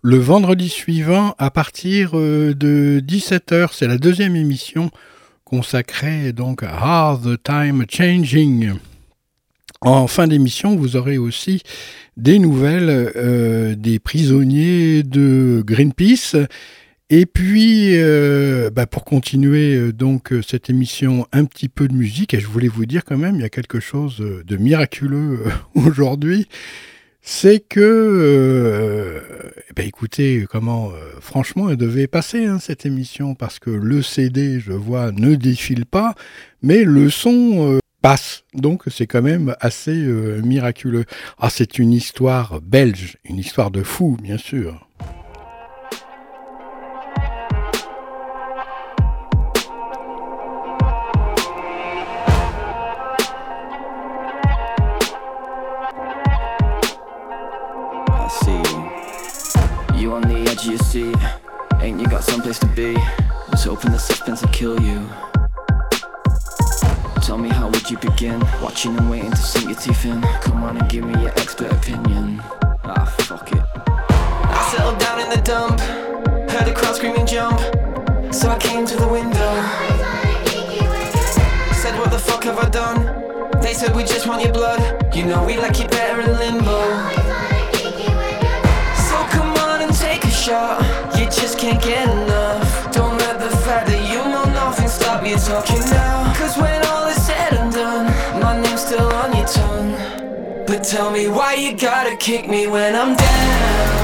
le 0.00 0.16
vendredi 0.16 0.70
suivant 0.70 1.34
à 1.36 1.50
partir 1.50 2.12
euh, 2.14 2.54
de 2.54 3.04
17h. 3.06 3.72
C'est 3.72 3.88
la 3.88 3.98
deuxième 3.98 4.36
émission 4.36 4.90
consacrée 5.44 6.32
donc 6.32 6.62
à 6.62 7.18
the 7.22 7.42
Time 7.42 7.84
Changing. 7.90 8.72
En 9.82 10.06
fin 10.08 10.26
d'émission, 10.26 10.76
vous 10.76 10.96
aurez 10.96 11.16
aussi 11.16 11.62
des 12.18 12.38
nouvelles 12.38 13.12
euh, 13.16 13.74
des 13.74 13.98
prisonniers 13.98 15.02
de 15.02 15.62
Greenpeace. 15.66 16.36
Et 17.08 17.24
puis, 17.24 17.92
euh, 17.94 18.68
bah, 18.68 18.86
pour 18.86 19.06
continuer 19.06 19.74
euh, 19.74 19.90
donc 19.90 20.34
cette 20.46 20.68
émission, 20.68 21.26
un 21.32 21.46
petit 21.46 21.70
peu 21.70 21.88
de 21.88 21.94
musique. 21.94 22.34
Et 22.34 22.40
je 22.40 22.46
voulais 22.46 22.68
vous 22.68 22.84
dire 22.84 23.06
quand 23.06 23.16
même, 23.16 23.36
il 23.36 23.40
y 23.40 23.44
a 23.44 23.48
quelque 23.48 23.80
chose 23.80 24.18
de 24.18 24.56
miraculeux 24.58 25.44
aujourd'hui. 25.74 26.46
C'est 27.22 27.60
que, 27.60 29.22
bah, 29.74 29.82
écoutez, 29.82 30.44
comment, 30.50 30.90
franchement, 31.20 31.70
elle 31.70 31.78
devait 31.78 32.06
passer 32.06 32.44
hein, 32.44 32.58
cette 32.58 32.84
émission 32.84 33.34
parce 33.34 33.58
que 33.58 33.70
le 33.70 34.02
CD, 34.02 34.60
je 34.60 34.72
vois, 34.72 35.10
ne 35.10 35.36
défile 35.36 35.86
pas, 35.86 36.14
mais 36.62 36.84
le 36.84 37.08
son 37.08 37.79
passe. 38.00 38.44
Donc 38.54 38.82
c'est 38.88 39.06
quand 39.06 39.22
même 39.22 39.54
assez 39.60 39.96
euh, 39.96 40.40
miraculeux. 40.42 41.04
Ah, 41.38 41.50
c'est 41.50 41.78
une 41.78 41.92
histoire 41.92 42.60
belge, 42.60 43.18
une 43.24 43.38
histoire 43.38 43.70
de 43.70 43.82
fou, 43.82 44.16
bien 44.22 44.38
sûr. 44.38 44.86
You 59.96 60.14
on 60.14 60.22
the 60.22 60.48
edge 60.48 60.66
of 60.66 60.94
your 60.94 61.14
ain't 61.82 62.00
you 62.00 62.06
got 62.06 62.24
someplace 62.24 62.58
to 62.60 62.66
be? 62.68 62.94
Was 63.50 63.64
hoping 63.64 63.92
the 63.92 63.98
suspense 63.98 64.40
would 64.40 64.52
kill 64.52 64.80
you. 64.80 65.06
Tell 67.30 67.38
me 67.38 67.48
how 67.48 67.68
would 67.68 67.88
you 67.88 67.96
begin? 67.96 68.40
Watching 68.60 68.98
and 68.98 69.08
waiting 69.08 69.30
to 69.30 69.36
sink 69.36 69.66
your 69.66 69.78
teeth 69.78 70.04
in. 70.04 70.20
Come 70.42 70.64
on 70.64 70.76
and 70.76 70.90
give 70.90 71.04
me 71.04 71.12
your 71.22 71.30
expert 71.38 71.70
opinion. 71.70 72.42
Ah, 72.82 73.04
fuck 73.20 73.52
it. 73.52 73.62
I 73.78 74.68
settled 74.72 74.98
down 74.98 75.20
in 75.20 75.30
the 75.30 75.40
dump, 75.40 75.78
heard 76.50 76.66
a 76.66 76.74
crowd 76.74 76.96
screaming 76.96 77.26
jump. 77.26 77.56
So 78.34 78.50
I 78.50 78.58
came 78.58 78.84
to 78.84 78.96
the 78.96 79.06
window. 79.06 79.52
Said, 81.72 81.96
What 82.00 82.10
the 82.10 82.18
fuck 82.18 82.42
have 82.42 82.58
I 82.58 82.68
done? 82.68 82.98
They 83.62 83.74
said, 83.74 83.94
We 83.94 84.02
just 84.02 84.26
want 84.26 84.42
your 84.42 84.52
blood. 84.52 84.80
You 85.14 85.24
know, 85.26 85.44
we 85.44 85.56
like 85.56 85.78
you 85.78 85.86
better 85.86 86.20
in 86.22 86.36
limbo. 86.36 86.80
So 89.06 89.16
come 89.30 89.52
on 89.70 89.82
and 89.82 89.94
take 89.94 90.24
a 90.24 90.30
shot. 90.30 90.82
You 91.16 91.26
just 91.26 91.60
can't 91.60 91.80
get 91.80 92.08
enough. 92.08 92.92
Don't 92.92 93.16
let 93.18 93.38
the 93.38 93.56
fact 93.58 93.86
that 93.86 94.02
you 94.10 94.18
know 94.18 94.46
nothing 94.46 94.88
stop 94.88 95.24
you 95.24 95.36
talking 95.36 95.78
now. 95.90 96.34
Cause 96.34 96.56
when 96.56 96.84
all 96.86 97.06
is 97.06 97.19
said 97.50 97.60
and 97.60 97.72
done, 97.72 98.06
my 98.40 98.60
name's 98.60 98.80
still 98.80 99.12
on 99.12 99.36
your 99.36 99.46
tongue. 99.46 99.92
But 100.66 100.84
tell 100.84 101.10
me 101.10 101.28
why 101.28 101.54
you 101.54 101.76
gotta 101.76 102.16
kick 102.16 102.48
me 102.48 102.66
when 102.66 102.94
I'm 102.94 103.16
down. 103.16 104.00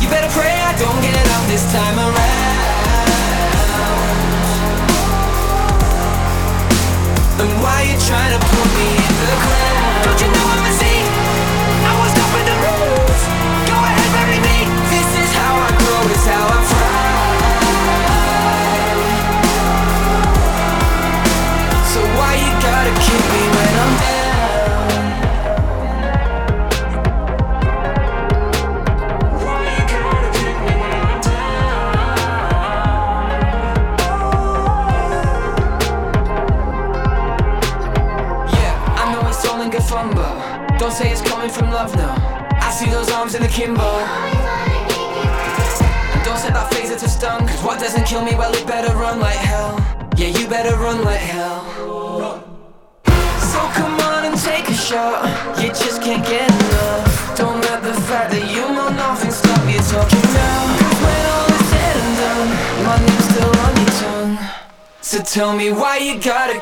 You 0.00 0.08
better 0.08 0.30
pray 0.32 0.52
I 0.52 0.72
don't 0.78 1.00
get 1.02 1.26
up 1.36 1.46
this 1.48 1.64
time 1.72 1.98
around. 1.98 2.38
And 7.40 7.62
why 7.62 7.82
you 7.88 7.96
trying 8.08 8.32
to 8.36 8.40
put 8.52 8.68
me 8.78 8.88
in 9.06 9.14
the 9.28 9.36
ground? 9.44 10.04
Don't 10.04 10.20
you 10.20 10.28
know 10.32 10.49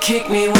kick 0.08 0.30
me 0.30 0.57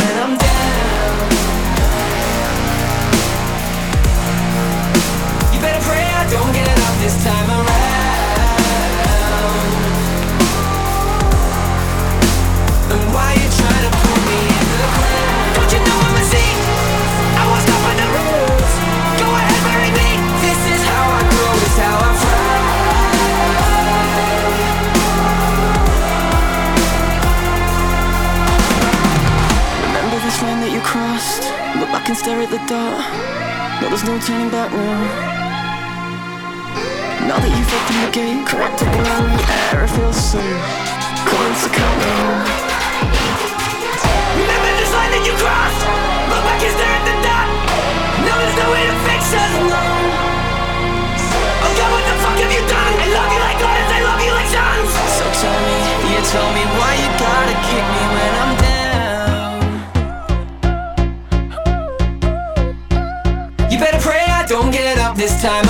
this 65.28 65.42
time 65.42 65.67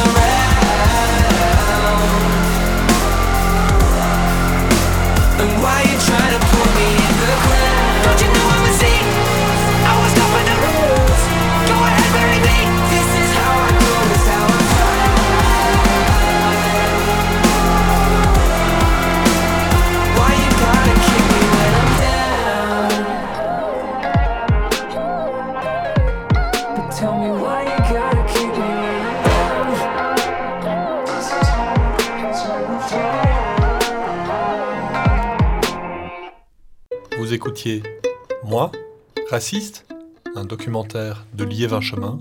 raciste 39.38 39.86
Un 40.34 40.44
documentaire 40.44 41.24
de 41.32 41.44
Liévin 41.44 41.80
Chemin, 41.80 42.18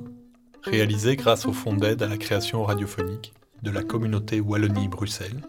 réalisé 0.61 1.15
grâce 1.15 1.47
au 1.47 1.51
fonds 1.51 1.73
d'aide 1.73 2.03
à 2.03 2.07
la 2.07 2.17
création 2.17 2.63
radiophonique 2.63 3.33
de 3.63 3.71
la 3.71 3.81
communauté 3.81 4.39
Wallonie-Bruxelles, 4.39 5.41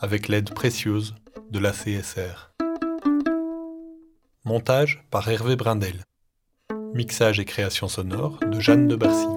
avec 0.00 0.26
l'aide 0.26 0.52
précieuse 0.52 1.14
de 1.48 1.60
la 1.60 1.70
CSR. 1.70 2.50
Montage 4.44 5.04
par 5.12 5.28
Hervé 5.28 5.54
Brindel. 5.54 6.02
Mixage 6.92 7.38
et 7.38 7.44
création 7.44 7.86
sonore 7.86 8.40
de 8.40 8.58
Jeanne 8.58 8.88
de 8.88 8.96
Barcy. 8.96 9.28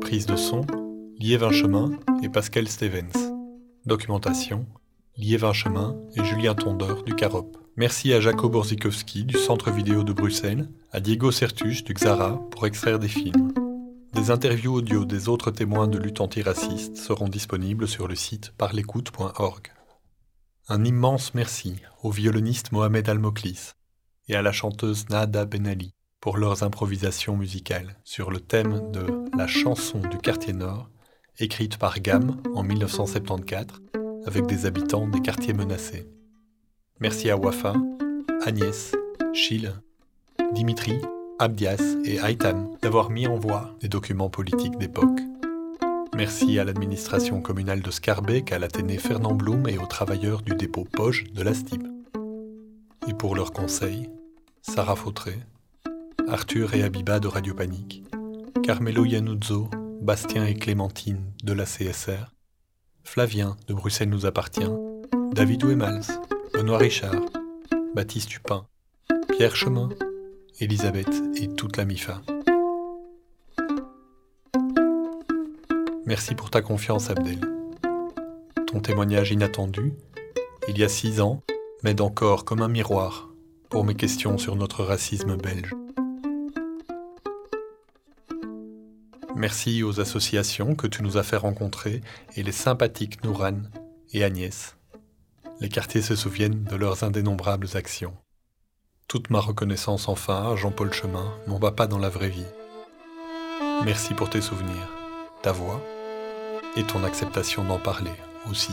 Prise 0.00 0.26
de 0.26 0.34
son, 0.34 0.62
Liévin 1.20 1.52
Chemin 1.52 1.92
et 2.24 2.28
Pascal 2.28 2.66
Stevens. 2.66 3.30
Documentation, 3.84 4.66
Liévin 5.16 5.52
Chemin 5.52 5.94
et 6.16 6.24
Julien 6.24 6.56
Tondeur 6.56 7.04
du 7.04 7.14
Carop. 7.14 7.65
Merci 7.78 8.14
à 8.14 8.20
Jacob 8.20 8.52
Borzikowski 8.52 9.24
du 9.24 9.36
Centre 9.36 9.70
Vidéo 9.70 10.02
de 10.02 10.14
Bruxelles, 10.14 10.66
à 10.92 11.00
Diego 11.00 11.30
Sertuche 11.30 11.84
du 11.84 11.92
Xara 11.92 12.40
pour 12.50 12.66
extraire 12.66 12.98
des 12.98 13.06
films. 13.08 13.52
Des 14.14 14.30
interviews 14.30 14.76
audio 14.76 15.04
des 15.04 15.28
autres 15.28 15.50
témoins 15.50 15.86
de 15.86 15.98
lutte 15.98 16.22
antiraciste 16.22 16.96
seront 16.96 17.28
disponibles 17.28 17.86
sur 17.86 18.08
le 18.08 18.14
site 18.14 18.54
parlécoute.org. 18.56 19.72
Un 20.68 20.84
immense 20.86 21.34
merci 21.34 21.76
au 22.02 22.10
violoniste 22.10 22.72
Mohamed 22.72 23.10
Al-Moklis 23.10 23.72
et 24.28 24.36
à 24.36 24.40
la 24.40 24.52
chanteuse 24.52 25.10
Nada 25.10 25.44
Benali 25.44 25.92
pour 26.18 26.38
leurs 26.38 26.62
improvisations 26.62 27.36
musicales 27.36 27.98
sur 28.04 28.30
le 28.30 28.40
thème 28.40 28.90
de 28.90 29.06
La 29.36 29.46
chanson 29.46 30.00
du 30.00 30.16
quartier 30.16 30.54
nord, 30.54 30.88
écrite 31.38 31.76
par 31.76 32.00
Gam 32.00 32.40
en 32.54 32.62
1974 32.62 33.82
avec 34.24 34.46
des 34.46 34.64
habitants 34.64 35.06
des 35.08 35.20
quartiers 35.20 35.52
menacés. 35.52 36.08
Merci 36.98 37.28
à 37.28 37.36
Wafa, 37.36 37.74
Agnès, 38.42 38.92
Chile, 39.34 39.74
Dimitri, 40.52 40.98
Abdias 41.38 41.96
et 42.06 42.16
Aitam 42.16 42.74
d'avoir 42.80 43.10
mis 43.10 43.26
en 43.26 43.36
voie 43.36 43.74
les 43.82 43.88
documents 43.88 44.30
politiques 44.30 44.78
d'époque. 44.78 45.20
Merci 46.16 46.58
à 46.58 46.64
l'administration 46.64 47.42
communale 47.42 47.82
de 47.82 47.90
Scarbeck, 47.90 48.50
à 48.50 48.58
l'Athénée 48.58 48.96
Fernand 48.96 49.34
Blum 49.34 49.68
et 49.68 49.76
aux 49.76 49.84
travailleurs 49.84 50.40
du 50.40 50.54
dépôt 50.54 50.86
Poche 50.90 51.24
de 51.24 51.42
la 51.42 51.52
STIB. 51.52 51.82
Et 53.06 53.12
pour 53.12 53.34
leurs 53.34 53.52
conseils, 53.52 54.08
Sarah 54.62 54.96
Fautré, 54.96 55.34
Arthur 56.26 56.72
et 56.72 56.82
Abiba 56.82 57.20
de 57.20 57.28
Radio 57.28 57.52
Panique, 57.52 58.04
Carmelo 58.62 59.04
Yanuzzo, 59.04 59.68
Bastien 60.00 60.46
et 60.46 60.54
Clémentine 60.54 61.20
de 61.44 61.52
la 61.52 61.64
CSR, 61.66 62.32
Flavien 63.04 63.58
de 63.68 63.74
Bruxelles 63.74 64.08
nous 64.08 64.24
appartient, 64.24 64.70
David 65.32 65.62
Ouemals, 65.64 66.06
Benoît 66.52 66.78
Richard, 66.78 67.14
Baptiste 67.94 68.28
Dupin, 68.28 68.66
Pierre 69.36 69.56
Chemin, 69.56 69.88
Elisabeth 70.60 71.10
et 71.36 71.48
toute 71.48 71.76
la 71.76 71.84
MIFA. 71.84 72.22
Merci 76.04 76.34
pour 76.34 76.50
ta 76.50 76.62
confiance, 76.62 77.10
Abdel. 77.10 77.40
Ton 78.66 78.80
témoignage 78.80 79.30
inattendu, 79.30 79.92
il 80.68 80.78
y 80.78 80.84
a 80.84 80.88
six 80.88 81.20
ans, 81.20 81.42
m'aide 81.82 82.00
encore 82.00 82.44
comme 82.44 82.62
un 82.62 82.68
miroir 82.68 83.28
pour 83.70 83.84
mes 83.84 83.94
questions 83.94 84.38
sur 84.38 84.56
notre 84.56 84.84
racisme 84.84 85.36
belge. 85.36 85.74
Merci 89.34 89.82
aux 89.82 90.00
associations 90.00 90.74
que 90.74 90.86
tu 90.86 91.02
nous 91.02 91.18
as 91.18 91.22
fait 91.22 91.36
rencontrer 91.36 92.00
et 92.36 92.42
les 92.42 92.52
sympathiques 92.52 93.22
Nouran 93.22 93.58
et 94.12 94.24
Agnès. 94.24 94.76
Les 95.58 95.70
quartiers 95.70 96.02
se 96.02 96.14
souviennent 96.14 96.64
de 96.64 96.76
leurs 96.76 97.02
indénombrables 97.02 97.68
actions. 97.74 98.14
Toute 99.08 99.30
ma 99.30 99.40
reconnaissance 99.40 100.08
enfin 100.08 100.52
à 100.52 100.56
Jean-Paul 100.56 100.92
Chemin, 100.92 101.32
mon 101.46 101.58
papa 101.58 101.86
dans 101.86 101.98
la 101.98 102.10
vraie 102.10 102.28
vie. 102.28 102.44
Merci 103.84 104.12
pour 104.12 104.28
tes 104.28 104.42
souvenirs, 104.42 104.90
ta 105.42 105.52
voix 105.52 105.80
et 106.76 106.82
ton 106.82 107.04
acceptation 107.04 107.64
d'en 107.64 107.78
parler 107.78 108.12
aussi. 108.50 108.72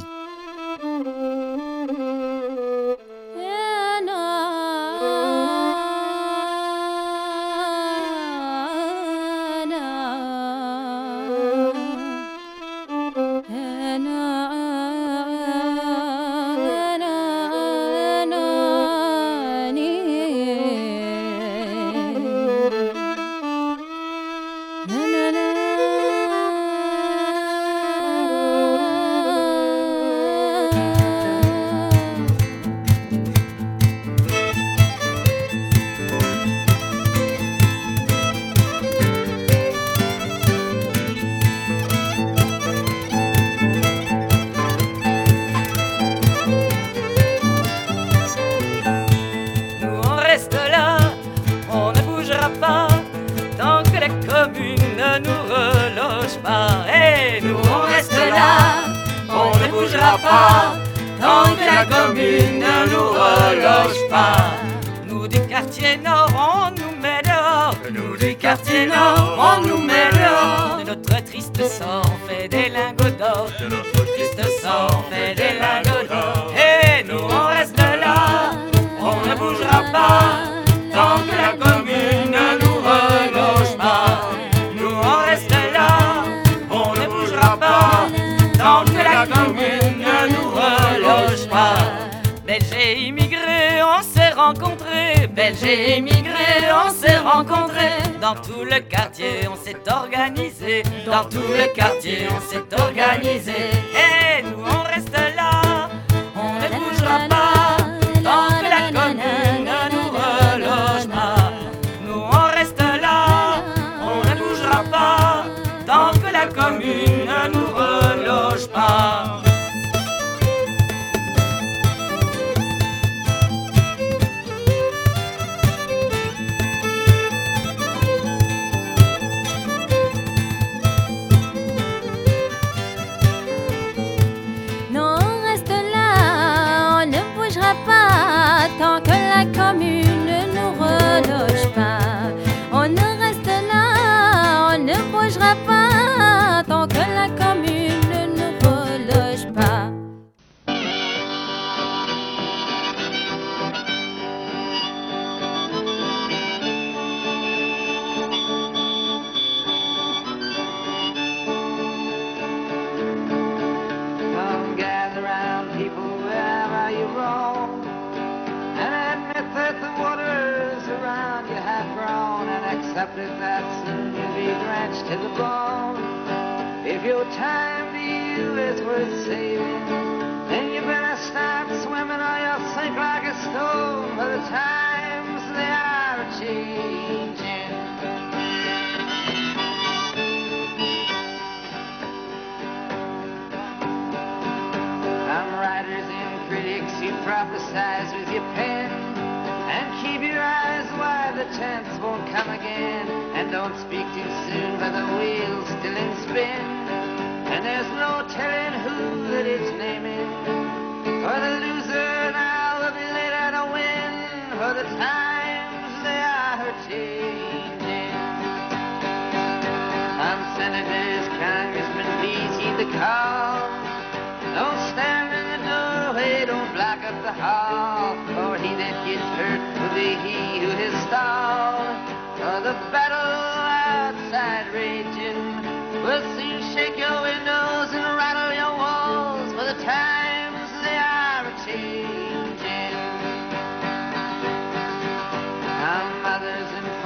Immigrés, 95.73 96.71
on 96.85 96.89
s'est 96.89 97.17
rencontrés. 97.17 98.01
Dans 98.21 98.35
tout 98.35 98.63
le 98.63 98.79
quartier, 98.81 99.47
on 99.51 99.55
s'est 99.55 99.77
organisé. 99.89 100.83
Dans 101.05 101.25
tout 101.25 101.39
le 101.39 101.73
quartier, 101.73 102.27
on 102.29 102.41
s'est 102.49 102.81
organisé. 102.81 103.51
Et 103.51 104.22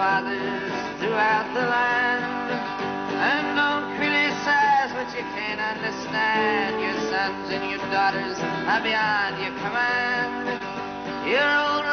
fathers 0.07 0.71
throughout 1.03 1.51
the 1.51 1.65
land. 1.67 2.23
And 3.27 3.45
don't 3.59 3.87
criticize 3.99 4.89
what 4.95 5.11
you 5.11 5.23
can't 5.35 5.59
understand. 5.59 6.79
Your 6.79 6.95
sons 7.11 7.51
and 7.51 7.63
your 7.69 7.83
daughters 7.91 8.39
are 8.39 8.81
beyond 8.87 9.35
your 9.43 9.51
command. 9.59 10.63
Your 11.27 11.43
old 11.43 11.83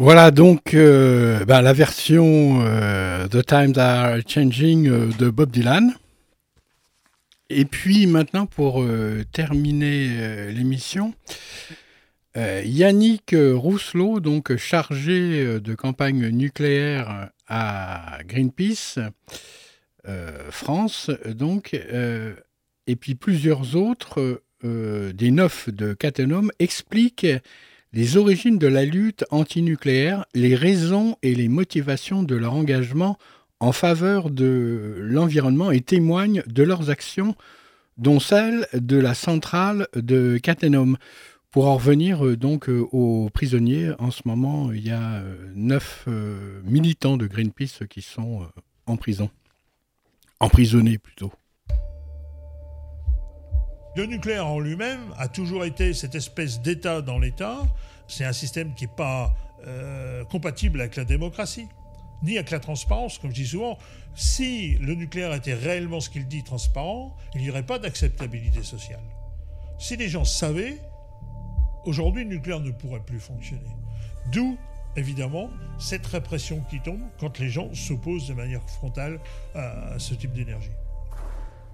Voilà 0.00 0.30
donc 0.30 0.72
euh, 0.72 1.44
ben, 1.44 1.60
la 1.60 1.72
version 1.74 2.62
euh, 2.64 3.26
The 3.28 3.44
Times 3.44 3.74
Are 3.76 4.16
Changing 4.26 4.88
euh, 4.88 5.08
de 5.18 5.28
Bob 5.28 5.50
Dylan. 5.50 5.92
Et 7.50 7.64
puis 7.64 8.06
maintenant, 8.06 8.44
pour 8.46 8.82
euh, 8.82 9.24
terminer 9.32 10.08
euh, 10.10 10.50
l'émission, 10.50 11.14
euh, 12.36 12.62
Yannick 12.64 13.34
Rousselot, 13.34 14.20
donc 14.20 14.54
chargé 14.56 15.58
de 15.58 15.74
campagne 15.74 16.28
nucléaire 16.28 17.30
à 17.46 18.18
Greenpeace 18.26 18.98
France, 20.50 21.10
donc, 21.26 21.74
et 21.74 22.96
puis 22.96 23.14
plusieurs 23.14 23.76
autres, 23.76 24.42
des 24.62 25.30
neuf 25.30 25.68
de 25.68 25.92
Cattenom, 25.92 26.48
expliquent 26.58 27.26
les 27.92 28.16
origines 28.16 28.58
de 28.58 28.68
la 28.68 28.86
lutte 28.86 29.26
antinucléaire, 29.30 30.24
les 30.34 30.54
raisons 30.54 31.16
et 31.22 31.34
les 31.34 31.48
motivations 31.48 32.22
de 32.22 32.36
leur 32.36 32.54
engagement 32.54 33.18
en 33.60 33.72
faveur 33.72 34.30
de 34.30 34.96
l'environnement 34.98 35.70
et 35.70 35.80
témoignent 35.80 36.42
de 36.46 36.62
leurs 36.62 36.90
actions, 36.90 37.34
dont 37.96 38.20
celle 38.20 38.66
de 38.72 38.96
la 38.96 39.14
centrale 39.14 39.88
de 39.94 40.38
Cattenom. 40.38 40.96
Pour 41.50 41.66
en 41.66 41.76
revenir 41.76 42.26
euh, 42.26 42.36
donc 42.36 42.68
euh, 42.68 42.86
aux 42.92 43.30
prisonniers, 43.30 43.92
en 43.98 44.10
ce 44.10 44.22
moment, 44.26 44.70
il 44.70 44.86
y 44.86 44.90
a 44.90 45.14
euh, 45.14 45.50
neuf 45.54 46.06
militants 46.64 47.16
de 47.16 47.26
Greenpeace 47.26 47.86
qui 47.88 48.02
sont 48.02 48.46
en 48.86 48.96
prison. 48.96 49.30
Emprisonnés 50.40 50.98
plutôt. 50.98 51.32
Le 53.96 54.06
nucléaire 54.06 54.46
en 54.46 54.60
lui-même 54.60 55.00
a 55.16 55.26
toujours 55.26 55.64
été 55.64 55.94
cette 55.94 56.14
espèce 56.14 56.60
d'État 56.60 57.00
dans 57.02 57.18
l'État. 57.18 57.58
C'est 58.06 58.24
un 58.24 58.32
système 58.32 58.74
qui 58.74 58.84
n'est 58.84 58.94
pas 58.96 59.34
compatible 60.30 60.80
avec 60.80 60.94
la 60.94 61.04
démocratie, 61.04 61.66
ni 62.22 62.36
avec 62.36 62.50
la 62.50 62.60
transparence, 62.60 63.18
comme 63.18 63.30
je 63.30 63.42
dis 63.42 63.46
souvent. 63.46 63.78
Si 64.14 64.74
le 64.78 64.94
nucléaire 64.94 65.32
était 65.34 65.54
réellement 65.54 66.00
ce 66.00 66.10
qu'il 66.10 66.26
dit 66.26 66.42
transparent, 66.42 67.16
il 67.34 67.42
n'y 67.42 67.50
aurait 67.50 67.66
pas 67.66 67.78
d'acceptabilité 67.78 68.62
sociale. 68.62 69.02
Si 69.78 69.96
les 69.96 70.08
gens 70.08 70.24
savaient, 70.24 70.78
aujourd'hui 71.84 72.24
le 72.24 72.30
nucléaire 72.30 72.60
ne 72.60 72.72
pourrait 72.72 73.04
plus 73.04 73.20
fonctionner. 73.20 73.76
D'où, 74.32 74.58
évidemment, 74.96 75.50
cette 75.78 76.06
répression 76.06 76.60
qui 76.68 76.80
tombe 76.80 77.02
quand 77.20 77.38
les 77.38 77.48
gens 77.48 77.72
s'opposent 77.74 78.26
de 78.26 78.34
manière 78.34 78.62
frontale 78.68 79.20
à 79.54 79.98
ce 79.98 80.14
type 80.14 80.32
d'énergie. 80.32 80.72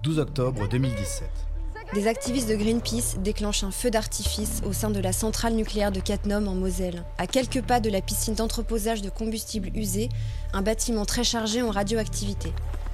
12 0.03 0.19
octobre 0.19 0.67
2017. 0.69 1.54
Des 1.93 2.07
activistes 2.07 2.49
de 2.49 2.55
Greenpeace 2.55 3.19
déclenchent 3.19 3.63
un 3.63 3.71
feu 3.71 3.89
d'artifice 3.89 4.61
au 4.65 4.73
sein 4.73 4.89
de 4.89 4.99
la 4.99 5.13
centrale 5.13 5.53
nucléaire 5.53 5.91
de 5.91 5.99
Cattenom 6.01 6.45
en 6.47 6.55
Moselle. 6.55 7.03
À 7.17 7.27
quelques 7.27 7.61
pas 7.61 7.79
de 7.79 7.89
la 7.89 8.01
piscine 8.01 8.33
d'entreposage 8.33 9.01
de 9.01 9.09
combustible 9.09 9.69
usé, 9.75 10.09
un 10.51 10.61
bâtiment 10.61 11.05
très 11.05 11.23
chargé 11.23 11.61
en 11.61 11.69
radioactivité. 11.71 12.51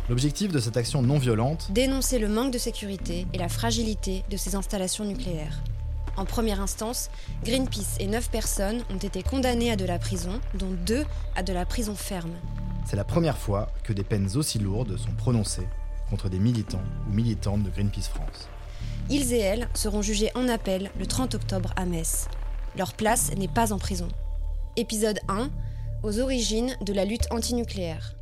L'objectif 0.09 0.51
de 0.51 0.59
cette 0.59 0.77
action 0.77 1.01
non 1.01 1.17
violente, 1.17 1.69
Dénoncer 1.71 2.19
le 2.19 2.27
manque 2.27 2.51
de 2.51 2.57
sécurité 2.57 3.25
et 3.33 3.37
la 3.37 3.49
fragilité 3.49 4.23
de 4.29 4.37
ces 4.37 4.55
installations 4.55 5.05
nucléaires. 5.05 5.63
En 6.17 6.25
première 6.25 6.61
instance, 6.61 7.09
Greenpeace 7.43 7.97
et 7.99 8.07
neuf 8.07 8.29
personnes 8.29 8.83
ont 8.93 8.97
été 8.97 9.23
condamnées 9.23 9.71
à 9.71 9.77
de 9.77 9.85
la 9.85 9.97
prison, 9.97 10.41
dont 10.53 10.71
deux 10.85 11.05
à 11.35 11.43
de 11.43 11.53
la 11.53 11.65
prison 11.65 11.95
ferme. 11.95 12.33
c'est 12.85 12.97
la 12.97 13.05
première 13.05 13.37
fois 13.37 13.69
que 13.83 13.93
des 13.93 14.03
peines 14.03 14.35
aussi 14.35 14.59
lourdes 14.59 14.97
sont 14.97 15.13
prononcées 15.13 15.67
contre 16.09 16.27
des 16.27 16.39
militants 16.39 16.83
ou 17.09 17.13
militantes 17.13 17.63
de 17.63 17.69
Greenpeace 17.69 18.09
France. 18.09 18.49
Ils 19.13 19.33
et 19.33 19.39
elles 19.39 19.67
seront 19.73 20.01
jugés 20.01 20.31
en 20.35 20.47
appel 20.47 20.89
le 20.97 21.05
30 21.05 21.35
octobre 21.35 21.73
à 21.75 21.85
Metz. 21.85 22.29
Leur 22.77 22.93
place 22.93 23.35
n'est 23.35 23.49
pas 23.49 23.73
en 23.73 23.77
prison. 23.77 24.07
Épisode 24.77 25.19
1 25.27 25.49
Aux 26.03 26.19
origines 26.19 26.77
de 26.79 26.93
la 26.93 27.03
lutte 27.03 27.27
antinucléaire. 27.29 28.15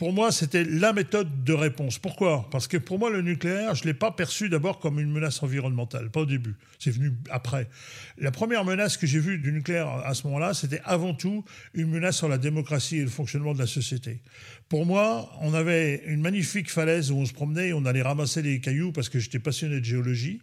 Pour 0.00 0.14
moi, 0.14 0.32
c'était 0.32 0.64
la 0.64 0.94
méthode 0.94 1.44
de 1.44 1.52
réponse. 1.52 1.98
Pourquoi? 1.98 2.48
Parce 2.50 2.66
que 2.66 2.78
pour 2.78 2.98
moi, 2.98 3.10
le 3.10 3.20
nucléaire, 3.20 3.74
je 3.74 3.82
ne 3.82 3.88
l'ai 3.88 3.94
pas 3.94 4.10
perçu 4.10 4.48
d'abord 4.48 4.78
comme 4.78 4.98
une 4.98 5.12
menace 5.12 5.42
environnementale, 5.42 6.08
pas 6.10 6.20
au 6.20 6.24
début. 6.24 6.54
C'est 6.78 6.90
venu 6.90 7.12
après. 7.28 7.68
La 8.16 8.30
première 8.30 8.64
menace 8.64 8.96
que 8.96 9.06
j'ai 9.06 9.18
vue 9.18 9.36
du 9.36 9.52
nucléaire 9.52 9.88
à 9.88 10.14
ce 10.14 10.26
moment-là, 10.26 10.54
c'était 10.54 10.80
avant 10.86 11.12
tout 11.12 11.44
une 11.74 11.90
menace 11.90 12.16
sur 12.16 12.30
la 12.30 12.38
démocratie 12.38 12.96
et 12.96 13.02
le 13.02 13.10
fonctionnement 13.10 13.52
de 13.52 13.58
la 13.58 13.66
société. 13.66 14.22
Pour 14.70 14.86
moi, 14.86 15.30
on 15.42 15.52
avait 15.52 16.02
une 16.06 16.22
magnifique 16.22 16.70
falaise 16.70 17.10
où 17.10 17.16
on 17.16 17.26
se 17.26 17.34
promenait 17.34 17.68
et 17.68 17.72
on 17.74 17.84
allait 17.84 18.00
ramasser 18.00 18.40
les 18.40 18.58
cailloux 18.58 18.92
parce 18.92 19.10
que 19.10 19.18
j'étais 19.18 19.38
passionné 19.38 19.80
de 19.80 19.84
géologie. 19.84 20.40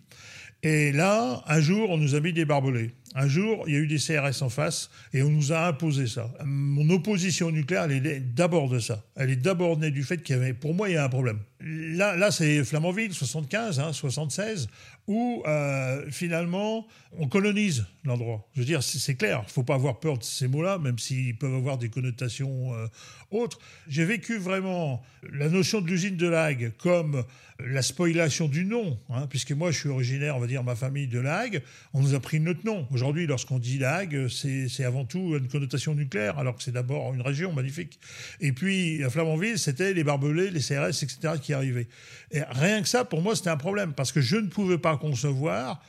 Et 0.64 0.92
là, 0.92 1.44
un 1.48 1.60
jour, 1.60 1.90
on 1.92 1.98
nous 1.98 2.16
a 2.16 2.20
mis 2.20 2.34
des 2.34 2.46
barbelés. 2.46 2.92
Un 3.16 3.28
jour, 3.28 3.64
il 3.68 3.74
y 3.74 3.78
a 3.78 3.80
eu 3.80 3.88
des 3.88 3.98
CRS 3.98 4.42
en 4.42 4.50
face 4.50 4.90
et 5.14 5.24
on 5.24 5.30
nous 5.30 5.52
a 5.52 5.68
imposé 5.68 6.08
ça. 6.08 6.32
Mon 6.46 6.90
opposition 6.90 7.48
au 7.48 7.52
nucléaire, 7.52 7.84
elle 7.84 8.06
est 8.06 8.20
d'abord 8.20 8.70
de 8.70 8.80
ça. 8.80 9.04
Elle 9.16 9.30
est 9.30 9.38
d'abord 9.38 9.78
née 9.78 9.92
du 9.92 10.04
fait 10.04 10.22
qu'il 10.22 10.36
y 10.36 10.40
avait, 10.40 10.54
pour 10.54 10.74
moi, 10.74 10.90
il 10.90 10.94
y 10.94 10.98
a 10.98 11.04
un 11.04 11.10
problème. 11.10 11.40
Là, 11.62 12.16
là 12.16 12.32
c'est 12.32 12.64
Flamanville, 12.64 13.14
75, 13.14 13.80
hein, 13.80 13.94
76, 13.94 14.68
où 15.08 15.42
euh, 15.48 16.06
finalement, 16.12 16.86
on 17.18 17.28
colonise 17.28 17.86
l'endroit. 18.04 18.48
Je 18.54 18.60
veux 18.60 18.66
dire, 18.66 18.84
c'est 18.84 19.16
clair, 19.16 19.40
il 19.44 19.48
ne 19.48 19.52
faut 19.52 19.64
pas 19.64 19.76
avoir 19.76 20.00
peur 20.00 20.18
de 20.18 20.24
ces 20.24 20.48
mots-là, 20.48 20.78
même 20.78 21.00
s'ils 21.00 21.38
peuvent 21.38 21.56
avoir 21.56 21.78
des 21.78 21.90
connotations 21.90 22.74
euh, 22.74 22.88
autres. 23.32 23.60
J'ai 23.88 24.06
vécu 24.06 24.38
vraiment 24.38 25.02
la 25.32 25.50
notion 25.50 25.82
de 25.82 25.88
l'usine 25.88 26.18
de 26.18 26.28
Lague 26.28 26.74
comme 26.78 27.24
la 27.60 27.82
spoilation 27.82 28.48
du 28.48 28.66
nom, 28.66 29.00
hein, 29.10 29.26
puisque 29.28 29.52
moi, 29.52 29.72
je 29.72 29.80
suis 29.80 29.90
originaire, 29.90 30.38
on 30.38 30.40
va 30.40 30.48
dire, 30.48 30.64
ma 30.64 30.76
famille 30.76 31.08
de 31.08 31.20
Lague. 31.20 31.64
On 31.94 32.02
nous 32.02 32.14
a 32.14 32.20
pris 32.20 32.40
notre 32.40 32.64
nom. 32.66 32.88
Aujourd'hui, 32.92 33.26
lorsqu'on 33.26 33.58
dit 33.58 33.82
c'est 34.30 34.68
c'est 34.70 34.84
avant 34.84 35.06
tout 35.06 35.36
une 35.36 35.48
connotation 35.48 35.96
nucléaire, 35.96 36.38
alors 36.38 36.56
que 36.56 36.64
c'est 36.64 36.72
d'abord 36.72 37.14
une 37.14 37.22
région 37.22 37.54
magnifique. 37.54 38.00
Et 38.42 38.52
puis, 38.52 39.04
à 39.04 39.10
Flamanville, 39.10 39.58
c'était 39.58 39.94
les 39.94 40.04
barbelés, 40.04 40.52
les 40.52 40.60
CRS, 40.60 41.04
etc., 41.04 41.34
qui 41.42 41.54
arrivaient. 41.54 41.88
Et 42.32 42.42
rien 42.50 42.82
que 42.82 42.88
ça, 42.88 43.06
pour 43.06 43.22
moi, 43.22 43.36
c'était 43.36 43.50
un 43.50 43.58
problème, 43.58 43.94
parce 43.94 44.12
que 44.12 44.22
je 44.22 44.38
ne 44.38 44.48
pouvais 44.48 44.78
pas 44.78 44.97
concevoir 44.98 45.82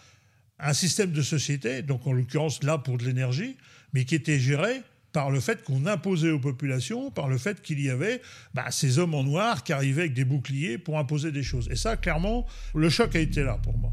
un 0.58 0.72
système 0.72 1.12
de 1.12 1.22
société, 1.22 1.82
donc 1.82 2.06
en 2.06 2.12
l'occurrence 2.12 2.62
là 2.62 2.78
pour 2.78 2.98
de 2.98 3.04
l'énergie, 3.04 3.56
mais 3.92 4.04
qui 4.04 4.14
était 4.14 4.38
géré 4.38 4.82
par 5.12 5.30
le 5.30 5.40
fait 5.40 5.64
qu'on 5.64 5.86
imposait 5.86 6.30
aux 6.30 6.38
populations, 6.38 7.10
par 7.10 7.28
le 7.28 7.38
fait 7.38 7.62
qu'il 7.62 7.80
y 7.80 7.90
avait 7.90 8.20
bah, 8.54 8.70
ces 8.70 8.98
hommes 8.98 9.14
en 9.14 9.24
noir 9.24 9.64
qui 9.64 9.72
arrivaient 9.72 10.02
avec 10.02 10.14
des 10.14 10.24
boucliers 10.24 10.78
pour 10.78 10.98
imposer 10.98 11.32
des 11.32 11.42
choses. 11.42 11.68
Et 11.70 11.76
ça, 11.76 11.96
clairement, 11.96 12.46
le 12.74 12.90
choc 12.90 13.16
a 13.16 13.20
été 13.20 13.42
là 13.42 13.58
pour 13.62 13.78
moi. 13.78 13.92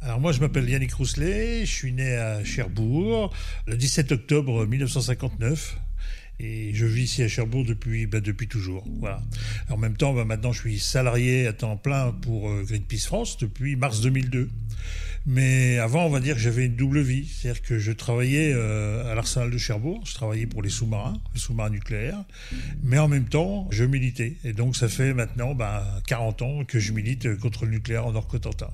Alors 0.00 0.20
moi 0.20 0.30
je 0.30 0.40
m'appelle 0.40 0.70
Yannick 0.70 0.94
Rousselet, 0.94 1.66
je 1.66 1.72
suis 1.72 1.92
né 1.92 2.14
à 2.14 2.44
Cherbourg 2.44 3.34
le 3.66 3.76
17 3.76 4.12
octobre 4.12 4.64
1959 4.64 5.80
et 6.38 6.74
je 6.74 6.86
vis 6.86 7.04
ici 7.04 7.22
à 7.22 7.28
Cherbourg 7.28 7.64
depuis, 7.64 8.06
bah, 8.06 8.20
depuis 8.20 8.48
toujours. 8.48 8.84
En 9.70 9.76
même 9.76 9.96
temps, 9.96 10.12
bah, 10.12 10.24
maintenant 10.24 10.52
je 10.52 10.60
suis 10.60 10.78
salarié 10.78 11.46
à 11.46 11.52
temps 11.52 11.76
plein 11.76 12.12
pour 12.12 12.50
euh, 12.50 12.62
Greenpeace 12.64 13.06
France 13.06 13.38
depuis 13.38 13.76
mars 13.76 14.00
2002. 14.00 14.50
Mais 15.28 15.78
avant, 15.78 16.06
on 16.06 16.10
va 16.10 16.20
dire 16.20 16.36
que 16.36 16.40
j'avais 16.40 16.66
une 16.66 16.76
double 16.76 17.00
vie. 17.00 17.26
C'est-à-dire 17.26 17.62
que 17.62 17.78
je 17.78 17.90
travaillais 17.90 18.52
euh, 18.54 19.10
à 19.10 19.14
l'arsenal 19.16 19.50
de 19.50 19.58
Cherbourg, 19.58 20.00
je 20.06 20.14
travaillais 20.14 20.46
pour 20.46 20.62
les 20.62 20.70
sous-marins, 20.70 21.20
les 21.34 21.40
sous-marins 21.40 21.70
nucléaires, 21.70 22.22
mais 22.84 22.98
en 22.98 23.08
même 23.08 23.28
temps, 23.28 23.66
je 23.72 23.82
militais. 23.82 24.36
Et 24.44 24.52
donc, 24.52 24.76
ça 24.76 24.88
fait 24.88 25.14
maintenant 25.14 25.54
bah, 25.54 25.84
40 26.06 26.42
ans 26.42 26.64
que 26.64 26.78
je 26.78 26.92
milite 26.92 27.36
contre 27.38 27.64
le 27.64 27.72
nucléaire 27.72 28.06
en 28.06 28.12
Nord-Cotentin. 28.12 28.70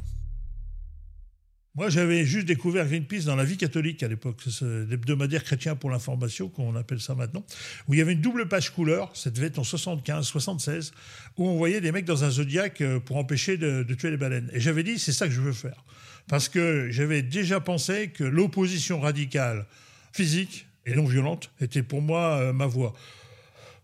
Moi, 1.74 1.88
j'avais 1.88 2.26
juste 2.26 2.46
découvert 2.46 2.86
Greenpeace 2.86 3.24
dans 3.24 3.34
la 3.34 3.44
vie 3.44 3.56
catholique 3.56 4.02
à 4.02 4.08
l'époque, 4.08 4.42
l'hebdomadaire 4.60 5.42
chrétien 5.42 5.74
pour 5.74 5.88
l'information, 5.88 6.50
qu'on 6.50 6.76
appelle 6.76 7.00
ça 7.00 7.14
maintenant, 7.14 7.46
où 7.88 7.94
il 7.94 7.98
y 7.98 8.02
avait 8.02 8.12
une 8.12 8.20
double 8.20 8.46
page 8.46 8.70
couleur, 8.70 9.10
ça 9.16 9.30
devait 9.30 9.46
être 9.46 9.58
en 9.58 9.64
75, 9.64 10.26
76, 10.26 10.92
où 11.38 11.48
on 11.48 11.56
voyait 11.56 11.80
des 11.80 11.90
mecs 11.90 12.04
dans 12.04 12.24
un 12.24 12.30
zodiaque 12.30 12.82
euh, 12.82 13.00
pour 13.00 13.16
empêcher 13.16 13.56
de, 13.56 13.86
tuer 13.94 14.10
les 14.10 14.18
baleines. 14.18 14.50
Et 14.52 14.60
j'avais 14.60 14.82
dit, 14.82 14.98
c'est 14.98 15.12
ça 15.12 15.26
que 15.26 15.32
je 15.32 15.40
veux 15.40 15.54
faire. 15.54 15.82
Parce 16.28 16.50
que 16.50 16.88
j'avais 16.90 17.22
déjà 17.22 17.58
pensé 17.58 18.08
que 18.08 18.24
l'opposition 18.24 19.00
radicale, 19.00 19.64
physique 20.12 20.66
et 20.84 20.94
non 20.94 21.06
violente, 21.06 21.50
était 21.62 21.82
pour 21.82 22.02
moi 22.02 22.36
euh, 22.36 22.52
ma 22.52 22.66
voie. 22.66 22.92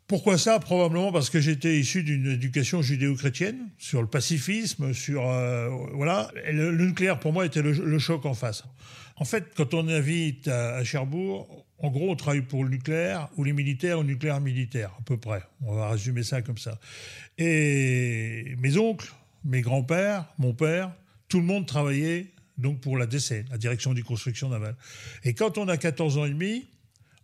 Pourquoi 0.08 0.38
ça? 0.38 0.58
Probablement 0.58 1.12
parce 1.12 1.28
que 1.28 1.38
j'étais 1.38 1.78
issu 1.78 2.02
d'une 2.02 2.28
éducation 2.28 2.80
judéo-chrétienne 2.80 3.68
sur 3.76 4.00
le 4.00 4.08
pacifisme, 4.08 4.94
sur 4.94 5.28
euh, 5.28 5.68
voilà. 5.92 6.30
Le, 6.50 6.74
nucléaire 6.74 7.20
pour 7.20 7.34
moi 7.34 7.44
était 7.44 7.60
le, 7.60 7.98
choc 7.98 8.24
en 8.24 8.32
face. 8.32 8.64
En 9.16 9.26
fait, 9.26 9.44
quand 9.54 9.74
on 9.74 9.86
invite 9.86 10.48
à, 10.48 10.76
à, 10.76 10.84
Cherbourg, 10.84 11.66
en 11.76 11.90
gros, 11.90 12.10
on 12.10 12.16
travaille 12.16 12.40
pour 12.40 12.64
le 12.64 12.70
nucléaire 12.70 13.28
ou 13.36 13.44
les 13.44 13.52
militaires 13.52 13.98
ou 13.98 14.02
le 14.02 14.08
nucléaire 14.08 14.40
militaire, 14.40 14.94
à 14.98 15.02
peu 15.02 15.18
près. 15.18 15.42
On 15.60 15.74
va 15.74 15.90
résumer 15.90 16.22
ça 16.22 16.40
comme 16.40 16.56
ça. 16.56 16.80
Et 17.36 18.56
mes 18.60 18.78
oncles, 18.78 19.12
mes 19.44 19.60
grands-pères, 19.60 20.24
mon 20.38 20.54
père, 20.54 20.90
tout 21.28 21.38
le 21.38 21.44
monde 21.44 21.66
travaillait 21.66 22.32
donc 22.56 22.80
pour 22.80 22.96
la 22.96 23.04
DC, 23.04 23.44
la 23.50 23.58
direction 23.58 23.92
des 23.92 24.02
constructions 24.02 24.48
navales. 24.48 24.76
Et 25.22 25.34
quand 25.34 25.58
on 25.58 25.68
a 25.68 25.76
14 25.76 26.16
ans 26.16 26.24
et 26.24 26.30
demi, 26.30 26.66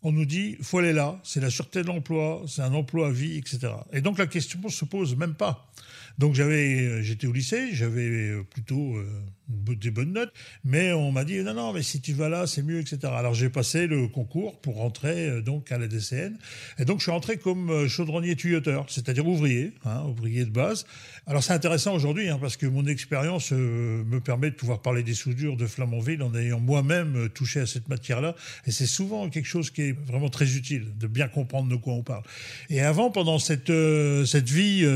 on 0.04 0.12
nous 0.12 0.26
dit 0.26 0.56
faut 0.60 0.78
aller 0.78 0.92
là, 0.92 1.18
c'est 1.24 1.40
la 1.40 1.50
sûreté 1.50 1.82
de 1.82 1.88
l'emploi, 1.88 2.42
c'est 2.46 2.62
un 2.62 2.74
emploi 2.74 3.08
à 3.08 3.10
vie, 3.10 3.38
etc. 3.38 3.72
Et 3.92 4.02
donc 4.02 4.18
la 4.18 4.26
question 4.26 4.60
se 4.68 4.84
pose 4.84 5.16
même 5.16 5.34
pas. 5.34 5.72
Donc 6.18 6.34
j'avais, 6.34 7.02
j'étais 7.02 7.26
au 7.26 7.32
lycée, 7.32 7.74
j'avais 7.74 8.40
plutôt 8.44 8.96
euh, 8.96 9.06
des 9.48 9.90
bonnes 9.90 10.12
notes, 10.12 10.32
mais 10.64 10.92
on 10.92 11.12
m'a 11.12 11.24
dit 11.24 11.42
non 11.42 11.54
non 11.54 11.72
mais 11.72 11.82
si 11.82 12.00
tu 12.00 12.14
vas 12.14 12.28
là 12.28 12.46
c'est 12.46 12.62
mieux 12.62 12.80
etc. 12.80 12.98
Alors 13.14 13.34
j'ai 13.34 13.50
passé 13.50 13.86
le 13.86 14.08
concours 14.08 14.58
pour 14.60 14.76
rentrer 14.76 15.28
euh, 15.28 15.42
donc 15.42 15.70
à 15.70 15.78
la 15.78 15.86
DCN 15.86 16.36
et 16.78 16.84
donc 16.84 17.00
je 17.00 17.04
suis 17.04 17.12
rentré 17.12 17.36
comme 17.36 17.70
euh, 17.70 17.88
chaudronnier 17.88 18.36
tuyauteur, 18.36 18.86
c'est-à-dire 18.88 19.26
ouvrier, 19.26 19.72
hein, 19.84 20.02
ouvrier 20.06 20.44
de 20.44 20.50
base. 20.50 20.86
Alors 21.26 21.42
c'est 21.42 21.52
intéressant 21.52 21.94
aujourd'hui 21.94 22.28
hein, 22.28 22.38
parce 22.40 22.56
que 22.56 22.66
mon 22.66 22.86
expérience 22.86 23.52
euh, 23.52 24.02
me 24.04 24.20
permet 24.20 24.50
de 24.50 24.56
pouvoir 24.56 24.80
parler 24.80 25.02
des 25.02 25.14
soudures 25.14 25.56
de 25.56 25.66
Flamanville 25.66 26.22
en 26.22 26.34
ayant 26.34 26.60
moi-même 26.60 27.28
touché 27.34 27.60
à 27.60 27.66
cette 27.66 27.88
matière-là 27.88 28.34
et 28.66 28.70
c'est 28.70 28.86
souvent 28.86 29.28
quelque 29.28 29.46
chose 29.46 29.70
qui 29.70 29.82
est 29.82 29.92
vraiment 30.06 30.30
très 30.30 30.56
utile 30.56 30.86
de 30.98 31.06
bien 31.06 31.28
comprendre 31.28 31.68
de 31.68 31.76
quoi 31.76 31.92
on 31.92 32.02
parle. 32.02 32.22
Et 32.70 32.80
avant 32.80 33.10
pendant 33.10 33.38
cette 33.38 33.72
cette 34.24 34.48
vie 34.48 34.86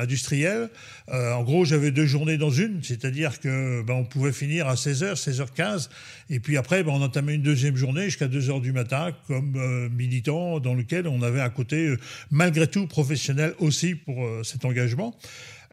industrielle, 0.00 0.70
en 1.10 1.42
gros 1.42 1.64
j'avais 1.64 1.90
deux 1.90 2.06
journées 2.06 2.38
dans 2.38 2.50
une, 2.50 2.82
c'est-à-dire 2.82 3.40
que 3.40 3.82
ben, 3.82 3.94
on 3.94 4.04
pouvait 4.04 4.32
finir 4.32 4.68
à 4.68 4.74
16h, 4.74 5.14
16h15 5.14 5.88
et 6.28 6.40
puis 6.40 6.56
après 6.56 6.82
ben, 6.82 6.92
on 6.92 7.02
entamait 7.02 7.34
une 7.34 7.42
deuxième 7.42 7.76
journée 7.76 8.04
jusqu'à 8.04 8.28
2h 8.28 8.60
du 8.60 8.72
matin 8.72 9.10
comme 9.26 9.88
militant 9.96 10.60
dans 10.60 10.74
lequel 10.74 11.08
on 11.08 11.22
avait 11.22 11.40
un 11.40 11.50
côté 11.50 11.94
malgré 12.30 12.66
tout 12.66 12.86
professionnel 12.86 13.54
aussi 13.58 13.94
pour 13.94 14.24
cet 14.44 14.64
engagement. 14.64 15.16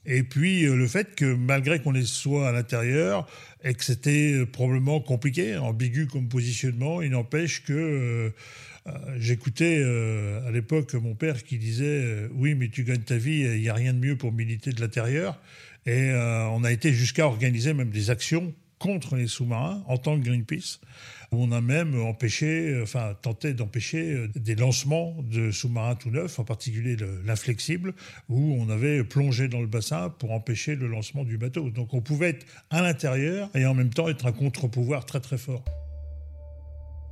Et 0.09 0.23
puis 0.23 0.63
le 0.63 0.87
fait 0.87 1.15
que 1.15 1.25
malgré 1.25 1.79
qu'on 1.79 1.93
soit 2.03 2.47
à 2.47 2.51
l'intérieur 2.53 3.27
et 3.63 3.73
que 3.73 3.83
c'était 3.83 4.45
probablement 4.45 5.01
compliqué, 5.01 5.57
ambigu 5.57 6.07
comme 6.07 6.29
positionnement, 6.29 7.01
il 7.01 7.11
n'empêche 7.11 7.63
que 7.63 7.73
euh, 7.73 7.77
euh, 7.77 8.31
j'écoutais 9.17 9.79
euh, 9.79 10.47
à 10.47 10.51
l'époque 10.51 10.93
mon 10.93 11.15
père 11.15 11.43
qui 11.43 11.57
disait 11.57 12.27
oui 12.33 12.55
mais 12.55 12.69
tu 12.69 12.83
gagnes 12.83 13.01
ta 13.01 13.17
vie, 13.17 13.41
il 13.41 13.61
n'y 13.61 13.69
a 13.69 13.73
rien 13.73 13.93
de 13.93 13.99
mieux 13.99 14.17
pour 14.17 14.31
militer 14.31 14.71
de 14.71 14.81
l'intérieur. 14.81 15.39
Et 15.85 16.11
on 16.11 16.65
a 16.65 16.71
été 16.73 16.91
jusqu'à 16.91 17.27
organiser 17.27 17.73
même 17.73 17.91
des 17.91 18.09
actions 18.09 18.53
contre 18.77 19.15
les 19.15 19.27
sous-marins 19.27 19.83
en 19.87 19.97
tant 19.97 20.19
que 20.19 20.25
Greenpeace. 20.25 20.81
On 21.31 21.51
a 21.51 21.61
même 21.61 21.99
empêché, 21.99 22.77
enfin 22.81 23.15
tenté 23.21 23.53
d'empêcher 23.53 24.27
des 24.35 24.55
lancements 24.55 25.15
de 25.23 25.51
sous-marins 25.51 25.95
tout 25.95 26.09
neufs, 26.09 26.39
en 26.39 26.43
particulier 26.43 26.97
l'inflexible, 27.25 27.93
où 28.29 28.55
on 28.59 28.69
avait 28.69 29.03
plongé 29.03 29.47
dans 29.47 29.61
le 29.61 29.67
bassin 29.67 30.09
pour 30.09 30.31
empêcher 30.31 30.75
le 30.75 30.87
lancement 30.87 31.23
du 31.23 31.37
bateau. 31.37 31.69
Donc 31.69 31.93
on 31.93 32.01
pouvait 32.01 32.29
être 32.29 32.45
à 32.69 32.81
l'intérieur 32.81 33.49
et 33.55 33.65
en 33.65 33.73
même 33.73 33.89
temps 33.89 34.09
être 34.09 34.25
un 34.25 34.33
contre-pouvoir 34.33 35.05
très 35.05 35.19
très 35.19 35.37
fort. 35.37 35.63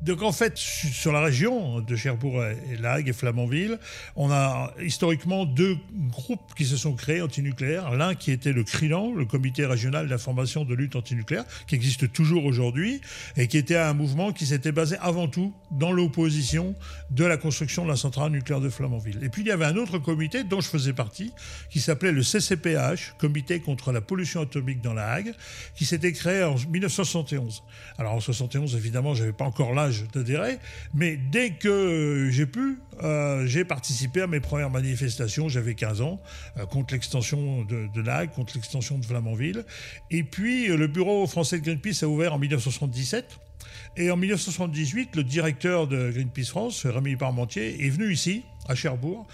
Donc 0.02 0.22
en 0.22 0.32
fait, 0.32 0.58
sur 0.58 1.12
la 1.12 1.22
région 1.22 1.80
de 1.80 1.96
Cherbourg 1.96 2.44
et 2.44 2.78
Lague 2.78 3.10
et 3.10 3.14
Flamanville, 3.14 3.80
on 4.16 4.32
a 4.32 4.74
historiquement 4.82 5.46
deux 5.46 5.78
groupes 6.10 6.54
qui 6.56 6.66
se 6.66 6.78
sont 6.78 6.94
créés 6.94 7.22
antinucléaires. 7.22 7.92
L'un 7.92 8.14
qui 8.14 8.32
était 8.32 8.54
le 8.54 8.64
CRILAN, 8.64 9.14
le 9.14 9.26
Comité 9.26 9.66
régional 9.66 10.08
d'information 10.08 10.66
de 10.66 10.76
lutte 10.76 10.96
antinucléaire, 10.96 11.46
qui 11.68 11.76
existe 11.76 12.12
toujours 12.12 12.46
aujourd'hui, 12.46 13.02
et 13.38 13.48
qui 13.48 13.58
était 13.58 13.78
un 13.78 13.94
mouvement 13.94 14.32
qui 14.32 14.46
s'était 14.46 14.72
basé 14.72 14.98
avant 15.02 15.28
tout 15.28 15.54
dans 15.72 15.92
l'opposition 15.92 16.76
de 17.12 17.26
la 17.26 17.38
construction 17.38 17.84
de 17.84 17.90
la 17.90 17.96
centrale 17.96 18.32
nucléaire 18.32 18.62
de 18.62 18.70
Flamanville. 18.70 19.20
Et 19.24 19.30
puis 19.30 19.42
il 19.42 19.48
y 19.48 19.52
avait 19.52 19.66
un 19.66 19.78
autre 19.78 19.98
comité 19.98 20.44
dont 20.44 20.62
je 20.62 20.70
faisais 20.70 20.94
partie, 20.94 21.32
qui 21.70 21.80
s'appelait 21.80 22.12
le 22.12 22.22
CCPH, 22.22 23.16
Comité 23.18 23.60
contre 23.60 23.92
la 23.92 24.02
pollution 24.02 24.42
atomique 24.42 24.82
dans 24.82 24.94
la 24.94 25.12
Hague, 25.12 25.34
qui 25.76 25.86
s'était 25.86 26.12
créé 26.12 26.44
en 26.44 26.56
1971. 26.56 27.64
Alors 27.98 28.14
en 28.14 28.20
71, 28.20 28.76
évidemment, 28.76 29.16
j'avais 29.16 29.34
pas 29.34 29.46
encore 29.46 29.74
d'adhérer, 30.14 30.60
mais 30.94 31.18
dès 31.18 31.52
que 31.52 32.30
j'ai 32.32 32.46
pu, 32.46 32.80
euh, 33.04 33.46
j'ai 33.46 33.66
participé 33.66 34.22
à 34.22 34.28
mes 34.28 34.40
premières 34.40 34.70
manifestations, 34.70 35.50
j'avais 35.50 35.76
15 35.76 36.02
ans, 36.02 36.22
euh, 36.58 36.66
contre 36.66 36.94
l'extension 36.94 37.64
de, 37.64 37.88
de 37.94 38.26
contre 38.28 38.54
l'extension 38.56 38.98
de 38.98 39.06
Flamanville. 39.06 39.66
Et 40.12 40.24
puis 40.24 40.70
euh, 40.70 40.78
le 40.78 40.88
bureau 40.88 41.26
français 41.28 41.60
de 41.60 41.64
Greenpeace 41.64 42.04
a 42.04 42.08
ouvert 42.08 42.34
en 42.34 42.40
1977. 42.40 43.40
Et 43.98 44.12
en 44.12 44.18
1978, 44.18 45.16
le 45.16 45.24
directeur 45.24 45.88
de 45.88 46.12
Greenpeace 46.12 46.50
France, 46.50 46.86
Rémi 46.86 47.16
Parmentier, 47.16 47.86
est 47.86 47.90
venu 47.90 48.12
ici, 48.12 48.44
à 48.68 48.76
Cherbourg. 48.76 49.26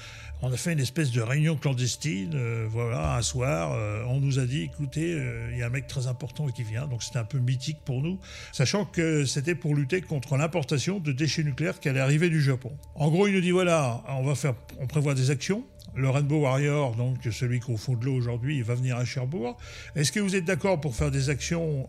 On 0.43 0.51
a 0.51 0.57
fait 0.57 0.73
une 0.73 0.79
espèce 0.79 1.11
de 1.11 1.21
réunion 1.21 1.55
clandestine, 1.55 2.31
euh, 2.33 2.65
voilà, 2.67 3.15
un 3.15 3.21
soir. 3.21 3.73
Euh, 3.73 4.03
on 4.07 4.19
nous 4.19 4.39
a 4.39 4.45
dit, 4.45 4.63
écoutez, 4.63 5.13
euh, 5.13 5.49
il 5.51 5.59
y 5.59 5.61
a 5.61 5.67
un 5.67 5.69
mec 5.69 5.85
très 5.85 6.07
important 6.07 6.47
qui 6.47 6.63
vient, 6.63 6.87
donc 6.87 7.03
c'était 7.03 7.19
un 7.19 7.25
peu 7.25 7.37
mythique 7.37 7.77
pour 7.85 8.01
nous, 8.01 8.17
sachant 8.51 8.85
que 8.85 9.23
c'était 9.25 9.53
pour 9.53 9.75
lutter 9.75 10.01
contre 10.01 10.37
l'importation 10.37 10.99
de 10.99 11.11
déchets 11.11 11.43
nucléaires 11.43 11.79
qui 11.79 11.89
allait 11.89 11.99
arriver 11.99 12.27
du 12.29 12.41
Japon. 12.41 12.75
En 12.95 13.11
gros, 13.11 13.27
il 13.27 13.35
nous 13.35 13.41
dit, 13.41 13.51
voilà, 13.51 14.03
on 14.07 14.23
va 14.23 14.33
faire, 14.33 14.55
on 14.79 14.87
prévoit 14.87 15.13
des 15.13 15.29
actions. 15.29 15.63
Le 15.93 16.09
Rainbow 16.09 16.39
Warrior, 16.39 16.95
donc 16.95 17.17
celui 17.31 17.59
qu'on 17.59 17.77
fond 17.77 17.95
de 17.95 18.05
l'eau 18.05 18.15
aujourd'hui, 18.15 18.63
va 18.63 18.73
venir 18.73 18.97
à 18.97 19.05
Cherbourg. 19.05 19.57
Est-ce 19.95 20.11
que 20.11 20.21
vous 20.21 20.35
êtes 20.35 20.45
d'accord 20.45 20.81
pour 20.81 20.95
faire 20.95 21.11
des 21.11 21.29
actions 21.29 21.87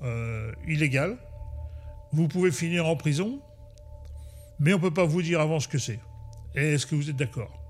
illégales? 0.67 1.17
Vous 2.13 2.27
pouvez 2.27 2.51
finir 2.51 2.87
en 2.87 2.97
prison, 2.97 3.41
mais 4.59 4.75
on 4.75 4.79
ne 4.79 4.83
peut 4.83 4.93
pas 4.93 5.05
vous 5.05 5.23
dire 5.23 5.41
avant 5.41 5.61
ce 5.61 5.69
que 5.69 5.79
c'est. 5.79 6.01
Est-ce 6.57 6.85
que 6.85 6.97
vous 6.97 7.11
êtes 7.11 7.17
d'accord? 7.17 7.62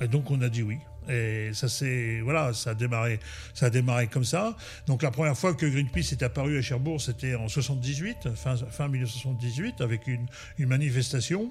Et 0.00 0.08
donc 0.08 0.30
on 0.30 0.40
a 0.40 0.48
dit 0.48 0.62
oui. 0.62 0.78
Et 1.08 1.50
ça 1.52 1.68
c'est 1.68 2.20
voilà, 2.20 2.52
ça 2.52 2.70
a 2.70 2.74
démarré, 2.74 3.18
ça 3.54 3.66
a 3.66 3.70
démarré 3.70 4.06
comme 4.06 4.24
ça. 4.24 4.56
Donc 4.86 5.02
la 5.02 5.10
première 5.10 5.36
fois 5.36 5.52
que 5.52 5.66
Greenpeace 5.66 6.12
est 6.12 6.22
apparu 6.22 6.58
à 6.58 6.62
Cherbourg, 6.62 7.00
c'était 7.00 7.34
en 7.34 7.48
78, 7.48 8.34
fin, 8.36 8.56
fin 8.56 8.86
1978, 8.86 9.80
avec 9.80 10.06
une, 10.06 10.26
manifestation 10.58 11.50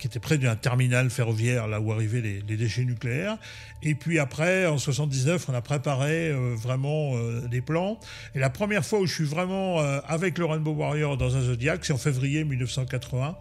qui 0.00 0.08
était 0.08 0.18
près 0.18 0.36
d'un 0.36 0.56
terminal 0.56 1.10
ferroviaire 1.10 1.68
là 1.68 1.80
où 1.80 1.92
arrivaient 1.92 2.20
les, 2.20 2.56
déchets 2.56 2.84
nucléaires. 2.84 3.38
Et 3.84 3.94
puis 3.94 4.18
après, 4.18 4.66
en 4.66 4.78
79, 4.78 5.48
on 5.48 5.54
a 5.54 5.62
préparé 5.62 6.30
euh, 6.30 6.56
vraiment 6.56 7.16
euh, 7.16 7.46
des 7.46 7.60
plans. 7.60 8.00
Et 8.34 8.40
la 8.40 8.50
première 8.50 8.84
fois 8.84 8.98
où 8.98 9.06
je 9.06 9.14
suis 9.14 9.24
vraiment 9.24 9.80
euh, 9.80 10.00
avec 10.08 10.38
le 10.38 10.44
Rainbow 10.44 10.72
Warrior 10.72 11.16
dans 11.16 11.36
un 11.36 11.42
Zodiac, 11.42 11.84
c'est 11.84 11.92
en 11.92 11.98
février 11.98 12.42
1980 12.42 13.38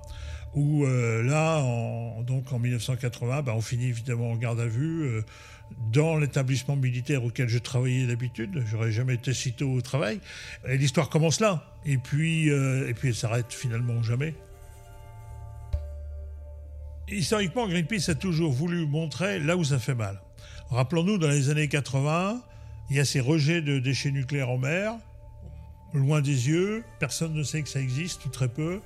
où 0.58 0.86
euh, 0.86 1.22
là, 1.22 1.60
en, 1.60 2.24
donc 2.24 2.52
en 2.52 2.58
1980, 2.58 3.44
bah, 3.44 3.54
on 3.56 3.62
finit 3.62 3.90
évidemment 3.90 4.32
en 4.32 4.36
garde 4.36 4.60
à 4.60 4.66
vue. 4.66 5.04
euh, 5.04 5.22
dans 5.92 6.18
l'établissement 6.18 6.76
militaire 6.76 7.24
auquel 7.26 7.50
je 7.50 7.58
travaillais 7.58 8.08
d'habitude, 8.08 8.64
j'aurais 8.66 8.92
jamais 8.92 9.16
été 9.16 9.34
sitôt 9.34 9.70
au 9.70 9.82
travail. 9.82 10.20
Et 10.68 10.78
l'histoire 10.78 11.10
commence 11.10 11.42
là. 11.42 11.64
Et 11.86 11.98
puis, 11.98 12.50
euh, 12.50 12.90
et 12.90 12.94
puis 12.94 13.10
elle 13.10 13.16
s'arrête 13.16 13.52
finalement 13.52 14.02
jamais. 14.02 14.34
Historiquement, 17.10 17.68
Greenpeace 17.68 18.10
a 18.10 18.16
toujours 18.16 18.52
voulu 18.52 18.86
montrer 18.86 19.40
là 19.40 19.58
où 19.58 19.64
ça 19.64 19.78
fait 19.78 19.96
mal. 19.96 20.22
Rappelons-nous, 20.70 21.18
dans 21.18 21.30
les 21.30 21.50
années 21.50 21.68
80, 21.68 22.42
il 22.90 22.96
y 22.96 23.00
a 23.00 23.06
ces 23.06 23.20
rejets 23.20 23.62
de 23.62 23.80
déchets 23.80 24.12
nucléaires 24.12 24.50
en 24.50 24.58
mer, 24.58 24.96
loin 25.94 26.22
des 26.22 26.48
yeux, 26.48 26.84
personne 27.00 27.34
ne 27.34 27.44
sait 27.44 27.62
que 27.62 27.70
ça 27.70 27.80
existe, 27.80 28.26
ou 28.26 28.30
très 28.30 28.48
peu. 28.48 28.82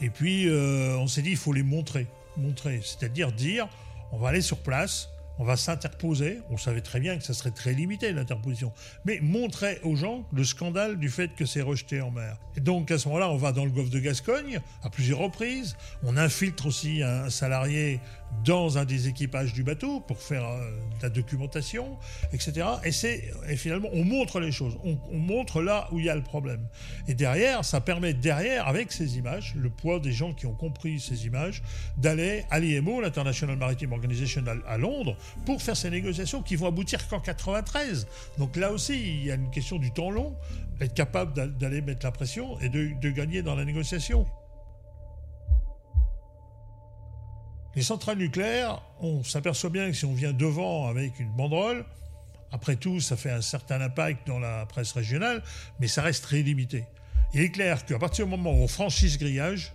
Et 0.00 0.10
puis, 0.10 0.48
euh, 0.48 0.96
on 0.98 1.06
s'est 1.06 1.22
dit, 1.22 1.30
il 1.30 1.36
faut 1.36 1.52
les 1.52 1.62
montrer. 1.62 2.06
Montrer, 2.36 2.80
c'est-à-dire 2.84 3.32
dire, 3.32 3.68
on 4.12 4.18
va 4.18 4.28
aller 4.28 4.40
sur 4.40 4.58
place, 4.58 5.08
on 5.38 5.44
va 5.44 5.56
s'interposer. 5.56 6.40
On 6.50 6.56
savait 6.56 6.80
très 6.80 7.00
bien 7.00 7.16
que 7.16 7.24
ça 7.24 7.34
serait 7.34 7.50
très 7.50 7.72
limité, 7.72 8.12
l'interposition. 8.12 8.72
Mais 9.04 9.20
montrer 9.20 9.80
aux 9.84 9.96
gens 9.96 10.24
le 10.32 10.44
scandale 10.44 10.98
du 10.98 11.08
fait 11.08 11.34
que 11.34 11.46
c'est 11.46 11.62
rejeté 11.62 12.00
en 12.00 12.10
mer. 12.10 12.36
Et 12.56 12.60
donc, 12.60 12.90
à 12.90 12.98
ce 12.98 13.08
moment-là, 13.08 13.30
on 13.30 13.36
va 13.36 13.52
dans 13.52 13.64
le 13.64 13.70
golfe 13.70 13.90
de 13.90 14.00
Gascogne, 14.00 14.60
à 14.82 14.90
plusieurs 14.90 15.18
reprises. 15.18 15.76
On 16.02 16.16
infiltre 16.16 16.66
aussi 16.66 17.02
un 17.02 17.30
salarié 17.30 18.00
dans 18.44 18.78
un 18.78 18.84
des 18.84 19.08
équipages 19.08 19.52
du 19.52 19.62
bateau 19.62 20.00
pour 20.00 20.20
faire 20.22 20.44
euh, 20.46 20.70
de 20.98 21.02
la 21.02 21.10
documentation, 21.10 21.96
etc. 22.32 22.66
Et, 22.84 23.52
et 23.52 23.56
finalement, 23.56 23.88
on 23.92 24.04
montre 24.04 24.40
les 24.40 24.52
choses. 24.52 24.78
On, 24.84 24.96
on 25.10 25.18
montre 25.18 25.60
là 25.60 25.88
où 25.92 25.98
il 25.98 26.06
y 26.06 26.10
a 26.10 26.14
le 26.14 26.22
problème. 26.22 26.66
Et 27.08 27.14
derrière, 27.14 27.64
ça 27.64 27.80
permet 27.80 28.14
derrière, 28.14 28.66
avec 28.68 28.92
ces 28.92 29.18
images, 29.18 29.54
le 29.56 29.70
poids 29.70 29.98
des 29.98 30.12
gens 30.12 30.32
qui 30.32 30.46
ont 30.46 30.54
compris 30.54 31.00
ces 31.00 31.26
images, 31.26 31.62
d'aller 31.96 32.44
à 32.50 32.60
l'IMO, 32.60 33.00
l'International 33.00 33.56
Maritime 33.56 33.92
Organization 33.92 34.44
à, 34.66 34.78
Londres, 34.78 35.16
pour 35.44 35.60
faire 35.60 35.76
ces 35.76 35.90
négociations 35.90 36.42
qui 36.42 36.56
vont 36.56 36.68
aboutir 36.68 37.06
qu'en 37.08 37.20
93. 37.20 38.06
Donc 38.38 38.56
là 38.56 38.72
aussi, 38.72 38.94
il 38.94 39.24
y 39.24 39.30
a 39.30 39.34
une 39.34 39.50
question 39.50 39.78
du 39.78 39.90
temps 39.90 40.10
long, 40.10 40.34
être 40.80 40.94
capable 40.94 41.32
d'a- 41.34 41.46
d'aller 41.48 41.80
mettre 41.82 42.06
la 42.06 42.12
pression 42.12 42.58
et 42.60 42.68
de 42.68 43.10
gagner 43.10 43.42
dans 43.42 43.56
la 43.56 43.64
négociation. 43.64 44.26
Les 47.78 47.84
centrales 47.84 48.18
nucléaires, 48.18 48.82
on 49.00 49.22
s'aperçoit 49.22 49.70
bien 49.70 49.88
que 49.88 49.92
si 49.92 50.04
on 50.04 50.12
vient 50.12 50.32
devant 50.32 50.88
avec 50.88 51.20
une 51.20 51.30
banderole, 51.30 51.84
après 52.50 52.74
tout, 52.74 52.98
ça 52.98 53.16
fait 53.16 53.30
un 53.30 53.40
certain 53.40 53.80
impact 53.80 54.26
dans 54.26 54.40
la 54.40 54.66
presse 54.66 54.90
régionale, 54.90 55.44
mais 55.78 55.86
ça 55.86 56.02
reste 56.02 56.24
très 56.24 56.42
limité. 56.42 56.86
Il 57.34 57.40
est 57.40 57.52
clair 57.52 57.84
qu'à 57.84 58.00
partir 58.00 58.24
du 58.24 58.32
moment 58.32 58.50
où 58.50 58.64
on 58.64 58.66
franchit 58.66 59.10
ce 59.10 59.16
grillage, 59.16 59.74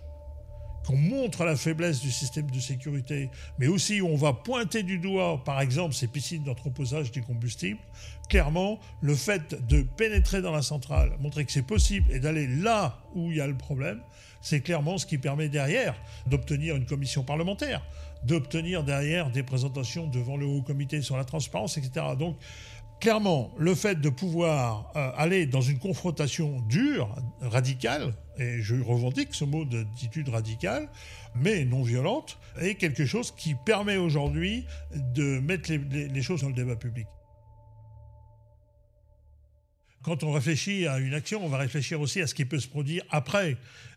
qu'on 0.86 0.96
montre 0.96 1.44
la 1.44 1.56
faiblesse 1.56 2.00
du 2.00 2.10
système 2.10 2.50
de 2.50 2.60
sécurité, 2.60 3.30
mais 3.58 3.66
aussi 3.66 4.00
où 4.00 4.08
on 4.08 4.16
va 4.16 4.32
pointer 4.32 4.82
du 4.82 4.98
doigt, 4.98 5.42
par 5.44 5.60
exemple, 5.60 5.94
ces 5.94 6.06
piscines 6.06 6.44
d'entreposage 6.44 7.10
des 7.10 7.22
combustibles, 7.22 7.80
clairement, 8.28 8.78
le 9.00 9.14
fait 9.14 9.66
de 9.66 9.82
pénétrer 9.82 10.42
dans 10.42 10.52
la 10.52 10.62
centrale, 10.62 11.12
montrer 11.20 11.44
que 11.44 11.52
c'est 11.52 11.62
possible 11.62 12.12
et 12.12 12.20
d'aller 12.20 12.46
là 12.46 12.98
où 13.14 13.30
il 13.30 13.38
y 13.38 13.40
a 13.40 13.46
le 13.46 13.56
problème, 13.56 14.00
c'est 14.40 14.60
clairement 14.60 14.98
ce 14.98 15.06
qui 15.06 15.16
permet 15.16 15.48
derrière 15.48 15.94
d'obtenir 16.26 16.76
une 16.76 16.84
commission 16.84 17.22
parlementaire, 17.22 17.82
d'obtenir 18.24 18.84
derrière 18.84 19.30
des 19.30 19.42
présentations 19.42 20.06
devant 20.06 20.36
le 20.36 20.44
Haut 20.44 20.62
Comité 20.62 21.00
sur 21.00 21.16
la 21.16 21.24
transparence, 21.24 21.78
etc. 21.78 22.06
Donc, 22.18 22.36
clairement, 23.00 23.50
le 23.56 23.74
fait 23.74 24.00
de 24.00 24.08
pouvoir 24.10 24.92
euh, 24.96 25.10
aller 25.16 25.46
dans 25.46 25.60
une 25.62 25.78
confrontation 25.78 26.60
dure, 26.68 27.08
radicale, 27.40 28.14
et 28.38 28.60
je 28.62 28.76
revendique 28.76 29.34
ce 29.34 29.44
mot 29.44 29.64
d'attitude 29.64 30.28
radicale, 30.28 30.88
mais 31.34 31.64
non 31.64 31.82
violente, 31.82 32.38
est 32.60 32.74
quelque 32.74 33.06
chose 33.06 33.32
qui 33.36 33.54
permet 33.66 33.96
aujourd'hui 33.96 34.64
de 34.94 35.38
mettre 35.40 35.72
les, 35.72 36.22
choses 36.22 36.42
dans 36.42 36.48
le 36.48 36.54
débat 36.54 36.76
public. 36.76 37.06
Quand 40.02 40.22
on 40.22 40.32
réfléchit 40.32 40.86
à 40.86 40.98
une 40.98 41.14
action, 41.14 41.44
on 41.44 41.48
va 41.48 41.58
réfléchir 41.58 42.00
aussi 42.00 42.20
à 42.20 42.26
ce 42.26 42.34
qui 42.34 42.44
peut 42.44 42.60
se 42.60 42.68
produire 42.68 43.02
après. 43.10 43.56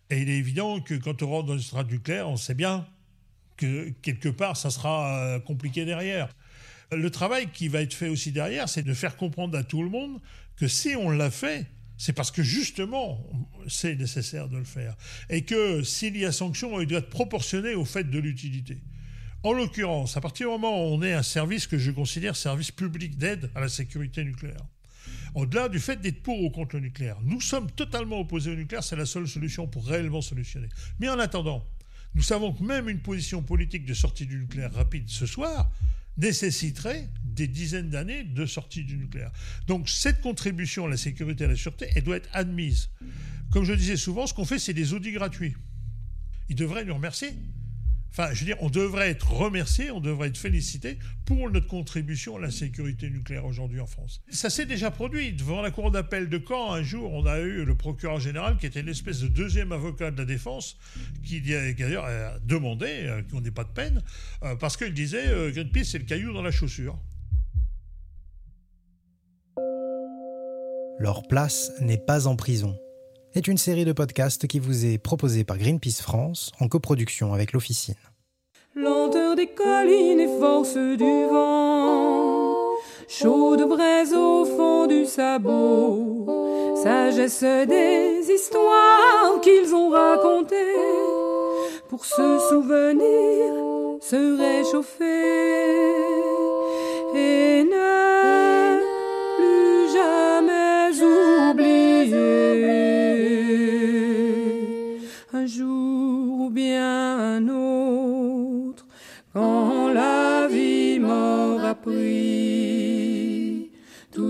Et 0.09 0.21
il 0.21 0.29
est 0.29 0.37
évident 0.37 0.79
que 0.79 0.93
quand 0.93 1.21
on 1.21 1.29
rentre 1.29 1.47
dans 1.47 1.57
une 1.57 1.61
strate 1.61 1.91
nucléaire, 1.91 2.29
on 2.29 2.37
sait 2.37 2.53
bien 2.53 2.87
que 3.57 3.89
quelque 4.01 4.29
part, 4.29 4.55
ça 4.55 4.69
sera 4.69 5.17
euh, 5.17 5.39
compliqué 5.39 5.83
derrière. 5.83 6.29
Le 6.91 7.09
travail 7.11 7.49
qui 7.51 7.67
va 7.67 7.81
être 7.81 7.93
fait 7.93 8.07
aussi 8.07 8.31
derrière, 8.31 8.69
c'est 8.69 8.83
de 8.83 8.93
faire 8.93 9.17
comprendre 9.17 9.57
à 9.57 9.63
tout 9.63 9.83
le 9.83 9.89
monde 9.89 10.21
que 10.55 10.67
si 10.67 10.95
on 10.95 11.09
l'a 11.09 11.29
fait, 11.29 11.65
c'est 11.97 12.13
parce 12.13 12.31
que 12.31 12.43
justement, 12.43 13.19
c'est 13.67 13.95
nécessaire 13.95 14.47
de 14.47 14.57
le 14.57 14.63
faire. 14.63 14.95
Et 15.29 15.43
que 15.43 15.83
s'il 15.83 16.15
y 16.15 16.25
a 16.25 16.31
sanction, 16.31 16.79
il 16.79 16.87
doit 16.87 16.99
être 16.99 17.09
proportionné 17.09 17.73
au 17.73 17.85
fait 17.85 18.03
de 18.03 18.19
l'utilité. 18.19 18.81
En 19.43 19.53
l'occurrence, 19.53 20.17
à 20.17 20.21
partir 20.21 20.47
du 20.47 20.51
moment 20.51 20.83
où 20.83 20.95
on 20.95 21.01
est 21.03 21.13
un 21.13 21.23
service 21.23 21.67
que 21.67 21.77
je 21.77 21.91
considère 21.91 22.35
service 22.35 22.71
public 22.71 23.17
d'aide 23.17 23.49
à 23.55 23.61
la 23.61 23.69
sécurité 23.69 24.23
nucléaire, 24.23 24.65
au-delà 25.35 25.69
du 25.69 25.79
fait 25.79 25.99
d'être 26.01 26.21
pour 26.21 26.41
ou 26.43 26.49
contre 26.49 26.75
le 26.75 26.81
nucléaire, 26.81 27.17
nous 27.23 27.41
sommes 27.41 27.69
totalement 27.71 28.19
opposés 28.19 28.51
au 28.51 28.55
nucléaire, 28.55 28.83
c'est 28.83 28.95
la 28.95 29.05
seule 29.05 29.27
solution 29.27 29.67
pour 29.67 29.85
réellement 29.85 30.21
solutionner. 30.21 30.69
Mais 30.99 31.09
en 31.09 31.19
attendant, 31.19 31.65
nous 32.15 32.23
savons 32.23 32.53
que 32.53 32.63
même 32.63 32.89
une 32.89 33.01
position 33.01 33.43
politique 33.43 33.85
de 33.85 33.93
sortie 33.93 34.25
du 34.25 34.39
nucléaire 34.39 34.73
rapide 34.73 35.07
ce 35.07 35.25
soir 35.25 35.69
nécessiterait 36.17 37.09
des 37.23 37.47
dizaines 37.47 37.89
d'années 37.89 38.23
de 38.23 38.45
sortie 38.45 38.83
du 38.83 38.97
nucléaire. 38.97 39.31
Donc 39.67 39.89
cette 39.89 40.21
contribution 40.21 40.85
à 40.85 40.89
la 40.89 40.97
sécurité 40.97 41.43
et 41.43 41.47
à 41.47 41.49
la 41.49 41.55
sûreté, 41.55 41.87
elle 41.95 42.03
doit 42.03 42.17
être 42.17 42.29
admise. 42.33 42.89
Comme 43.51 43.63
je 43.63 43.73
disais 43.73 43.97
souvent, 43.97 44.27
ce 44.27 44.33
qu'on 44.33 44.45
fait, 44.45 44.59
c'est 44.59 44.73
des 44.73 44.93
audits 44.93 45.11
gratuits. 45.11 45.55
Ils 46.49 46.55
devraient 46.55 46.85
nous 46.85 46.95
remercier. 46.95 47.29
Enfin, 48.11 48.33
je 48.33 48.39
veux 48.39 48.45
dire, 48.45 48.57
on 48.61 48.69
devrait 48.69 49.09
être 49.09 49.31
remercié, 49.31 49.91
on 49.91 49.99
devrait 49.99 50.29
être 50.29 50.37
félicité 50.37 50.97
pour 51.25 51.49
notre 51.51 51.67
contribution 51.67 52.37
à 52.37 52.39
la 52.39 52.51
sécurité 52.51 53.09
nucléaire 53.09 53.45
aujourd'hui 53.45 53.79
en 53.79 53.85
France. 53.85 54.21
Ça 54.29 54.49
s'est 54.49 54.65
déjà 54.65 54.91
produit. 54.91 55.33
Devant 55.33 55.61
la 55.61 55.71
cour 55.71 55.91
d'appel 55.91 56.29
de 56.29 56.41
Caen, 56.45 56.73
un 56.73 56.83
jour, 56.83 57.13
on 57.13 57.25
a 57.25 57.39
eu 57.39 57.63
le 57.63 57.75
procureur 57.75 58.19
général 58.19 58.57
qui 58.57 58.65
était 58.65 58.81
une 58.81 58.89
espèce 58.89 59.19
de 59.19 59.27
deuxième 59.27 59.71
avocat 59.71 60.11
de 60.11 60.17
la 60.17 60.25
défense, 60.25 60.77
qui, 61.23 61.41
d'ailleurs 61.41 62.05
a 62.05 62.39
demandé 62.39 62.87
euh, 62.87 63.21
qu'on 63.29 63.41
n'ait 63.41 63.51
pas 63.51 63.63
de 63.63 63.69
peine, 63.69 64.01
euh, 64.43 64.55
parce 64.55 64.77
qu'il 64.77 64.93
disait 64.93 65.27
euh, 65.27 65.51
Greenpeace, 65.51 65.85
c'est 65.91 65.99
le 65.99 66.05
caillou 66.05 66.33
dans 66.33 66.41
la 66.41 66.51
chaussure. 66.51 66.97
Leur 70.99 71.27
place 71.27 71.71
n'est 71.81 71.99
pas 71.99 72.25
en 72.25 72.35
prison 72.35 72.77
est 73.37 73.47
une 73.47 73.57
série 73.57 73.85
de 73.85 73.93
podcasts 73.93 74.47
qui 74.47 74.57
vous 74.57 74.85
est 74.85 74.97
proposée 74.97 75.43
par 75.43 75.59
Greenpeace 75.59 76.01
France 76.01 76.51
en 76.59 76.67
coproduction 76.67 77.33
avec 77.33 77.53
l'Officine. 77.53 77.93
Lenteur 78.75 79.35
des 79.35 79.45
collines 79.45 80.19
et 80.19 80.39
force 80.39 80.75
du 80.75 81.25
vent, 81.31 82.55
chaude 83.07 83.67
braise 83.69 84.13
au 84.15 84.43
fond 84.43 84.87
du 84.87 85.05
sabot, 85.05 86.73
sagesse 86.81 87.43
des 87.43 88.27
histoires 88.33 89.39
qu'ils 89.43 89.73
ont 89.75 89.89
racontées, 89.89 90.73
pour 91.89 92.05
se 92.05 92.39
souvenir, 92.49 93.53
se 94.01 94.37
réchauffer. 94.37 95.05
Et 97.15 97.63
ne 97.63 98.06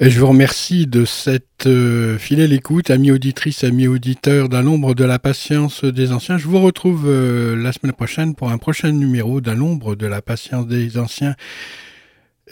Je 0.00 0.20
vous 0.20 0.28
remercie 0.28 0.86
de 0.86 1.04
cette 1.04 1.66
euh, 1.66 2.18
fidèle 2.18 2.52
écoute, 2.52 2.88
amis 2.90 3.10
auditrices, 3.10 3.64
amis 3.64 3.88
auditeurs 3.88 4.48
d'À 4.48 4.62
l'ombre 4.62 4.94
de 4.94 5.04
la 5.04 5.18
patience 5.18 5.84
des 5.84 6.12
anciens. 6.12 6.38
Je 6.38 6.46
vous 6.46 6.60
retrouve 6.60 7.06
euh, 7.08 7.56
la 7.56 7.72
semaine 7.72 7.92
prochaine 7.92 8.36
pour 8.36 8.50
un 8.50 8.58
prochain 8.58 8.92
numéro 8.92 9.40
d'À 9.40 9.54
l'ombre 9.54 9.96
de 9.96 10.06
la 10.06 10.22
patience 10.22 10.68
des 10.68 10.98
anciens. 10.98 11.34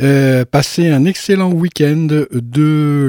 Euh, 0.00 0.44
passez 0.44 0.88
un 0.88 1.04
excellent 1.04 1.52
week-end 1.52 2.08
de 2.32 3.04